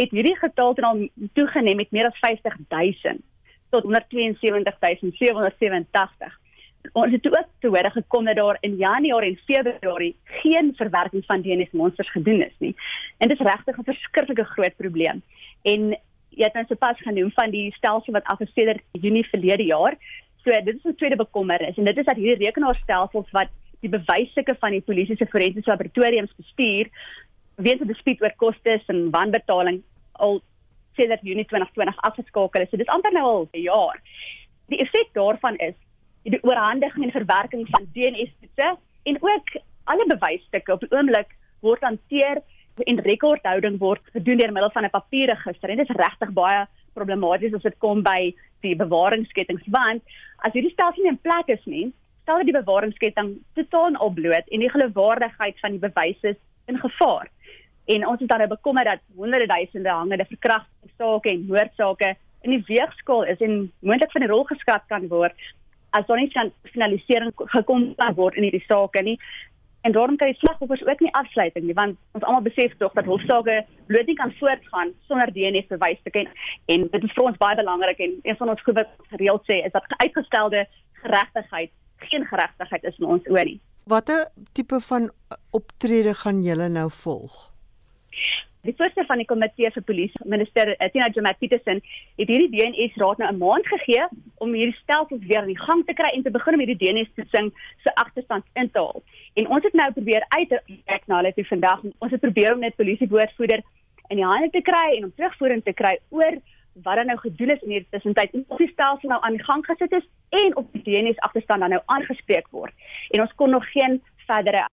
het 0.00 0.10
hierdie 0.10 0.38
getal 0.38 0.74
dan 0.74 0.84
al 0.84 1.08
toegeneem 1.32 1.76
met 1.76 1.90
meer 1.90 2.06
as 2.06 2.18
50000 2.18 3.20
tot 3.68 3.82
172787. 3.82 6.40
Ons 6.92 7.12
het 7.12 7.26
ook 7.26 7.46
te 7.58 7.68
hore 7.68 7.90
gekom 7.90 8.24
dat 8.24 8.36
daar 8.36 8.56
in 8.60 8.76
Januarie 8.76 9.30
en 9.30 9.38
Februarie 9.44 10.16
geen 10.24 10.72
verwerking 10.76 11.24
van 11.24 11.42
DNS 11.42 11.70
monsters 11.70 12.10
gedoen 12.10 12.42
is 12.42 12.54
nie. 12.58 12.76
En 13.18 13.28
dit 13.28 13.40
is 13.40 13.46
regtig 13.46 13.78
'n 13.78 13.84
verskriklike 13.84 14.44
groot 14.44 14.76
probleem. 14.76 15.22
En 15.62 15.98
jy 16.28 16.44
het 16.44 16.54
nou 16.54 16.66
sopas 16.66 17.00
genoem 17.00 17.30
van 17.34 17.50
die 17.50 17.72
stelsel 17.72 18.12
wat 18.12 18.24
afgeseder 18.24 18.80
Junie 18.92 19.28
verlede 19.28 19.64
jaar. 19.64 19.96
So 20.44 20.50
dit 20.50 20.74
is 20.74 20.84
'n 20.84 20.94
tweede 20.94 21.16
bekommernis 21.16 21.76
en 21.76 21.84
dit 21.84 21.98
is 21.98 22.04
dat 22.04 22.16
hierdie 22.16 22.44
rekenaarstelsels 22.44 23.30
wat 23.30 23.48
die 23.80 23.90
bewysstukke 23.90 24.56
van 24.58 24.70
die 24.70 24.80
polisie 24.80 25.16
se 25.16 25.26
forensiese 25.26 25.70
laboratoriums 25.70 26.34
bestuur 26.36 26.88
weens 27.54 27.80
'n 27.80 27.86
dispuut 27.86 28.22
oor 28.22 28.32
kostes 28.36 28.82
en 28.86 29.10
wanbetaling 29.10 29.82
al 30.18 30.40
sedert 30.98 31.22
Junie 31.22 31.46
2020 31.46 32.02
afgeskakel 32.08 32.62
is. 32.62 32.70
So 32.70 32.80
dis 32.80 32.90
amper 32.94 33.12
nou 33.14 33.24
al 33.24 33.48
'n 33.52 33.62
jaar. 33.62 34.00
Die 34.68 34.80
effek 34.84 35.12
daarvan 35.14 35.56
is 35.56 35.74
die 36.22 36.42
oorhandiging 36.42 37.04
en 37.04 37.16
verwerking 37.16 37.66
van 37.70 37.88
DNA-toetse 37.94 38.76
en 39.02 39.16
ook 39.20 39.56
alle 39.84 40.06
bewysstukke 40.06 40.72
op 40.72 40.80
die 40.80 40.92
oomblik 40.92 41.30
word 41.60 41.82
hanteer 41.86 42.42
en 42.86 43.00
rekordhouding 43.02 43.78
word 43.82 44.02
gedoen 44.14 44.38
deur 44.38 44.52
middel 44.52 44.70
van 44.70 44.84
'n 44.84 44.90
papierregister 44.90 45.70
en 45.70 45.76
dit 45.76 45.90
is 45.90 45.96
regtig 45.96 46.30
baie 46.32 46.66
problematies 46.94 47.54
as 47.54 47.62
dit 47.62 47.78
kom 47.78 48.02
by 48.02 48.34
die 48.60 48.76
bewaringsketting 48.76 49.60
want 49.66 50.02
as 50.44 50.52
hierdie 50.52 50.72
stelsel 50.72 51.02
nie 51.02 51.10
in 51.10 51.24
plek 51.28 51.48
is 51.48 51.64
nie, 51.64 51.92
stel 52.22 52.38
dit 52.38 52.52
die 52.52 52.60
bewaringsketting 52.60 53.38
totaal 53.54 53.98
op 54.04 54.14
bloot 54.14 54.46
en 54.52 54.60
die 54.60 54.70
geloofwaardigheid 54.70 55.60
van 55.60 55.70
die 55.70 55.84
bewyse 55.88 56.36
in 56.66 56.78
gevaar 56.78 57.28
en 57.94 58.06
ons 58.06 58.20
is 58.20 58.28
dan 58.28 58.42
nou 58.42 58.48
bekommer 58.48 58.84
dat 58.84 59.04
honderde 59.16 59.46
duisende 59.46 59.90
hangende 59.90 60.26
verkrachtingssake 60.28 61.30
en 61.30 61.46
moordsake 61.48 62.16
in 62.46 62.50
die 62.54 62.64
weegskaal 62.66 63.24
is 63.32 63.40
en 63.44 63.72
moontlik 63.80 64.12
van 64.12 64.24
die 64.24 64.30
rol 64.30 64.44
geskat 64.50 64.84
kan 64.92 65.08
word 65.08 65.46
as 65.96 66.06
daar 66.06 66.20
nie 66.20 66.30
kan 66.32 66.52
finalisering 66.72 67.32
gekom 67.54 67.94
word 68.16 68.36
in 68.36 68.44
hierdie 68.44 68.64
sake 68.66 69.02
nie. 69.02 69.16
En 69.86 69.94
daarom 69.94 70.16
kan 70.20 70.28
die 70.28 70.38
slagoffers 70.40 70.82
ook 70.84 71.00
nie 71.00 71.14
afsluiting 71.16 71.64
nie 71.64 71.76
want 71.78 71.96
ons 72.18 72.24
almal 72.24 72.44
besef 72.44 72.74
tog 72.82 72.92
dat 72.98 73.08
hofsaake 73.08 73.62
bloot 73.86 74.10
nie 74.10 74.18
kan 74.20 74.34
voortgaan 74.40 74.92
sonder 75.08 75.32
DNS 75.32 75.70
bewys 75.72 76.00
te 76.04 76.12
ken. 76.12 76.28
En 76.66 76.88
dit 76.92 77.04
is 77.08 77.16
vir 77.16 77.30
ons 77.30 77.40
baie 77.40 77.56
belangrik 77.56 78.04
en 78.04 78.18
een 78.22 78.40
van 78.42 78.52
ons 78.52 78.64
goed 78.66 78.80
wat 78.82 78.92
gereeld 79.14 79.48
sê 79.48 79.62
is 79.64 79.72
dat 79.72 79.88
uitgestelde 79.96 80.66
geregtigheid 81.02 81.72
geen 82.10 82.26
geregtigheid 82.26 82.84
is 82.84 82.98
in 82.98 83.12
ons 83.16 83.30
oor 83.32 83.44
nie. 83.44 83.60
Watter 83.88 84.26
tipe 84.52 84.80
van 84.90 85.08
optrede 85.56 86.12
gaan 86.14 86.42
julle 86.44 86.68
nou 86.68 86.90
volg? 86.92 87.48
Die 88.66 88.74
voorsteur 88.76 89.06
van 89.06 89.20
die 89.22 89.26
komitee 89.26 89.70
vir 89.70 89.84
polisie, 89.86 90.24
minister 90.26 90.72
uh, 90.74 90.88
Tina 90.92 91.06
Jomat 91.14 91.38
Petersen, 91.38 91.78
het 92.18 92.28
hierdie 92.28 92.50
DNS 92.52 92.96
raad 93.00 93.22
nou 93.22 93.30
'n 93.30 93.38
maand 93.38 93.66
gegee 93.66 94.04
om 94.44 94.52
hierdie 94.52 94.76
stelsels 94.82 95.24
weer 95.30 95.46
in 95.46 95.54
die 95.54 95.62
gang 95.62 95.84
te 95.86 95.94
kry 95.94 96.10
en 96.12 96.22
te 96.22 96.34
begin 96.34 96.54
om 96.54 96.64
hierdie 96.64 96.80
DNS 96.82 97.08
te 97.14 97.24
sing 97.30 97.52
se 97.84 97.94
agterstand 97.94 98.44
in 98.54 98.70
te 98.70 98.78
haal. 98.78 99.02
En 99.34 99.48
ons 99.48 99.64
het 99.64 99.72
nou 99.72 99.92
probeer 99.92 100.26
uitreik 100.28 101.06
na 101.06 101.16
hulle 101.16 101.32
toe 101.34 101.46
vandag. 101.46 101.80
Ons 101.98 102.12
het 102.12 102.20
probeer 102.20 102.54
om 102.54 102.60
net 102.60 102.76
polisie 102.76 103.08
woordvoerder 103.08 103.62
in 104.08 104.16
die 104.16 104.26
hande 104.26 104.50
te 104.50 104.60
kry 104.60 104.96
en 104.96 105.04
om 105.04 105.14
terugvoering 105.16 105.64
te 105.64 105.72
kry 105.72 105.98
oor 106.10 106.38
wat 106.82 106.96
dan 106.96 107.06
nou 107.06 107.18
gedoen 107.18 107.50
is 107.50 107.62
in 107.62 107.70
hierdie 107.70 107.90
tussentyd 107.90 108.34
en 108.34 108.44
of 108.48 108.58
die 108.58 108.70
stelsel 108.72 109.08
nou 109.08 109.22
aan 109.22 109.36
die 109.38 109.44
gang 109.44 109.64
gesit 109.66 109.92
is 109.92 110.06
en 110.44 110.56
of 110.56 110.66
die 110.72 110.82
DNS 110.82 111.18
agterstand 111.26 111.60
dan 111.60 111.70
nou 111.70 111.82
aangespreek 111.86 112.48
word. 112.50 112.74
En 113.10 113.20
ons 113.20 113.34
kon 113.34 113.50
nog 113.50 113.70
geen 113.72 114.02
verdere 114.26 114.68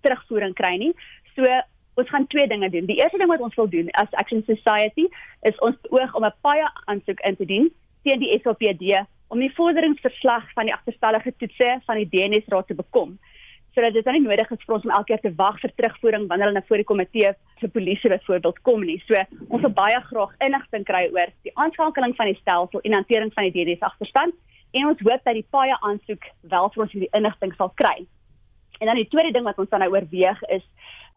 terugvoering 0.00 0.54
kry 0.54 0.76
nie. 0.76 0.94
So 1.34 1.44
ons 1.98 2.08
gaan 2.08 2.26
twee 2.26 2.46
dinge 2.46 2.70
doen. 2.70 2.86
Die 2.86 2.98
eerste 3.00 3.18
ding 3.18 3.30
wat 3.30 3.42
ons 3.44 3.54
wil 3.58 3.68
doen 3.68 3.90
as 4.00 4.12
Action 4.22 4.42
Society 4.46 5.08
is 5.50 5.58
ons 5.66 5.76
oog 5.90 6.14
om 6.14 6.24
'n 6.24 6.34
paie 6.46 6.66
aansoek 6.86 7.20
in 7.20 7.36
te 7.36 7.44
dien 7.44 7.70
teen 8.04 8.20
die 8.20 8.40
SAPD 8.42 9.06
om 9.28 9.38
die 9.38 9.54
vorderingsverslag 9.54 10.52
van 10.52 10.64
die 10.70 10.74
agterstallige 10.74 11.34
toetse 11.36 11.80
van 11.86 11.96
die 11.96 12.08
DNS 12.08 12.46
raad 12.48 12.66
te 12.66 12.74
bekom 12.74 13.18
sodat 13.74 13.92
dit 13.92 14.06
nie 14.10 14.24
nodig 14.24 14.50
is 14.50 14.64
vir 14.66 14.74
ons 14.74 14.84
om 14.84 14.90
elke 14.90 15.12
keer 15.12 15.20
te 15.22 15.34
wag 15.38 15.58
vir 15.62 15.72
terugvoering 15.76 16.26
wanneer 16.28 16.48
hulle 16.48 16.58
na 16.58 16.66
voor 16.66 16.80
die 16.80 16.88
komitee 16.88 17.32
vir 17.60 17.70
polisie 17.70 18.10
byvoorbeeld 18.10 18.58
kom 18.66 18.82
nie. 18.82 18.98
So 19.06 19.14
ons 19.48 19.62
wil 19.62 19.74
baie 19.76 20.00
graag 20.10 20.32
inligting 20.46 20.84
kry 20.88 21.04
oor 21.14 21.30
die 21.46 21.54
aanskakeling 21.54 22.16
van 22.18 22.26
die 22.26 22.38
stelsel 22.40 22.82
en 22.82 22.96
hantering 22.98 23.32
van 23.36 23.46
die 23.46 23.54
DNS 23.54 23.84
agterstand 23.90 24.34
en 24.72 24.90
ons 24.90 25.04
hoop 25.06 25.22
dat 25.24 25.38
die 25.38 25.46
paie 25.54 25.76
aansoek 25.90 26.26
wel 26.54 26.70
vir 26.74 26.84
ons 26.84 26.92
hierdie 26.96 27.12
inligting 27.20 27.54
sal 27.56 27.70
kry. 27.82 28.06
En 28.80 28.90
dan 28.90 28.98
die 28.98 29.08
tweede 29.12 29.32
ding 29.36 29.46
wat 29.46 29.58
ons 29.58 29.70
dan 29.70 29.84
nou 29.84 29.92
oorweeg 29.94 30.42
is 30.54 30.64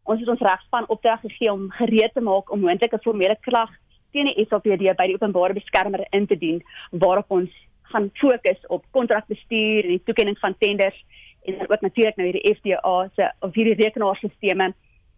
Ons 0.03 0.19
het 0.19 0.29
ons 0.29 0.43
regspan 0.47 0.87
opdrag 0.87 1.21
gegee 1.21 1.51
om 1.51 1.69
gereed 1.77 2.13
te 2.13 2.21
maak 2.21 2.51
om 2.51 2.63
moontlike 2.65 2.99
formele 3.03 3.37
klag 3.47 3.69
teen 4.11 4.27
die 4.27 4.45
SAPD 4.45 4.95
by 4.97 5.07
die 5.07 5.17
openbare 5.17 5.55
beskermer 5.55 6.03
in 6.11 6.27
te 6.27 6.37
dien 6.37 6.61
waarop 6.91 7.31
ons 7.31 7.51
gaan 7.91 8.09
fokus 8.19 8.59
op 8.67 8.85
kontrakbestuur 8.95 9.85
en 9.85 9.95
die 9.95 10.05
toekenning 10.07 10.39
van 10.39 10.55
tenders 10.57 10.97
en 11.45 11.57
dan 11.57 11.69
ook 11.69 11.81
natuurlik 11.81 12.17
nou 12.17 12.27
hierdie 12.29 12.55
FDA 12.55 12.95
se 13.15 13.29
of 13.39 13.53
hierdie 13.55 13.77
rekenaarstelsels 13.83 14.73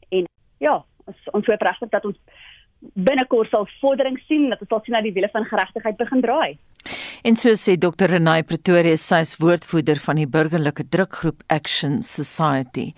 en 0.09 0.27
ja, 0.57 0.75
ons 1.05 1.29
ons 1.38 1.47
hoop 1.51 1.65
regtig 1.67 1.89
dat 1.89 2.05
ons 2.05 2.19
binnekort 3.07 3.49
sal 3.49 3.67
vordering 3.79 4.19
sien 4.27 4.49
dat 4.51 4.61
ons 4.61 4.69
sal 4.69 4.84
sien 4.84 4.97
dat 4.97 5.07
die 5.07 5.15
wiele 5.15 5.31
van 5.31 5.47
geregtigheid 5.47 5.97
begin 5.97 6.21
draai. 6.21 6.57
En 7.24 7.38
so 7.39 7.53
sê 7.55 7.78
Dr 7.80 8.11
Renay 8.11 8.41
Pretoria, 8.43 8.97
sy 8.99 9.21
is 9.24 9.38
woordvoerder 9.39 9.99
van 10.03 10.17
die 10.19 10.26
burgerlike 10.28 10.84
drukgroep 10.91 11.45
Action 11.47 12.01
Society. 12.03 12.89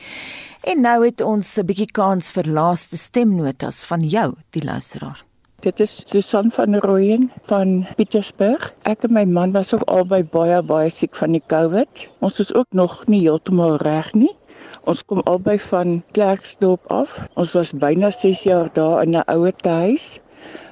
En 0.66 0.82
nou 0.82 0.96
het 1.04 1.22
ons 1.22 1.52
'n 1.62 1.66
bietjie 1.70 1.92
kans 1.94 2.32
vir 2.34 2.50
laaste 2.50 2.98
stemnotas 2.98 3.84
van 3.86 4.02
jou, 4.02 4.34
die 4.50 4.64
luisteraar. 4.64 5.22
Dit 5.62 5.80
is 5.80 6.02
Susan 6.10 6.50
van 6.52 6.76
Rooyen 6.76 7.30
van 7.44 7.86
Pietersburg. 7.98 8.74
Ek 8.86 9.04
en 9.04 9.14
my 9.14 9.26
man 9.26 9.52
was 9.52 9.74
ook 9.74 9.86
albei 9.86 10.24
baie 10.24 10.62
baie 10.64 10.90
siek 10.90 11.16
van 11.16 11.32
die 11.32 11.44
COVID. 11.48 12.08
Ons 12.20 12.40
is 12.40 12.54
ook 12.54 12.74
nog 12.74 13.06
nie 13.06 13.22
heeltemal 13.22 13.78
reg 13.78 14.14
nie. 14.14 14.36
Ons 14.86 15.06
kom 15.06 15.22
albei 15.26 15.60
van 15.60 16.04
Klerksdorp 16.14 16.82
af. 16.88 17.20
Ons 17.36 17.54
was 17.54 17.74
byna 17.74 18.10
6 18.10 18.44
jaar 18.44 18.74
daar 18.74 19.04
in 19.04 19.16
'n 19.16 19.24
ouer 19.28 19.54
huis, 19.62 20.20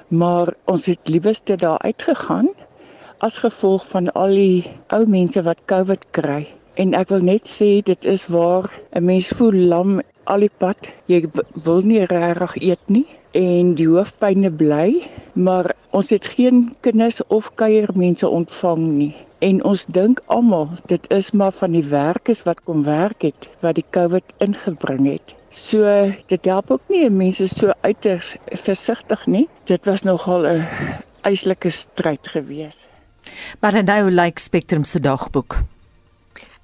maar 0.08 0.54
ons 0.64 0.86
het 0.86 1.08
lieweste 1.08 1.56
daar 1.56 1.78
uitgegaan 1.78 2.50
as 3.24 3.38
gevolg 3.40 3.84
van 3.88 4.10
al 4.20 4.34
die 4.36 4.64
ou 4.92 5.04
mense 5.08 5.40
wat 5.46 5.60
COVID 5.70 6.02
kry. 6.16 6.42
En 6.82 6.92
ek 6.98 7.08
wil 7.14 7.22
net 7.24 7.48
sê 7.48 7.68
dit 7.86 8.04
is 8.14 8.26
waar 8.34 8.68
'n 8.92 9.04
mens 9.10 9.28
voel 9.38 9.56
lam 9.72 10.02
al 10.32 10.44
die 10.44 10.52
pad. 10.58 10.90
Jy 11.08 11.20
wil 11.64 11.80
nie 11.80 12.04
regtig 12.10 12.56
eet 12.70 12.84
nie 12.96 13.06
en 13.32 13.74
die 13.80 13.88
hoofpynne 13.88 14.50
bly, 14.50 15.08
maar 15.32 15.72
ons 15.90 16.10
het 16.10 16.26
geen 16.36 16.76
kinders 16.80 17.22
of 17.26 17.50
kuiermense 17.54 18.28
ontvang 18.28 18.84
nie. 19.00 19.14
En 19.38 19.64
ons 19.64 19.86
dink 19.86 20.20
almal 20.26 20.68
dit 20.86 21.10
is 21.10 21.30
maar 21.30 21.52
van 21.52 21.72
die 21.72 21.88
werkers 21.88 22.42
wat 22.42 22.64
kom 22.64 22.84
werk 22.84 23.22
het 23.22 23.48
wat 23.60 23.74
die 23.74 23.88
COVID 23.90 24.24
ingebring 24.38 25.06
het. 25.12 25.34
So 25.50 26.12
dit 26.26 26.44
help 26.44 26.70
ook 26.70 26.88
nie 26.88 27.10
mense 27.10 27.48
so 27.48 27.72
uiters 27.80 28.36
versigtig 28.46 29.26
nie. 29.26 29.48
Dit 29.64 29.84
was 29.84 30.02
nogal 30.02 30.46
'n 30.46 30.66
eislike 31.22 31.70
stryd 31.70 32.28
geweest. 32.28 32.93
Maar 33.60 33.82
nou 33.84 34.10
lyk 34.10 34.20
like 34.20 34.40
Spectrum 34.40 34.84
se 34.84 35.00
dagboek. 35.00 35.62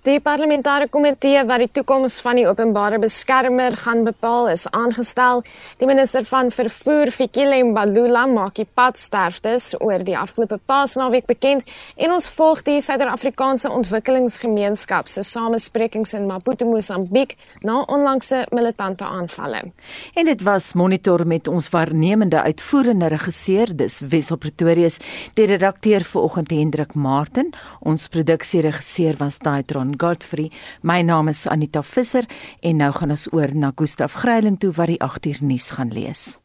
Die 0.01 0.17
parlementêre 0.25 0.87
komitee 0.89 1.43
wat 1.45 1.61
die 1.61 1.69
toekoms 1.77 2.15
van 2.25 2.39
die 2.39 2.47
openbare 2.49 2.97
beskermer 3.03 3.75
gaan 3.77 3.99
bepaal 4.07 4.47
is 4.49 4.63
aangestel. 4.73 5.43
Die 5.77 5.85
minister 5.85 6.25
van 6.25 6.49
vervoer, 6.49 7.11
Fikile 7.13 7.59
Mbalula, 7.69 8.23
maak 8.33 8.55
die 8.57 8.65
padsterftes 8.65 9.75
oor 9.77 10.01
die 10.01 10.17
afgelope 10.17 10.57
Paasnaweek 10.65 11.27
bekend 11.29 11.69
en 12.01 12.15
ons 12.15 12.29
volg 12.33 12.63
die 12.65 12.79
Suider-Afrikaanse 12.81 13.69
Ontwikkelingsgemeenskap 13.77 15.11
se 15.13 15.21
samesprekings 15.21 16.17
in 16.17 16.25
Maputo, 16.31 16.65
Mosambiek 16.65 17.37
na 17.61 17.83
onlangse 17.85 18.47
militante 18.57 19.05
aanvalle. 19.05 19.67
En 20.17 20.33
dit 20.33 20.47
was 20.49 20.71
monitor 20.81 21.27
met 21.29 21.45
ons 21.53 21.69
waarnemende 21.77 22.41
uitvoerende 22.49 23.13
regisseur, 23.19 23.77
dis 23.77 24.01
Wessel 24.09 24.41
Pretorius, 24.41 24.97
die 25.37 25.51
redakteur 25.53 26.09
vanoggend 26.09 26.57
Hendrik 26.57 26.97
Martin, 26.97 27.53
ons 27.85 28.09
produksieregisseur 28.09 29.21
was 29.21 29.43
Daitron 29.45 29.90
Godfrey. 29.97 30.51
My 30.83 31.03
naam 31.03 31.29
is 31.29 31.47
Anita 31.47 31.83
Visser 31.83 32.27
en 32.61 32.83
nou 32.83 32.93
gaan 32.93 33.11
ons 33.11 33.29
oor 33.33 33.55
na 33.55 33.73
Gustaf 33.77 34.19
Greiling 34.25 34.59
toe 34.59 34.73
wat 34.75 34.91
die 34.93 35.01
8uur 35.01 35.43
nuus 35.47 35.71
gaan 35.79 35.95
lees. 35.95 36.40